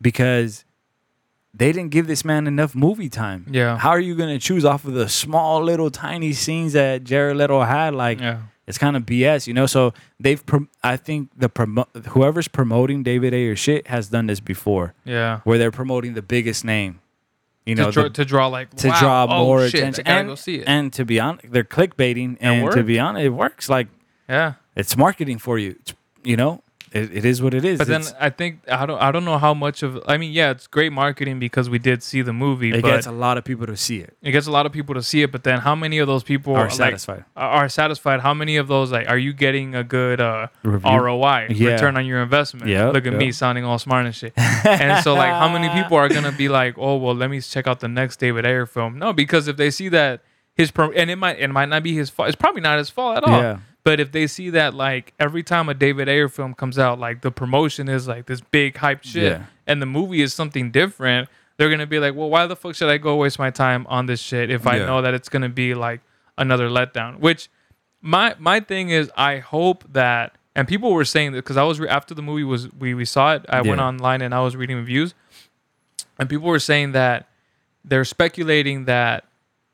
[0.00, 0.64] because
[1.52, 3.46] they didn't give this man enough movie time.
[3.50, 3.76] Yeah.
[3.76, 7.60] How are you gonna choose off of the small little tiny scenes that Jared Leto
[7.62, 7.94] had?
[7.94, 8.42] Like yeah.
[8.66, 9.66] it's kind of BS, you know.
[9.66, 10.42] So they've,
[10.84, 15.40] I think the promo- whoever's promoting David Ayer shit has done this before, Yeah.
[15.44, 17.00] where they're promoting the biggest name,
[17.66, 20.06] you know, to, draw, the- to draw like to wow, draw oh, more shit, attention.
[20.06, 20.64] And, go see it.
[20.66, 23.68] and to be honest, they're clickbaiting, and to be honest, it works.
[23.68, 23.88] Like
[24.28, 24.54] yeah.
[24.76, 25.76] it's marketing for you.
[25.80, 27.78] It's, you know, it, it is what it is.
[27.78, 30.32] But then It's- I think I don't I don't know how much of I mean
[30.32, 33.44] yeah it's great marketing because we did see the movie it gets a lot of
[33.44, 34.16] people to see it.
[34.22, 36.24] it gets a lot of people to see it but then how many of those
[36.24, 37.24] people Are like, satisfied.
[37.36, 41.46] are are satisfied how many of those like are you getting a good uh ROI
[41.50, 41.72] Yeah.
[41.72, 43.18] return on your investment Yeah, look at yeah.
[43.18, 44.32] me sounding all smart and shit
[44.64, 47.66] and so like how many people are gonna be like oh well let me check
[47.66, 50.22] out the next David Ayer film no because if they see that
[50.54, 52.90] his pro- and it might it might not be his fault it's probably not his
[52.90, 53.58] fault at all Yeah.
[53.84, 57.22] But if they see that like every time a David Ayer film comes out, like
[57.22, 59.42] the promotion is like this big hype shit, Yeah.
[59.66, 62.88] and the movie is something different, they're gonna be like, well, why the fuck should
[62.90, 64.86] I go waste my time on this shit if I Yeah.
[64.86, 66.00] know that it's gonna be like
[66.38, 67.18] another letdown?
[67.20, 67.48] Which
[68.02, 71.78] my my thing is, I hope that, and people were saying that because I was
[71.80, 74.56] re- after the movie was we we saw it, I went online and I was
[74.56, 75.14] reading reviews,
[76.18, 77.28] and people were saying that
[77.84, 79.24] they're speculating that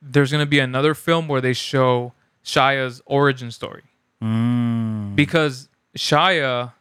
[0.02, 2.12] there's gonna be another film where they show
[2.42, 3.82] Shia's origin story
[4.22, 5.14] Mm.
[5.14, 6.72] because Shia,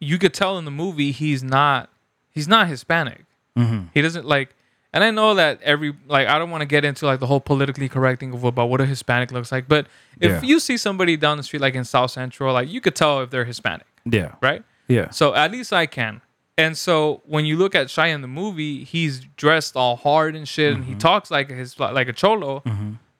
[0.00, 1.88] you could tell in the movie he's not
[2.32, 3.24] he's not Hispanic.
[3.56, 3.88] Mhm.
[3.94, 4.54] He doesn't like,
[4.92, 7.40] and I know that every like I don't want to get into like the whole
[7.40, 9.86] politically correct thing of about what a Hispanic looks like, but
[10.20, 10.40] if Yeah.
[10.42, 13.30] you see somebody down the street like in South Central, like you could tell if
[13.30, 14.32] they're Hispanic, Yeah.
[14.42, 14.62] right?
[14.88, 15.10] Yeah.
[15.10, 16.20] So at least I can.
[16.58, 20.48] And so when you look at Shia in the movie, he's dressed all hard and
[20.48, 20.98] shit, and he Mm-hmm.
[20.98, 22.62] talks like his like a cholo,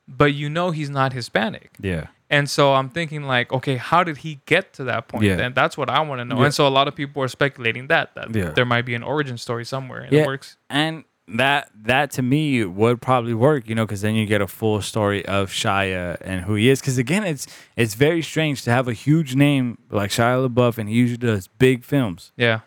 [0.09, 1.71] but you know he's not Hispanic.
[1.81, 2.07] Yeah.
[2.29, 5.25] And so I'm thinking like, okay, how did he get to that point?
[5.25, 5.39] Yeah.
[5.39, 6.39] And that's what I want to know.
[6.39, 6.47] Yeah.
[6.47, 8.51] And so a lot of people are speculating that that Yeah.
[8.51, 10.23] there might be an origin story somewhere in Yeah.
[10.23, 10.57] the works.
[10.69, 14.47] And that that to me would probably work, you know, because then you get a
[14.47, 16.81] full story of Shia and who he is.
[16.81, 17.47] Because again, it's
[17.77, 21.49] it's very strange to have a huge name like Shia LaBeouf, and he usually does
[21.59, 22.33] big films.
[22.37, 22.61] Yeah.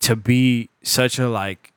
[0.00, 1.72] To be such a like,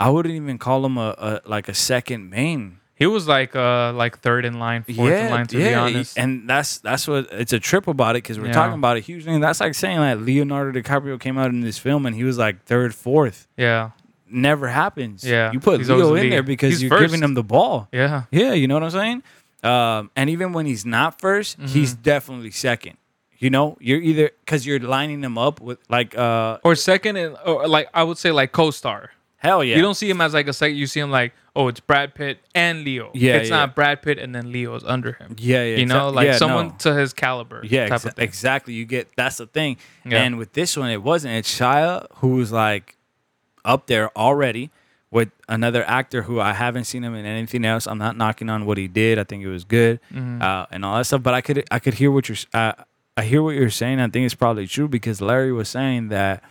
[0.00, 2.78] I wouldn't even call him a, a like a second main.
[2.98, 6.18] He was like uh like third in line, fourth in line to be honest.
[6.18, 8.52] and that's that's what it's a trip about it because we're Yeah.
[8.52, 9.40] talking about a huge name.
[9.40, 12.64] That's like saying like Leonardo DiCaprio came out in this film and he was like
[12.64, 13.46] third, fourth.
[13.56, 13.90] yeah.
[14.30, 15.24] Never happens.
[15.24, 15.52] Yeah.
[15.52, 17.00] you put He's Leo the in there because He's you're first.
[17.12, 17.88] giving him the ball.
[17.92, 18.24] Yeah.
[18.30, 19.22] Yeah, you know what I'm saying.
[19.62, 22.02] Um, and even when he's not 1st he's Mm-hmm.
[22.02, 22.96] definitely second.
[23.38, 27.36] You know, you're either because you're lining them up with like uh Or second in
[27.46, 29.12] or like I would say like co-star.
[29.38, 29.76] Hell yeah.
[29.76, 30.76] You don't see him as like a second.
[30.76, 33.10] You see him like, oh, it's Brad Pitt and Leo.
[33.14, 33.56] Yeah, It's yeah.
[33.56, 35.34] not Brad Pitt and then Leo's under him.
[35.38, 36.74] yeah, yeah, You know, exac- like yeah, someone no.
[36.80, 37.62] to his caliber.
[37.64, 38.24] Yeah, type exa- of thing.
[38.24, 38.74] exactly.
[38.74, 39.76] You get that's the thing.
[40.04, 40.22] Yeah.
[40.22, 41.34] And with this one, it wasn't.
[41.34, 42.96] It's Shia who's like
[43.64, 44.70] up there already
[45.10, 47.86] with another actor who I haven't seen him in anything else.
[47.86, 49.18] I'm not knocking on what he did.
[49.18, 50.42] I think it was good Mm-hmm.
[50.42, 51.22] uh, and all that stuff.
[51.22, 52.36] But I could I could hear what you're.
[52.52, 52.72] Uh,
[53.16, 53.98] I hear what you're saying.
[54.00, 56.42] I think it's probably true because Larry was saying that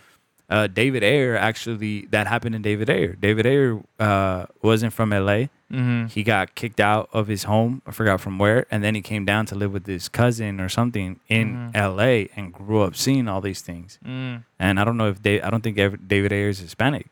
[0.50, 3.14] uh, David Ayer actually that happened in David Ayer.
[3.20, 5.50] David Ayer uh, wasn't from L.A.
[5.70, 6.06] Mm-hmm.
[6.06, 7.82] He got kicked out of his home.
[7.86, 10.68] I forgot from where, and then he came down to live with his cousin or
[10.70, 11.76] something in Mhm.
[11.76, 12.30] L.A.
[12.36, 13.98] and grew up seeing all these things.
[14.04, 14.44] Mm.
[14.58, 17.08] And I don't know if they, I don't think David Ayer is Hispanic,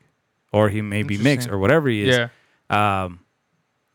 [0.53, 2.17] or he may be mixed or whatever he is.
[2.17, 2.29] Yeah.
[3.05, 3.21] Um,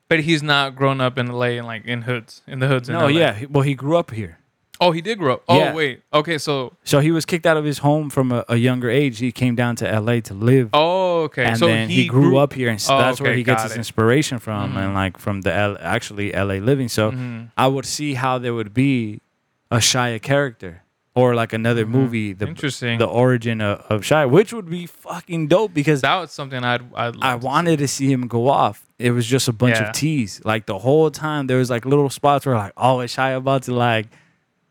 [0.08, 2.88] But he's not grown up in LA and like in hoods, in the hoods.
[2.90, 3.46] in no, yeah.
[3.50, 4.38] Well, he grew up here.
[4.84, 5.44] Oh, he did grow up.
[5.48, 5.74] Oh, Yeah.
[5.74, 6.02] wait.
[6.12, 6.74] Okay, so.
[6.84, 9.20] So he was kicked out of his home from a, a younger age.
[9.20, 10.72] He came down to LA to live.
[10.74, 11.46] Oh, okay.
[11.46, 13.62] and so then he, grew, up here, and s Oh, that's where okay, he gets
[13.62, 13.78] got his it.
[13.78, 16.90] inspiration from, and like from the L, actually LA living.
[16.90, 17.50] So Mhm.
[17.58, 19.22] I would see how there would be
[19.70, 20.82] a Shia character
[21.14, 21.90] or like another Mhm.
[21.90, 22.98] movie, the Interesting.
[22.98, 26.82] the origin of, of Shia, which would be fucking dope because that was something I'd.
[26.96, 28.82] I'd I love to wanted to see him go off.
[28.98, 29.90] It was just a bunch Yeah.
[29.90, 30.42] of teas.
[30.44, 33.64] Like the whole time, there was like little spots where like, oh, is Shia about
[33.64, 34.08] to like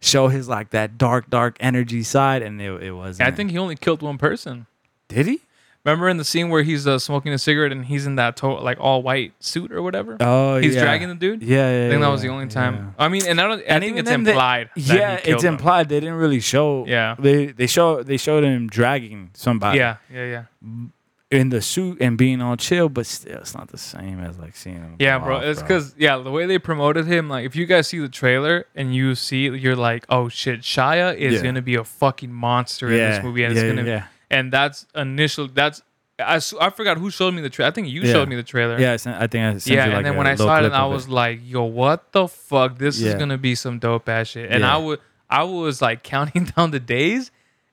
[0.00, 3.28] show his like that dark, dark energy side, and it, it wasn't.
[3.28, 4.66] I think he only killed one person.
[5.08, 5.40] did he?
[5.82, 8.48] Remember in the scene where he's uh, smoking a cigarette and he's in that to-
[8.60, 10.18] like all white suit or whatever?
[10.20, 10.82] Oh, he's yeah.
[10.82, 11.42] dragging the dude.
[11.42, 11.86] Yeah, yeah.
[11.86, 12.74] I think that was the only time.
[12.98, 13.04] yeah.
[13.04, 13.60] I mean, and I don't.
[13.60, 14.68] I And think it's they- implied.
[14.76, 15.54] that Yeah, it's him.
[15.54, 15.88] implied.
[15.88, 16.84] They didn't really show.
[16.86, 17.16] Yeah.
[17.18, 19.78] They they show they showed him dragging somebody.
[19.78, 20.44] Yeah, yeah, yeah.
[21.30, 24.56] In the suit and being all chill, but still, it's not the same as like
[24.56, 24.96] seeing him.
[24.98, 25.36] Yeah, bro.
[25.36, 28.08] off, It's because yeah, the way they promoted him, like if you guys see the
[28.08, 31.42] trailer and you see, you're like, oh shit, Shia is Yeah.
[31.42, 34.86] gonna be a fucking monster in this movie, and yeah, it's gonna, yeah, and that's
[34.96, 35.46] initial.
[35.46, 35.82] That's
[36.18, 37.68] I, I forgot who showed me the trailer.
[37.70, 38.12] I think you Yeah.
[38.12, 38.72] showed me the trailer.
[38.80, 38.94] yeah.
[38.94, 40.84] it's- I think I sent Yeah, you, and then when I saw it, and I
[40.86, 42.76] was like, "Yo, what the fuck?
[42.78, 43.10] This Yeah.
[43.10, 44.74] is gonna be some dope ass shit." And Yeah.
[44.74, 44.98] I would,
[45.30, 47.30] I was like counting down the days,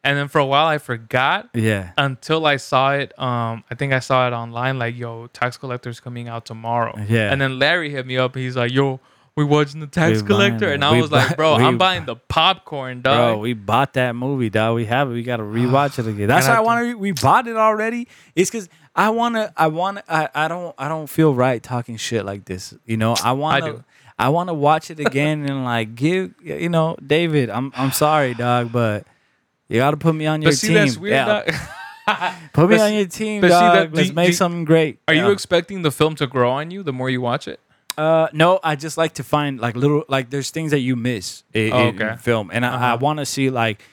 [0.08, 3.18] and then for a while I forgot yeah, until I saw it.
[3.20, 4.80] Um, I think I saw it online.
[4.80, 6.96] Like, yo, tax collector's coming out tomorrow.
[7.08, 7.32] Yeah.
[7.32, 8.34] And then Larry hit me up.
[8.36, 9.02] He's like, yo,
[9.36, 10.84] we watching the tax We collector, and.
[10.84, 13.36] I We was like, bro, we I'm buying the popcorn, dog.
[13.36, 13.38] bro.
[13.38, 14.76] We bought that movie, dog.
[14.76, 15.14] We have it.
[15.14, 16.28] We gotta rewatch it again.
[16.28, 16.98] That's why I I want to.
[16.98, 18.08] We bought it already.
[18.34, 19.54] It's because I wanna.
[19.56, 20.04] I wanna.
[20.08, 20.74] I, I don't.
[20.78, 22.74] I don't feel right talking shit like this.
[22.86, 23.16] You know.
[23.24, 23.66] I wanna.
[23.66, 23.78] I do.
[23.78, 23.86] to.
[24.18, 26.34] I want to watch it again and like give.
[26.42, 27.50] You know, David.
[27.50, 27.72] I'm.
[27.76, 29.06] I'm sorry, dog, but
[29.70, 30.76] you gotta put me on your but see, team.
[30.76, 31.14] that's weird.
[31.14, 32.36] Yeah.
[32.54, 33.76] Put me on your team, but see dog.
[33.76, 35.00] that- do Let's you- make you- something great.
[35.10, 37.60] Are you expecting the film to grow on you the more you watch it?
[37.98, 41.44] Uh, no, I just like to find like little like there's things that you miss
[41.54, 42.98] in, Oh, in film, and I, I Uh-huh.
[43.02, 43.84] want to see like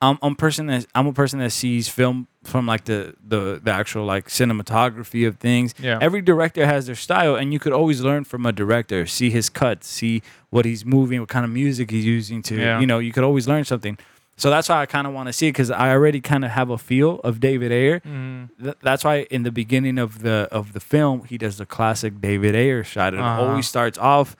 [0.00, 3.70] I'm I'm person that I'm a person that sees film from like the the the
[3.72, 5.74] actual like cinematography of things.
[5.78, 5.98] Yeah.
[6.00, 9.04] Every director has their style, and you could always learn from a director.
[9.04, 12.54] See his cuts, see what he's moving, what kind of music he's using to.
[12.56, 12.80] Yeah.
[12.80, 13.98] You know, you could always learn something.
[14.40, 16.50] So that's why I kind of want to see it because I already kind of
[16.52, 18.00] have a feel of David Ayer.
[18.00, 18.48] Mm.
[18.62, 22.20] Th- that's why in the beginning of the of the film he does the classic
[22.22, 23.12] David Ayer shot.
[23.12, 23.42] It Uh-huh.
[23.42, 24.34] always starts off,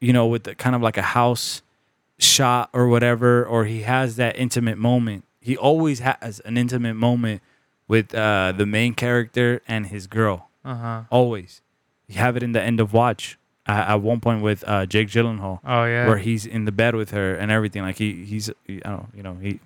[0.00, 1.62] you know, with the, kind of like a house
[2.18, 5.24] shot or whatever, or he has that intimate moment.
[5.40, 7.42] He always has an intimate moment
[7.88, 10.50] with uh, the main character and his girl.
[10.64, 11.02] Uh huh.
[11.10, 11.62] Always,
[12.06, 15.60] you have it in the end of Watch at one point with uh, Jake Gyllenhaal
[15.64, 16.06] Oh yeah.
[16.08, 17.82] where he's in the bed with her and everything.
[17.82, 19.60] Like he he's he, I don't you know he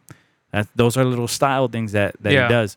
[0.52, 2.46] that those are little style things that that Yeah.
[2.48, 2.76] he does.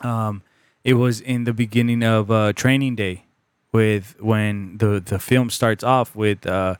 [0.00, 0.42] Um,
[0.82, 3.24] it was in the beginning of uh, Training Day,
[3.72, 6.74] with when the the film starts off with uh,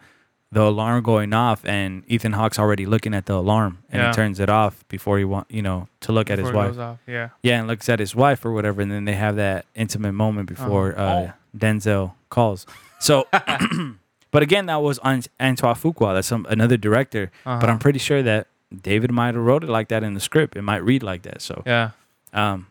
[0.53, 4.09] the alarm going off and Ethan Hawke's already looking at the alarm and Yeah.
[4.11, 6.79] he turns it off before he want you know to look at his wife.
[6.79, 6.99] off.
[7.07, 7.31] Yeah.
[7.43, 10.49] Yeah, and looks at his wife or whatever, and then they have that intimate moment
[10.49, 11.03] before Uh-huh.
[11.05, 12.67] uh, Denzel calls.
[13.01, 13.27] So,
[14.31, 15.25] but again, that was Antoine
[15.75, 16.15] Fuqua.
[16.15, 17.67] That's some another director, but Uh-huh.
[17.73, 18.47] I'm pretty sure that
[18.83, 20.57] David might have wrote it like that in the script.
[20.57, 21.43] It might read like that.
[21.43, 21.91] So, Yeah.
[22.33, 22.67] um,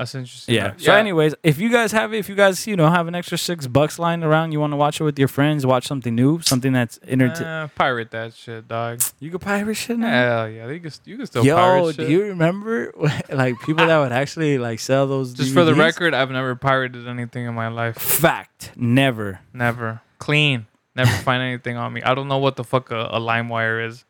[0.00, 0.54] That's interesting.
[0.54, 0.68] yeah.
[0.70, 3.14] But So, anyways, if you guys have it, if you guys you know have an
[3.14, 6.14] extra six bucks lying around, you want to watch it with your friends, watch something
[6.14, 7.46] new, something that's entertaining.
[7.46, 9.02] Uh, pirate that shit, dog.
[9.18, 10.08] you could pirate shit now.
[10.08, 12.94] Hell yeah, you can, you can still Yo, pirate do you remember
[13.28, 15.34] like people that would actually like sell those?
[15.34, 17.98] Just for the record, I've never pirated anything in my life.
[17.98, 19.40] Fact, never.
[19.52, 20.00] Never.
[20.18, 20.66] Clean.
[20.96, 22.00] Never find anything on me.
[22.02, 24.06] I don't know what the fuck a, a LimeWire is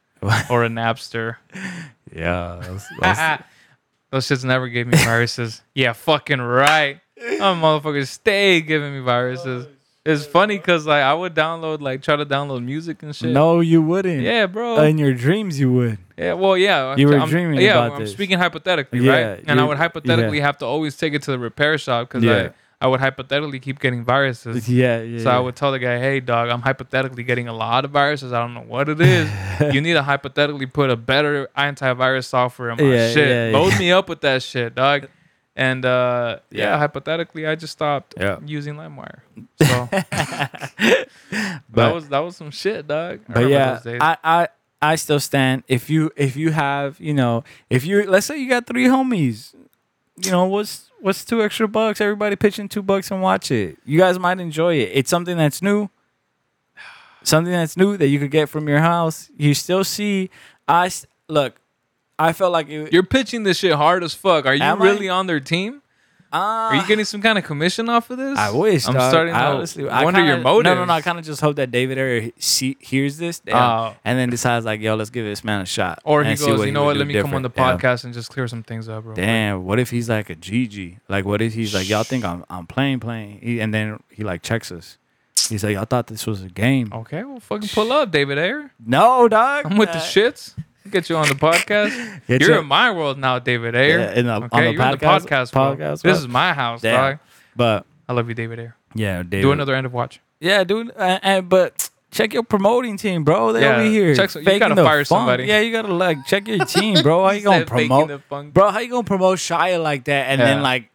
[0.49, 1.39] or a Napster.
[2.13, 3.43] Yeah, that's, that's,
[4.11, 5.63] Those shits never gave me viruses.
[5.75, 7.01] yeah, fucking right.
[7.17, 9.67] Them motherfuckers stay giving me viruses.
[9.69, 9.75] Oh,
[10.05, 13.31] it's funny because like I would download like try to download music and shit.
[13.31, 14.23] no, you wouldn't.
[14.23, 14.79] Yeah, bro.
[14.79, 15.99] Uh, in your dreams you would.
[16.17, 16.97] Yeah, well, yeah.
[16.97, 18.13] You were I'm, dreaming yeah, about I'm this.
[18.13, 19.45] speaking hypothetically, Yeah, right?
[19.47, 20.45] And I would hypothetically yeah.
[20.45, 22.33] have to always take it to the repair shop because Yeah.
[22.49, 22.51] I,
[22.83, 24.69] I would hypothetically keep getting viruses.
[24.81, 25.23] Yeah, yeah.
[25.23, 28.33] So I would tell the guy, "Hey, dog, I'm hypothetically getting a lot of viruses.
[28.33, 29.29] I don't know what it is.
[29.75, 33.29] you need to hypothetically put a better antivirus software in my Yeah, shit.
[33.29, 33.57] yeah, yeah.
[33.59, 35.09] Load me up with that shit, dog."
[35.57, 36.65] And uh, yeah.
[36.71, 36.79] Yeah.
[36.79, 38.39] hypothetically, I just stopped Yeah.
[38.47, 39.21] using LimeWire.
[39.63, 39.89] So
[41.73, 43.21] that was that was some shit, dog.
[43.29, 43.81] I But yeah.
[44.01, 44.49] I, I
[44.83, 45.65] I still stand.
[45.69, 49.55] If you if you have you know if you let's say you got three homies,
[50.25, 52.01] you know, what's what's two extra bucks?
[52.01, 53.79] Everybody pitching two bucks and watch it.
[53.85, 54.91] You guys might enjoy it.
[54.95, 55.89] It's something that's new.
[57.23, 59.31] Something that's new that you could get from your house.
[59.37, 60.31] You still see.
[60.67, 60.91] I
[61.29, 61.61] look.
[62.19, 64.47] I felt like it, You're pitching this shit hard as fuck.
[64.47, 64.85] Are you Am I?
[64.85, 65.83] really on their team?
[66.33, 68.39] Uh, Are you getting some kind of commission off of this?
[68.39, 68.87] I wish.
[68.87, 69.11] I'm dog.
[69.11, 70.65] starting to I honestly, I wonder your kinda- motives.
[70.75, 70.93] No, no, no.
[70.93, 73.95] I kind of just hope that David Ayer see, hears this damn, Oh.
[74.05, 75.99] and then decides like, yo, let's give this man a shot.
[76.05, 76.97] Or he goes, you know what?
[76.97, 77.91] Let me come on the different." Yeah.
[77.93, 79.15] podcast and just clear some things up, bro.
[79.15, 80.99] Damn, what if he's like a GG?
[81.09, 84.23] Like, what if he's like, y'all think I'm I'm playing, playing, he, and then he
[84.25, 84.99] like checks us.
[85.49, 86.93] He's like, I thought this was a game.
[86.93, 88.71] Okay, well, fucking pull up, David Ayer.
[88.87, 89.67] No, dog.
[89.67, 90.55] I'm with the Uh, shits.
[90.91, 92.21] Get you on the podcast.
[92.27, 93.99] Get You're you- in my world now, David Ayer.
[94.01, 95.55] Yeah, in the- on the you're in the podcast- podcast.
[95.57, 95.79] World.
[95.79, 97.13] podcast This is my house, Damn.
[97.13, 97.19] dog.
[97.57, 98.77] But I love you, David Ayer.
[98.95, 99.43] yeah, David.
[99.43, 100.21] Do another end of watch.
[100.41, 100.91] Yeah, dude.
[100.97, 103.53] Uh, and, but check your promoting team, bro.
[103.53, 104.15] They Yeah, over here.
[104.15, 105.07] check some- you faking gotta the fire funk.
[105.07, 105.45] somebody.
[105.45, 107.25] Yeah, you gotta like check your team, bro.
[107.25, 108.71] How you gonna Instead of faking promote, bro?
[108.71, 110.27] How you gonna promote Shia like that?
[110.31, 110.91] And then like,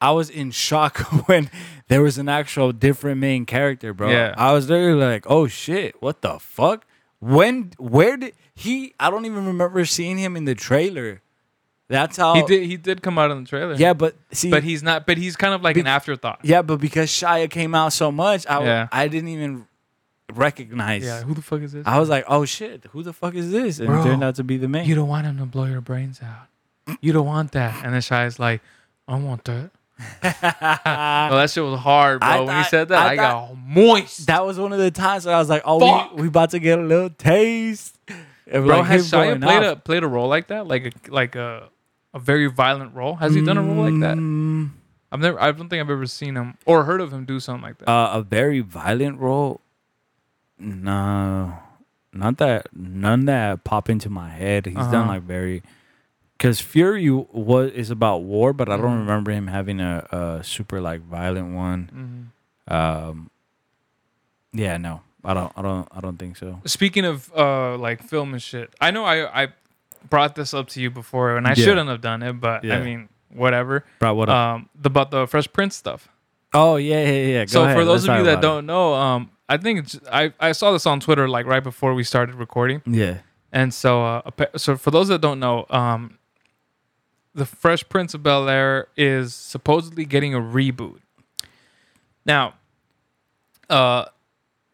[0.00, 0.98] I was in shock
[1.28, 1.50] when
[1.88, 4.10] there was an actual different main character, bro.
[4.10, 4.34] Yeah.
[4.36, 6.84] I was literally like, oh shit, what the fuck?
[7.20, 7.72] When?
[7.78, 8.94] Where did he?
[9.00, 11.22] I don't even remember seeing him in the trailer.
[11.88, 12.66] That's how He did.
[12.66, 13.74] He did come out in the trailer.
[13.74, 15.06] Yeah, but see, but he's not.
[15.06, 16.40] But he's kind of like Be- an afterthought.
[16.42, 18.88] yeah, but because Shia came out so much, I Yeah.
[18.92, 19.66] I didn't even
[20.34, 21.04] recognize.
[21.04, 21.22] Yeah.
[21.22, 21.86] Who the fuck is this?
[21.86, 23.78] I was like, oh shit, who the fuck is this?
[23.78, 24.84] And Bro, it turned out to be the man.
[24.86, 26.96] you don't want him to blow your brains out.
[27.00, 27.82] You don't want that.
[27.84, 28.60] And then Shia's like,
[29.06, 29.70] I want that.
[30.22, 32.28] Well, that shit was hard, bro.
[32.28, 34.26] I when he said that, I I, got moist.
[34.26, 36.14] that was one of the times where I was like, oh, Fuck.
[36.14, 37.98] we, we about to get a little taste.
[38.50, 39.76] And bro, like, has Shia played off.
[39.78, 41.68] a played a role like that, like a like a
[42.14, 43.16] a very violent role?
[43.16, 44.16] Has he done a role like that?
[44.16, 44.70] Mm,
[45.12, 45.40] I've never.
[45.40, 47.88] I don't think I've ever seen him or heard of him do something like that.
[47.90, 49.60] Uh, a very violent role?
[50.58, 51.52] No,
[52.12, 52.68] not that.
[52.74, 54.66] None that pop into my head.
[54.66, 55.08] He's done Uh-huh.
[55.12, 55.62] like very.
[56.38, 59.00] Because Fury was is about war, but I don't Mhm.
[59.00, 62.30] remember him having a, a super like violent one.
[62.70, 62.72] Mhm.
[62.72, 63.30] Um,
[64.52, 66.60] yeah, no, I don't, I don't, I don't think so.
[66.64, 69.48] Speaking of uh like film and shit, I know I I
[70.08, 71.64] brought this up to you before, and I Yeah.
[71.64, 72.76] shouldn't have done it, but Yeah.
[72.76, 73.84] I mean whatever.
[73.98, 74.36] Bro, what up?
[74.36, 76.08] Um, the, about the Fresh Prince stuff.
[76.54, 77.44] oh yeah, yeah, yeah.
[77.46, 79.98] Go so ahead, for those let's of you that don't know, um, I think it's,
[80.12, 83.18] I I saw this on Twitter like right before we started recording, yeah,
[83.52, 86.17] and so uh, so for those that don't know, um,
[87.38, 90.98] the Fresh Prince of Bel Air is supposedly getting a reboot.
[92.26, 92.54] Now,
[93.70, 94.06] uh,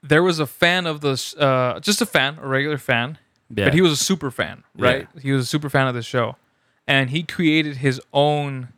[0.02, 3.18] there was a fan of this, uh, just a fan, a regular fan,
[3.54, 4.86] yeah, but he was a super fan, Yeah.
[4.86, 5.08] right?
[5.20, 6.36] He was a super fan of the show,
[6.86, 8.68] and he created his own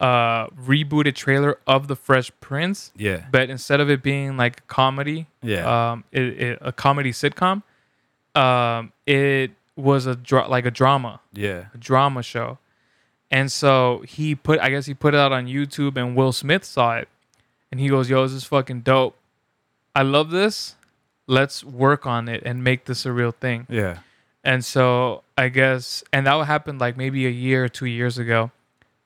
[0.00, 2.90] uh, rebooted trailer of the Fresh Prince.
[2.96, 7.12] yeah, But instead of it being like a comedy, yeah, um, it, it, a comedy
[7.12, 7.62] sitcom,
[8.34, 12.58] um, it was a dra- like a drama, yeah, a drama show,
[13.30, 16.64] and so he put, I guess he put it out on YouTube, and Will Smith
[16.64, 17.08] saw it,
[17.70, 19.16] and he goes, "Yo, this is fucking dope.
[19.94, 20.74] I love this.
[21.26, 23.98] Let's work on it and make this a real thing." yeah,
[24.42, 28.50] And so I guess, and that happened like maybe a year or two years ago.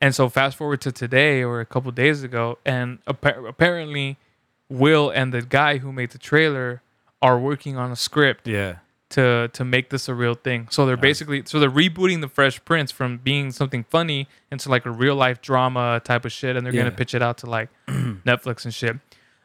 [0.01, 4.19] And so fast forward to today or a couple days ago, and appa- apparently,
[4.69, 6.83] Will and the guy who made the trailer
[7.23, 8.77] are working on a script yeah,
[9.15, 10.69] to to make this a real thing.
[10.71, 14.87] So they're basically so they're rebooting the Fresh Prince from being something funny into like
[14.87, 16.83] a real life drama type of shit, and they're Yeah.
[16.85, 18.97] gonna pitch it out to like Netflix and shit.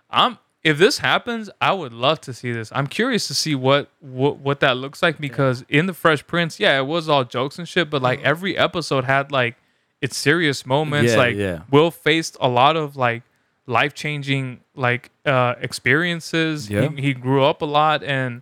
[0.10, 2.70] I'm if this happens, I would love to see this.
[2.76, 6.60] I'm curious to see what what what that looks like because in the Fresh Prince,
[6.60, 9.56] yeah, it was all jokes and shit, but like every episode had like
[10.02, 11.12] its serious moments.
[11.14, 11.62] Yeah, like yeah.
[11.72, 13.24] Will faced a lot of like
[13.68, 16.70] life changing like uh experiences.
[16.70, 16.90] Yeah.
[16.90, 18.42] He, he grew up a lot and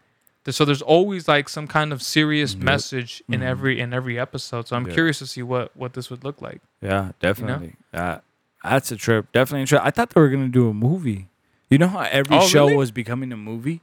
[0.52, 2.64] so there's always like some kind of serious Yep.
[2.64, 4.68] message in every in every episode.
[4.68, 4.94] So I'm Yeah.
[4.94, 6.62] curious to see what what this would look like.
[6.82, 7.74] yeah, definitely.
[7.94, 8.20] Uh,
[8.64, 9.32] that's a trip.
[9.32, 9.82] Definitely a trip.
[9.84, 11.28] I thought they were gonna do a movie.
[11.70, 12.78] You know how every Oh, show really?
[12.78, 13.82] was becoming a movie?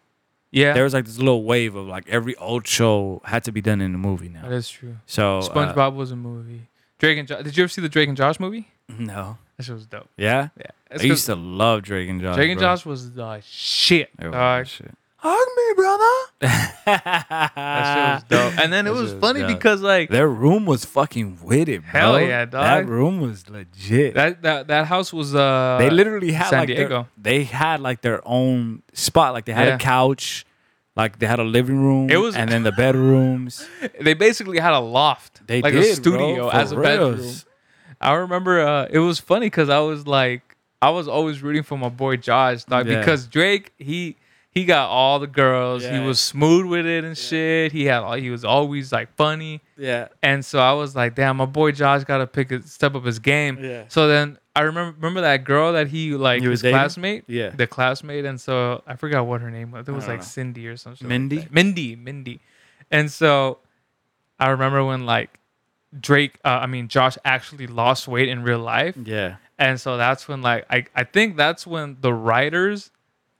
[0.51, 3.61] Yeah, There was like this little wave of like every old show had to be
[3.61, 4.43] done in a movie now.
[4.43, 4.97] that is true.
[5.07, 6.69] So uh, SpongeBob was a movie.
[6.99, 8.69] Drake and jo- did you ever see the Drake and Josh movie?
[8.89, 10.09] no, That shit was dope.
[10.17, 10.67] yeah, Yeah,
[10.97, 12.37] I used to love Drake and Josh.
[12.37, 12.69] Drake and bro.
[12.69, 14.11] Josh was the shit.
[14.21, 14.67] It was dog.
[14.69, 14.95] shit.
[15.27, 16.15] Hug me, brother.
[16.87, 18.59] That shit was dope.
[18.63, 19.49] And then it was was funny dope.
[19.57, 21.91] because like Their room was fucking with it, bro.
[22.01, 22.63] Hell yeah, dog.
[22.63, 24.15] That room was legit.
[24.15, 28.03] that that that house was uh they literally had San like their- they had like
[28.03, 29.33] their own spot.
[29.33, 29.75] Like they had Yeah.
[29.77, 30.45] a couch,
[30.95, 32.11] like they had a living room.
[32.11, 33.67] It was- and then the bedrooms.
[34.01, 37.15] they basically had a loft, They like did, a studio bro, as a bedroom.
[37.17, 37.47] reals.
[38.01, 40.43] I remember uh, it was funny because I was like,
[40.83, 42.99] I was always rooting for my boy Josh, dog, Yeah.
[42.99, 44.17] because Drake he
[44.55, 45.85] he got all the girls.
[45.85, 47.73] He was smooth with it and shit.
[47.73, 49.61] He had all- he was always like funny.
[49.77, 50.09] Yeah.
[50.23, 53.05] And so I was like, damn, my boy Josh got to pick a step up
[53.05, 53.59] his game.
[53.61, 53.85] Yeah.
[53.89, 57.49] So then I remember remember that girl that he like He was his classmate, Yeah.
[57.51, 59.89] the classmate, and so I forgot what her name was.
[59.89, 60.25] It was like know.
[60.25, 61.09] Cindy or something.
[61.09, 61.49] Mindy?
[61.51, 62.41] Mindy, Mindy.
[62.93, 63.59] And so
[64.39, 65.31] I remember when like
[65.99, 69.37] Drake, uh, I mean Josh actually lost weight in real life, Yeah.
[69.59, 72.93] and so that's when like I I think that's when the writers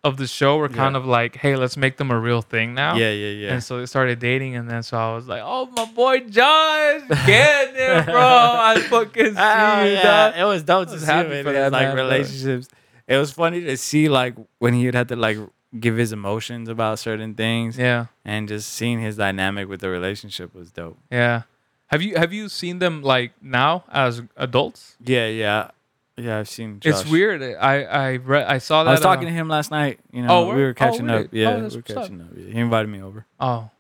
[0.05, 1.01] of the show were kind Yeah.
[1.01, 2.95] of like, hey, let's make them a real thing now.
[2.97, 3.11] Yeah.
[3.11, 3.31] Yeah.
[3.31, 3.53] Yeah.
[3.55, 7.03] And so they started dating, and then so I was like, "Oh, my boy Josh,
[7.27, 8.15] get there, bro!
[8.23, 10.03] I fucking ah, see Oh, yeah.
[10.03, 12.05] dog." It was dope to was see him in for his, that like man, bro.
[12.05, 12.69] relationships.
[13.09, 15.39] It was funny to see like when he would have to like
[15.81, 20.55] give his emotions about certain things, Yeah, and just seeing his dynamic with the relationship
[20.55, 20.99] was dope.
[21.11, 21.43] yeah.
[21.89, 24.97] Have you have you seen them like now as adults?
[25.05, 25.29] Yeah.
[25.29, 25.71] Yeah.
[26.17, 26.39] Yeah.
[26.39, 26.81] I've seen.
[26.85, 27.43] It's weird.
[27.43, 28.91] I I read I saw that.
[28.91, 29.99] I was talking uh, to him last night.
[30.13, 31.25] You know, Oh, we were Oh, catching really?
[31.25, 31.29] up.
[31.33, 31.85] Yeah, Oh, we were what's up.
[31.87, 32.29] catching up.
[32.37, 32.53] Yeah.
[32.53, 33.27] He invited me over.
[33.41, 33.71] Oh,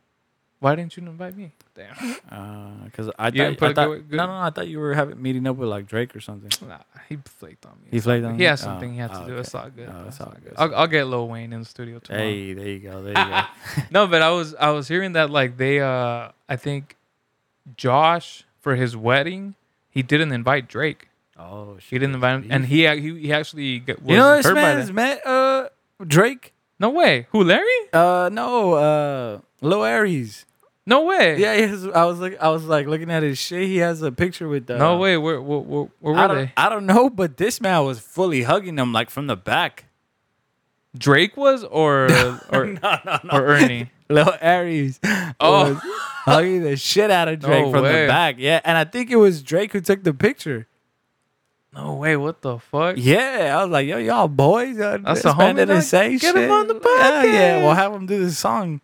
[0.61, 1.53] why didn't you invite me?
[1.75, 2.17] Damn.
[2.31, 4.51] Uh because I You didn't thought, put I thought good- good- no, no, no, I
[4.51, 6.51] thought you were having meeting up with like Drake or something.
[6.69, 6.79] Nah,
[7.09, 7.89] he flaked on me.
[7.91, 8.35] He flaked on.
[8.37, 8.49] He you?
[8.49, 9.33] has something he had to Oh, do.
[9.33, 9.41] okay.
[9.41, 9.89] It's all good.
[9.93, 10.55] Oh, it's all good.
[10.57, 12.25] I'll, I'll get Lil Wayne in the studio tomorrow.
[12.25, 13.03] Hey, there you go.
[13.03, 13.43] There you go.
[13.91, 16.97] no, but I was I was hearing that like they uh I think
[17.77, 19.55] Josh for his wedding
[19.91, 21.09] he didn't invite Drake.
[21.39, 24.47] Oh, He didn't invite him, and he he, he actually get, was you know this
[24.47, 24.93] hurt by man's that.
[24.93, 25.69] met uh
[26.07, 26.53] Drake.
[26.79, 27.27] No way.
[27.31, 27.65] Who Larry?
[27.93, 30.45] Uh, no, uh, Lil Aries.
[30.87, 31.39] No way.
[31.39, 33.67] Yeah, he has, I was like, I was like looking at his shit.
[33.69, 34.69] He has a picture with.
[34.71, 35.17] Uh, no way.
[35.17, 36.53] Where where, where, where I were don't, they?
[36.57, 39.87] I don't know, but this man was fully hugging him like from the back.
[40.97, 42.05] Drake was or
[42.53, 43.31] or no, no, no.
[43.33, 43.91] or Ernie.
[44.11, 45.01] Lil Aries
[45.41, 45.73] Oh.
[45.73, 45.83] was
[46.27, 48.03] hugging the shit out of Drake No from way.
[48.03, 48.37] the back.
[48.39, 50.67] Yeah, and I think it was Drake who took the picture.
[51.75, 52.17] No way.
[52.17, 52.97] What the fuck?
[52.99, 54.79] Yeah, I was like, yo, y'all boys.
[54.79, 56.37] Uh, That's this a man homie, didn't say Get shit.
[56.37, 57.63] him on the Yeah, yeah.
[57.63, 58.81] We'll have him do the song.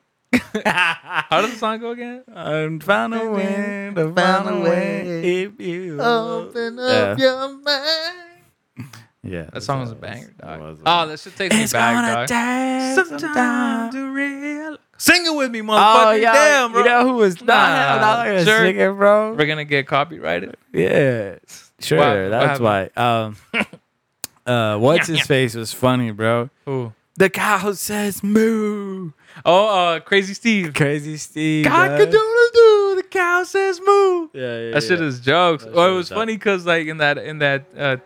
[0.65, 2.23] How does the song go again?
[2.35, 6.83] I'm found a way to find a way if you Open Yeah.
[6.85, 8.27] up your mind.
[9.23, 10.61] Yeah, That song was a banger, dog.
[10.61, 12.29] was a- Oh, that shit takes me It's back, gonna dog.
[12.29, 13.93] take some time.
[13.93, 14.79] to real.
[14.97, 15.77] Sing it with me, motherfucker.
[15.77, 16.23] Oh, motherfucker.
[16.23, 16.33] yeah.
[16.33, 16.81] Damn, bro.
[16.83, 17.47] You know who was not?
[17.47, 18.59] Nah, not gonna sure.
[18.61, 19.35] sing it, bro.
[19.35, 20.57] We're gonna get copyrighted.
[20.73, 21.37] Yeah,
[21.81, 21.99] sure.
[21.99, 22.91] What- what that's why.
[22.97, 23.37] Um,
[24.47, 26.51] uh, what's his face was funny, bro.
[26.65, 26.93] Who?
[27.17, 29.13] The cow says moo.
[29.45, 30.73] Oh, uh, Crazy Steve.
[30.75, 31.65] Crazy Steve.
[31.67, 32.27] God can do.
[32.97, 34.29] The cow says moo.
[34.33, 34.71] Yeah, yeah.
[34.73, 35.65] That shit is jokes.
[35.65, 37.97] That Oh, it shit was funny because like in that in that uh,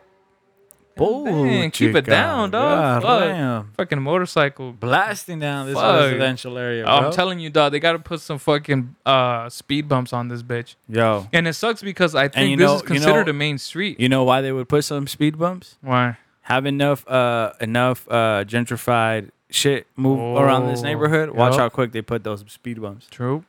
[0.96, 3.02] Bull Dang, keep it down, dog.
[3.02, 4.72] God fucking motorcycle.
[4.72, 6.00] Blasting down this Fuck.
[6.00, 7.06] residential area, Oh, bro.
[7.08, 7.72] I'm telling you, dog.
[7.72, 10.76] They gotta put some fucking uh speed bumps on this bitch.
[10.88, 13.58] Yo, And it sucks because I think this know- is you know- considered a main
[13.58, 13.98] street.
[13.98, 15.76] you know why they would put some speed bumps?
[15.80, 16.16] Why?
[16.42, 21.30] Have enough, uh, enough uh, gentrified shit move around this Oh, neighborhood.
[21.30, 23.06] Watch how quick they put those speed bumps.
[23.10, 23.44] True.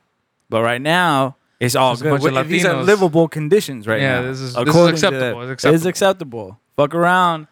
[0.48, 2.20] But right now, it's all good.
[2.20, 4.22] bunch of These are livable conditions right Yeah, now.
[4.22, 5.50] this is- this is according to acceptable.
[5.50, 6.58] It's It's acceptable.
[6.76, 7.46] Fuck around.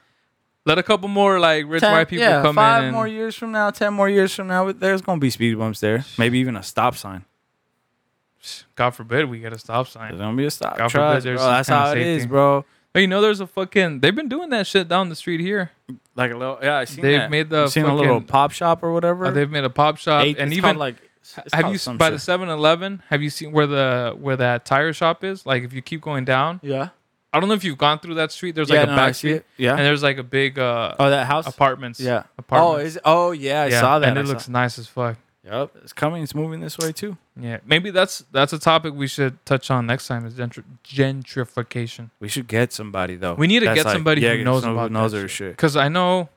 [0.67, 2.89] Let a couple more like rich Ten- white people yeah, come five in.
[2.89, 5.81] Five more years from now, ten more years from now, there's gonna be speed bumps
[5.81, 6.05] there.
[6.17, 7.25] Maybe even a stop sign.
[8.75, 10.09] God forbid we get a stop sign.
[10.11, 10.77] There's gonna be a stop.
[10.77, 11.47] God forbid there's bro.
[11.51, 12.65] That's how it is, bro.
[12.93, 14.01] But you know, there's a fucking.
[14.01, 15.71] They've been doing that shit down the street here.
[16.15, 16.77] Like a little, yeah.
[16.79, 17.31] I seen They've that.
[17.31, 19.27] made the You seen a little pop shop or whatever.
[19.27, 20.97] Uh, they've made a pop shop, Eight- and even like
[21.53, 22.39] have you by the shit.
[22.41, 23.03] 7-Eleven?
[23.09, 25.45] Have you seen where the where that tire shop is?
[25.45, 26.91] Like if you keep going down, Yeah.
[27.35, 28.55] I don't know if you've gone through that street.
[28.55, 29.47] There's yeah, like a no, I back see street, it.
[29.59, 29.71] Yeah.
[29.73, 31.47] and there's like a big uh, oh, that house.
[31.47, 31.99] apartments.
[32.01, 32.23] Yeah.
[32.25, 32.87] Oh, apartments.
[32.91, 33.03] is it?
[33.05, 33.63] Oh, yeah.
[33.63, 34.09] I saw that.
[34.09, 35.17] and I it saw- looks nice as fuck.
[35.45, 35.73] Yep.
[35.83, 36.23] It's coming.
[36.23, 37.19] It's moving this way too.
[37.39, 40.25] Yeah, maybe that's that's a topic we should touch on next time.
[40.25, 42.09] Is gentr- gentrification?
[42.19, 43.35] We should get somebody though.
[43.35, 45.51] We need to That's get somebody who get knows someone about knows that their shit.
[45.53, 46.31] Because I know.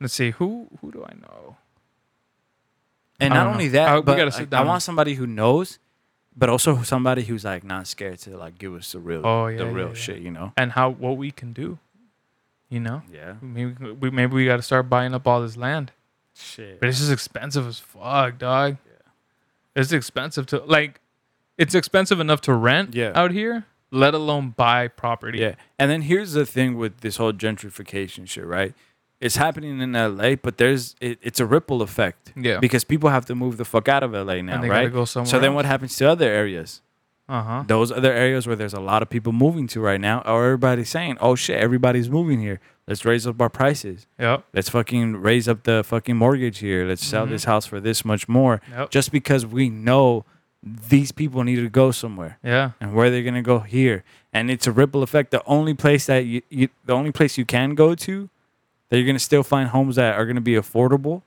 [0.00, 1.56] Let's see who who do I know?
[3.20, 3.72] And I not don't only know.
[3.72, 4.66] that, I- we but gotta like, sit I down.
[4.66, 5.78] want somebody who knows,
[6.38, 9.58] but also somebody who's like not scared to like give us the real, Oh, yeah,
[9.58, 9.94] the yeah, real yeah.
[9.94, 10.18] shit.
[10.20, 10.52] You know?
[10.56, 11.78] And how what we can do?
[12.70, 13.34] You know, Yeah.
[13.40, 15.90] maybe we maybe we got to start buying up all this land.
[16.34, 16.78] Shit.
[16.80, 18.76] But it's just expensive as fuck, dog.
[18.86, 19.80] Yeah.
[19.82, 21.00] It's expensive to like.
[21.56, 23.10] It's expensive enough to rent Yeah.
[23.16, 25.38] out here, let alone buy property.
[25.40, 25.54] Yeah.
[25.78, 28.74] And then here's the thing with this whole gentrification shit, right?
[29.20, 32.32] It's happening in LA, but there's it, it's a ripple effect.
[32.36, 32.58] Yeah.
[32.60, 34.82] Because people have to move the fuck out of LA now, and they right?
[34.84, 35.30] gotta go somewhere.
[35.30, 36.82] so then what happens to other areas?
[37.28, 37.64] Uh huh.
[37.66, 40.88] Those other areas where there's a lot of people moving to right now, or everybody's
[40.88, 42.60] saying, "Oh shit, everybody's moving here.
[42.86, 44.06] Let's raise up our prices.
[44.18, 44.44] Yep.
[44.54, 46.86] Let's fucking raise up the fucking mortgage here.
[46.86, 47.30] Let's sell Mhm.
[47.30, 48.90] this house for this much more." Yep.
[48.90, 50.24] Just because we know
[50.62, 52.70] these people need to go somewhere Yeah.
[52.80, 55.30] and where they're gonna go here, and it's a ripple effect.
[55.30, 58.30] The only place that you, you the only place you can go to
[58.88, 61.22] that you're gonna still find homes that are gonna be affordable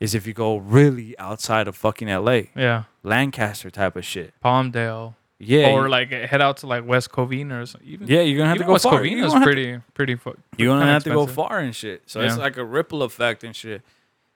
[0.00, 4.32] is if you go really outside of fucking LA, Yeah, Lancaster type of shit.
[4.44, 5.14] Palmdale.
[5.40, 7.88] Yeah, or like head out to like West Covina or something.
[7.88, 9.00] Even, yeah, you're gonna have to go West far.
[9.00, 10.14] Covina You're is gonna pretty, pretty.
[10.16, 12.02] Fu- You're gonna have to go far and shit.
[12.06, 13.82] So it's like a ripple effect and shit.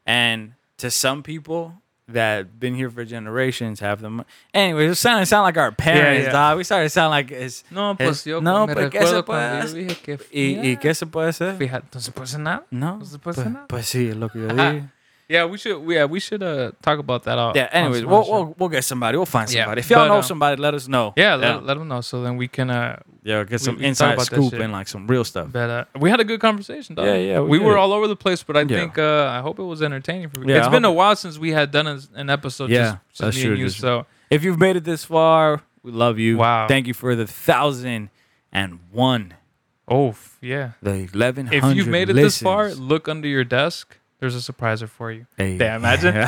[0.06, 1.74] And to some people
[2.08, 4.24] that been here for generations have them.
[4.52, 6.32] Anyway, it sounded sound like our parents, yeah.
[6.32, 6.58] dog.
[6.58, 7.64] We started to sound like es.
[7.70, 10.70] No, es- yo no, me pues, ¿qué recuerdo se puede cuando yo dije que ¿Y,
[10.72, 11.56] ¿Y qué se puede hacer?
[11.56, 12.66] Fíjate, no se puede hacer nada.
[12.70, 13.66] No, No se puede pues, hacer nada.
[13.68, 14.84] pues sí, es lo que yo dije.
[15.32, 15.78] Yeah, we should.
[15.88, 17.38] Yeah, we should uh talk about that.
[17.38, 17.68] Out Yeah.
[17.72, 19.16] Anyways, we'll, we'll we'll get somebody.
[19.16, 19.80] We'll find Yeah, somebody.
[19.80, 21.12] If y'all but, know um, somebody, let us know.
[21.16, 24.14] yeah, let, let them know so then we can uh yeah, get some we inside
[24.14, 25.48] about that scoop and like some real stuff.
[25.52, 27.06] But uh, we had a good conversation, dog.
[27.06, 28.76] Yeah, yeah, we We, were all over the place, but I Yeah.
[28.78, 30.48] think uh, I hope it was entertaining for you.
[30.50, 32.68] Yeah, it's I been a while since we had done a, an episode.
[32.70, 33.66] Yeah, just, just that's me true, and you.
[33.68, 36.36] just- So If you've made it this far, we love you.
[36.38, 36.66] Wow.
[36.68, 38.10] Thank you for the thousand
[38.52, 39.34] and one,
[39.88, 40.72] oh f- yeah.
[40.82, 43.96] the eleven If you've made it this far, look under your desk.
[44.22, 45.26] There's a surpriser for you.
[45.36, 45.58] hey.
[45.58, 46.14] Damn, imagine.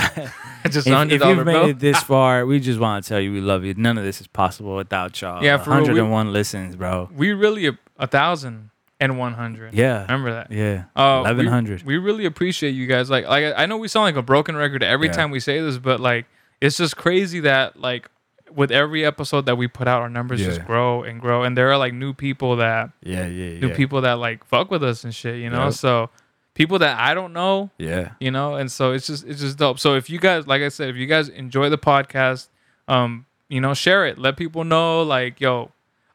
[0.68, 3.40] just if, if you've made it this far, we just want to tell you we
[3.40, 3.72] love you.
[3.74, 5.44] None of this is possible without y'all.
[5.44, 7.08] Yeah, for real, we- 101 listens, bro.
[7.14, 9.74] we really a, a thousand and one hundred.
[9.74, 10.50] Yeah, Remember that.
[10.50, 10.86] yeah.
[10.96, 11.84] Uh, 1100.
[11.84, 13.10] We, really appreciate you guys.
[13.10, 15.12] Like, like I know we sound like a broken record every Yeah.
[15.12, 16.26] time we say this, but like,
[16.60, 18.10] it's just crazy that like
[18.52, 21.70] with every episode that we put out, our numbers just grow and grow, and there
[21.70, 23.76] are like new people that Yeah, yeah, new yeah.
[23.76, 25.36] people that like fuck with us and shit.
[25.38, 25.72] You know, Yep.
[25.74, 26.10] so
[26.54, 29.78] people that I don't know, Yeah, you know, and so it's just it's just dope.
[29.78, 32.48] So if you guys, like I said, if you guys enjoy the podcast,
[32.88, 34.18] um, you know, share it.
[34.18, 35.70] Let people know, like, yo,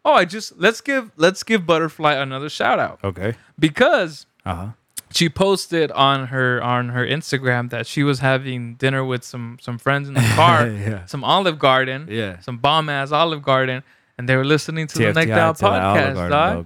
[0.05, 3.35] oh, I just let's give let's give Butterfly another shout out okay.
[3.59, 4.67] because Uh huh.
[5.11, 9.77] she posted on her on her Instagram that she was having dinner with some some
[9.77, 11.05] friends in the car, yeah.
[11.05, 12.39] some Olive Garden, Yeah.
[12.39, 13.83] some bomb ass Olive Garden,
[14.17, 16.29] and they were listening to the TFTI Necked Out to that Olive podcast, dog.
[16.29, 16.65] dog.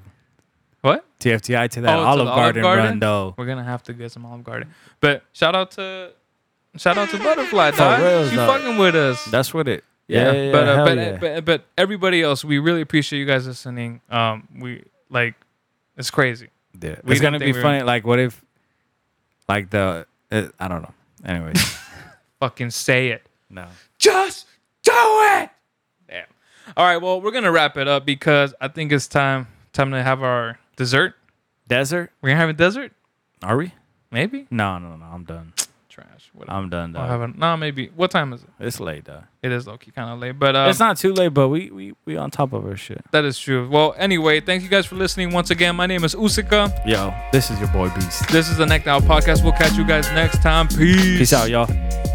[0.83, 1.05] What?
[1.19, 2.85] TFTI to that Oh, to Olive Olive Garden, Garden?
[2.85, 3.33] run, though.
[3.37, 4.73] We're gonna have to get some Olive Garden.
[4.99, 6.11] But shout out to
[6.77, 8.01] shout out to Butterfly, For dog.
[8.01, 8.59] real, she dog.
[8.61, 9.23] fucking with us.
[9.25, 9.83] That's what it.
[10.07, 11.17] yeah, Yeah, yeah, but, uh, but, yeah.
[11.19, 14.01] but but everybody else, we really appreciate you guys listening.
[14.09, 15.35] Um, we like
[15.95, 16.49] it's crazy.
[16.81, 16.95] Yeah.
[17.03, 17.83] We It's gonna be think we were- funny.
[17.83, 18.43] Like, what if,
[19.47, 20.93] like the, uh, I don't know.
[21.25, 21.61] Anyways,
[22.41, 23.25] Fucking say it.
[23.49, 23.67] no.
[23.99, 24.47] Just
[24.83, 25.49] do it.
[26.09, 26.25] Damn.
[26.75, 26.97] All right.
[26.97, 30.59] Well, we're gonna wrap it up because I think it's time time to have our
[30.75, 31.15] dessert.
[31.67, 32.11] Desert?
[32.21, 32.91] We're gonna have a desert?
[33.41, 33.73] Are we?
[34.11, 34.45] maybe.
[34.51, 35.05] No, no, no.
[35.05, 35.53] I'm done.
[35.89, 36.29] Trash.
[36.33, 36.57] Whatever.
[36.57, 36.95] I'm done.
[36.95, 37.89] I'll have a, no, maybe.
[37.95, 38.49] What time is it?
[38.59, 39.23] It's late, though.
[39.41, 41.93] It is low kind of late, but um, it's not too late, but we we
[42.05, 43.03] we on top of our shit.
[43.11, 43.69] that is true.
[43.69, 45.75] Well, anyway, thank you guys for listening once again.
[45.75, 46.73] My name is Usika.
[46.85, 48.27] Yo, this is your boy Beast.
[48.29, 49.43] This is the Necked Out Podcast.
[49.43, 50.67] We'll catch you guys next time.
[50.67, 51.17] Peace.
[51.19, 52.12] Peace out, y'all.